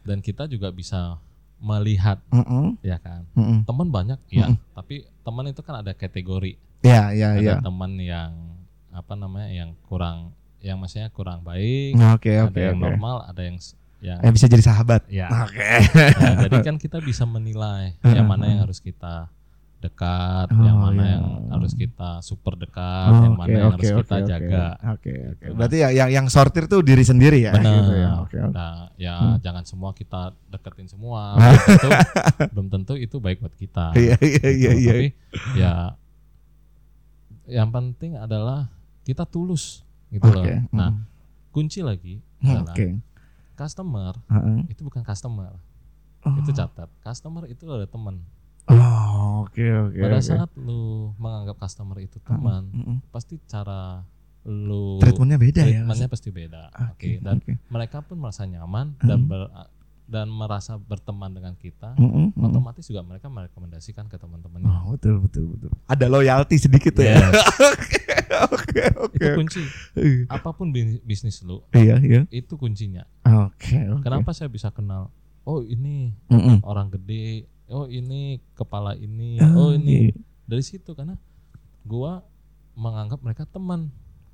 dan 0.01 0.23
kita 0.23 0.47
juga 0.47 0.69
bisa 0.69 1.19
melihat 1.63 2.19
Mm-mm, 2.27 2.75
ya 2.83 2.99
kan. 2.99 3.23
mm-mm. 3.33 3.63
Teman 3.63 3.87
banyak 3.87 4.19
ya, 4.27 4.51
Mm-mm. 4.51 4.59
tapi 4.75 5.07
teman 5.23 5.47
itu 5.47 5.63
kan 5.63 5.79
ada 5.79 5.95
kategori. 5.95 6.59
Ya, 6.83 7.15
ya, 7.15 7.39
ada 7.39 7.39
ya. 7.39 7.55
teman 7.63 7.95
yang 7.95 8.35
apa 8.91 9.15
namanya 9.15 9.47
yang 9.47 9.71
kurang 9.87 10.35
yang 10.59 10.75
maksudnya 10.77 11.07
kurang 11.09 11.41
baik, 11.41 11.95
Oke, 12.15 12.35
ada 12.35 12.47
oke, 12.47 12.59
yang 12.59 12.75
oke. 12.75 12.83
normal, 12.83 13.23
ada 13.23 13.41
yang 13.41 13.55
yang 14.03 14.19
Yang 14.19 14.33
bisa 14.35 14.45
jadi 14.51 14.63
sahabat. 14.63 15.01
ya. 15.07 15.27
Oke. 15.47 15.71
Nah, 16.19 16.35
jadi 16.43 16.57
kan 16.59 16.75
kita 16.75 16.99
bisa 16.99 17.23
menilai 17.23 17.95
yang 18.15 18.27
mana 18.27 18.51
yang 18.51 18.59
harus 18.61 18.83
kita 18.83 19.31
dekat, 19.83 20.47
yang 20.49 20.73
Oh, 20.73 20.83
mana 20.85 21.01
iya. 21.01 21.11
yang 21.13 21.25
harus 21.51 21.73
kita 21.73 22.09
super 22.19 22.55
dekat, 22.55 23.09
Oh, 23.09 23.19
yang 23.21 23.35
mana 23.35 23.51
yang 23.51 23.67
oke, 23.69 23.75
harus 23.77 23.91
kita 23.99 24.15
oke. 24.15 24.25
jaga. 24.25 24.65
Oke, 24.89 25.13
oke. 25.29 25.45
Berarti 25.53 25.77
ya 25.77 25.89
yang 25.91 26.09
yang 26.09 26.27
sortir 26.27 26.65
tuh 26.65 26.79
diri 26.79 27.03
sendiri 27.03 27.43
ya, 27.43 27.51
Benar. 27.51 27.73
gitu 27.75 27.93
ya. 27.93 28.09
Oke. 28.17 28.37
oke. 28.39 28.49
Nah, 28.49 28.73
ya 28.95 29.13
Hmm. 29.13 29.37
jangan 29.37 29.63
semua 29.63 29.91
kita 29.91 30.21
deketin 30.47 30.87
semua. 30.87 31.35
belum 31.37 31.59
tentu, 31.59 31.89
belum 32.49 32.67
tentu 32.69 32.93
itu 32.95 33.15
baik 33.17 33.37
buat 33.37 33.53
kita. 33.53 33.91
Iya, 33.93 34.15
iya, 34.23 34.47
iya, 34.47 34.71
Gitu. 34.71 34.79
iya. 34.79 34.93
Tapi 34.93 35.07
ya 35.53 35.73
yang 37.45 37.69
penting 37.69 38.15
adalah 38.15 38.71
kita 39.03 39.23
tulus 39.23 39.83
gitu 40.09 40.23
loh. 40.25 40.41
Oke. 40.41 40.63
Nah, 40.71 40.95
mm. 40.95 41.03
kunci 41.49 41.83
lagi 41.83 42.23
Hmm, 42.39 42.63
adalah 42.63 42.75
Oke. 42.75 42.87
customer 43.53 44.13
Heeh. 44.27 44.57
itu 44.67 44.81
bukan 44.81 45.01
customer. 45.01 45.51
Oh. 46.23 46.39
Itu 46.39 46.51
catat. 46.51 46.87
Customer 46.99 47.43
itu 47.45 47.67
ada 47.67 47.83
teman. 47.83 48.23
Oh, 48.65 49.43
oke, 49.43 49.59
oke. 49.59 49.99
Pada 49.99 50.17
oke. 50.17 50.25
saat 50.25 50.49
lu 50.55 50.81
menganggap 51.17 51.57
customer 51.57 51.99
itu 51.99 52.15
teman, 52.19 52.69
Mm-mm. 52.69 52.97
pasti 53.09 53.35
cara 53.43 54.07
lu 54.43 54.99
Treatmentnya 54.99 55.35
beda 55.37 55.61
ya. 55.61 55.81
treatmentnya 55.81 56.09
pasti 56.09 56.29
beda. 56.29 56.71
Oke, 56.89 56.91
Oke, 56.93 57.09
dan 57.19 57.35
oke. 57.37 57.51
mereka 57.65 57.99
pun 57.99 58.17
merasa 58.17 58.43
nyaman 58.43 58.95
dan 58.99 59.19
Hmm. 59.19 59.29
ber- 59.29 59.51
dan 60.05 60.27
merasa 60.27 60.75
berteman 60.75 61.31
dengan 61.31 61.55
kita. 61.55 61.95
Mm-mm, 61.95 62.31
mm-mm. 62.31 62.45
Otomatis 62.45 62.83
juga 62.83 62.99
mereka 63.01 63.27
merekomendasikan 63.27 64.05
ke 64.05 64.15
teman-temannya. 64.15 64.67
Oh, 64.67 64.93
betul, 64.93 65.19
betul, 65.21 65.47
betul. 65.49 65.71
Ada 65.85 66.05
loyalty 66.07 66.55
sedikit 66.57 66.91
tuh 66.93 67.03
ya. 67.03 67.19
Yes. 67.19 67.33
Oke, 68.45 68.81
oke. 68.97 69.13
Itu 69.15 69.29
kunci. 69.37 69.61
Iya, 69.93 70.25
Apa 70.27 70.51
pun 70.51 70.69
bi- 70.69 70.99
bisnis 71.01 71.39
lu, 71.39 71.61
Iya, 71.69 72.01
iya. 72.01 72.21
itu 72.29 72.57
kuncinya. 72.57 73.05
Oke, 73.23 73.77
oke. 73.85 74.01
Kenapa 74.01 74.33
saya 74.33 74.49
bisa 74.49 74.67
kenal? 74.69 75.13
Oh 75.43 75.61
ini 75.61 76.11
Mm-mm. 76.27 76.59
orang 76.63 76.89
gede. 76.89 77.45
Oh 77.73 77.85
ini 77.85 78.37
kepala 78.53 78.93
ini. 78.93 79.41
Oh, 79.41 79.67
Oh 79.67 79.71
ini 79.73 80.07
iya. 80.07 80.15
dari 80.45 80.61
situ 80.61 80.93
karena 80.93 81.17
gua 81.81 82.21
menganggap 82.73 83.19
mereka 83.19 83.43
teman 83.43 83.89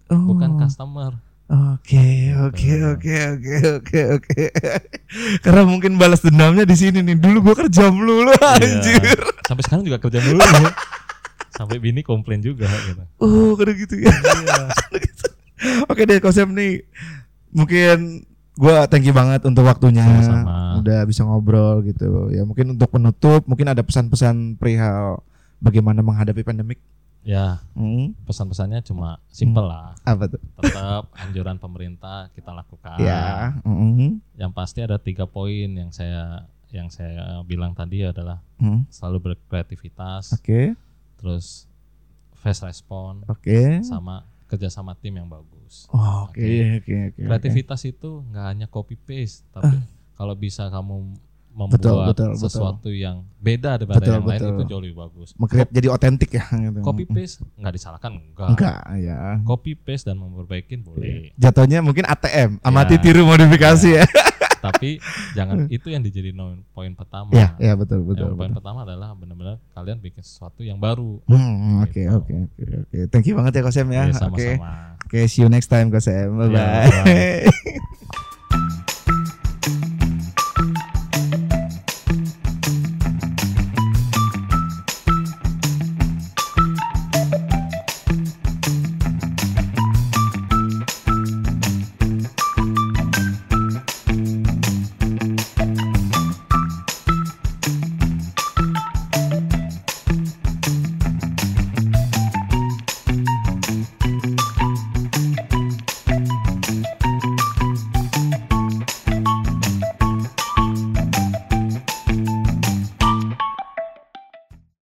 Oh. 0.10 0.26
bukan 0.28 0.58
customer. 0.58 1.16
Oke, 1.50 2.30
oke, 2.36 2.72
oke, 2.94 3.14
oke, 3.32 3.56
oke, 3.78 4.00
oke. 4.18 4.42
Karena 5.46 5.66
mungkin 5.66 5.98
balas 5.98 6.20
dendamnya 6.20 6.62
di 6.62 6.74
sini 6.74 7.00
nih. 7.00 7.16
Dulu 7.16 7.42
gua 7.42 7.56
kerja 7.58 7.90
melulu 7.90 8.30
Iya. 8.30 8.54
anjir. 8.54 9.18
Sampai 9.46 9.64
sekarang 9.64 9.82
juga 9.82 9.98
kerja 9.98 10.20
mulu. 10.20 10.42
Sampai 11.58 11.78
bini 11.78 12.02
komplain 12.02 12.40
juga 12.40 12.70
gitu. 12.86 13.02
Oh, 13.18 13.54
karena 13.54 13.74
gitu 13.76 13.96
ya. 13.98 14.14
Iya. 14.14 14.62
Oke 15.92 16.06
deh, 16.06 16.18
konsep 16.20 16.46
nih. 16.46 16.86
Mungkin 17.50 18.29
gua 18.60 18.84
thank 18.92 19.08
you 19.08 19.16
banget 19.16 19.40
untuk 19.48 19.64
waktunya. 19.64 20.04
Sama-sama. 20.04 20.84
Udah 20.84 21.08
bisa 21.08 21.24
ngobrol 21.24 21.80
gitu. 21.88 22.28
Ya 22.36 22.44
mungkin 22.44 22.76
untuk 22.76 22.92
penutup, 22.92 23.48
mungkin 23.48 23.72
ada 23.72 23.80
pesan-pesan 23.80 24.60
perihal 24.60 25.24
bagaimana 25.64 26.04
menghadapi 26.04 26.44
pandemik. 26.44 26.84
Ya, 27.20 27.60
Hmm, 27.76 28.16
pesan-pesannya 28.24 28.80
cuma 28.80 29.20
simpel 29.28 29.68
lah. 29.68 29.92
apa 30.08 30.32
tuh? 30.32 30.40
Tetap 30.64 31.12
anjuran 31.20 31.60
pemerintah 31.60 32.32
kita 32.32 32.56
lakukan. 32.56 32.96
Ya. 32.96 33.60
hmm, 33.68 34.24
Yang 34.40 34.52
pasti 34.56 34.80
ada 34.80 34.96
tiga 34.96 35.28
poin 35.28 35.68
yang 35.68 35.92
saya 35.92 36.48
yang 36.72 36.88
saya 36.88 37.44
bilang 37.44 37.76
tadi 37.76 38.08
adalah 38.08 38.40
hmm. 38.62 38.88
selalu 38.88 39.34
berkreativitas, 39.36 40.38
Oke, 40.38 40.78
terus 41.20 41.68
fast 42.40 42.64
respon, 42.64 43.26
oke. 43.28 43.84
sama 43.84 44.24
kerja 44.48 44.72
sama 44.72 44.96
tim 44.96 45.20
yang 45.20 45.28
bagus. 45.28 45.59
Oh, 45.90 46.26
Oke, 46.26 46.42
Oke. 46.42 46.56
oke, 46.80 46.96
oke. 47.10 47.22
Kreativitas 47.24 47.82
itu 47.84 48.26
nggak 48.26 48.46
hanya 48.46 48.66
copy 48.66 48.96
paste, 48.96 49.46
tapi 49.50 49.78
kalau 50.14 50.34
bisa 50.34 50.66
kamu 50.68 51.14
membuat 51.50 51.82
Betul, 51.82 51.98
betul, 52.06 52.30
betul. 52.32 52.42
sesuatu 52.42 52.90
yang 52.90 53.26
beda 53.38 53.76
daripada 53.76 54.00
Betul, 54.00 54.14
yang 54.14 54.24
lain 54.24 54.40
betul. 54.40 54.52
itu 54.54 54.64
jauh 54.66 54.82
lebih 54.82 54.98
bagus. 54.98 55.30
Mengkreat 55.36 55.70
jadi 55.70 55.88
otentik 55.90 56.30
ya 56.32 56.46
gitu. 56.48 56.80
Copy 56.80 57.04
paste 57.04 57.42
nggak 57.56 57.74
disalahkan 57.74 58.12
enggak. 58.16 58.48
Enggak, 58.54 58.80
ya. 58.98 59.20
Copy 59.44 59.72
paste 59.76 60.08
dan 60.08 60.18
memperbaikin 60.18 60.80
boleh. 60.82 61.34
Jatuhnya 61.36 61.82
mungkin 61.82 62.06
ATM, 62.06 62.62
amati 62.62 62.96
Ya. 62.96 63.02
tiru 63.02 63.26
modifikasi 63.26 63.90
ya. 63.92 64.06
tapi 64.60 65.00
jangan 65.32 65.66
itu 65.68 65.88
yang 65.88 66.00
dijadi 66.00 66.30
no- 66.30 66.60
poin 66.70 66.92
pertama. 66.92 67.32
Ya, 67.32 67.56
ya 67.58 67.74
betul, 67.74 68.04
betul. 68.04 68.28
yang 68.28 68.36
poin 68.36 68.48
betul. 68.48 68.60
pertama 68.60 68.80
adalah 68.84 69.10
benar-benar 69.14 69.56
kalian 69.72 69.98
bikin 69.98 70.20
sesuatu 70.20 70.62
yang 70.62 70.76
baru. 70.78 71.24
Hmm, 71.26 71.80
oke, 71.82 71.96
Gitu. 71.96 72.12
oke, 72.12 72.34
oke, 72.46 72.64
oke. 72.84 72.98
Thank 73.08 73.26
you 73.26 73.36
banget 73.36 73.56
ya 73.56 73.62
Kosem 73.62 73.88
ya. 73.88 73.96
Ya, 74.02 74.04
Oke. 74.06 74.20
sama-sama. 74.20 74.72
Oke, 75.02 75.20
see 75.26 75.42
you 75.42 75.50
next 75.50 75.68
time 75.68 75.88
Kosem. 75.88 76.28
Bye 76.34 76.50
Ya, 76.50 76.66
bye. 76.84 78.19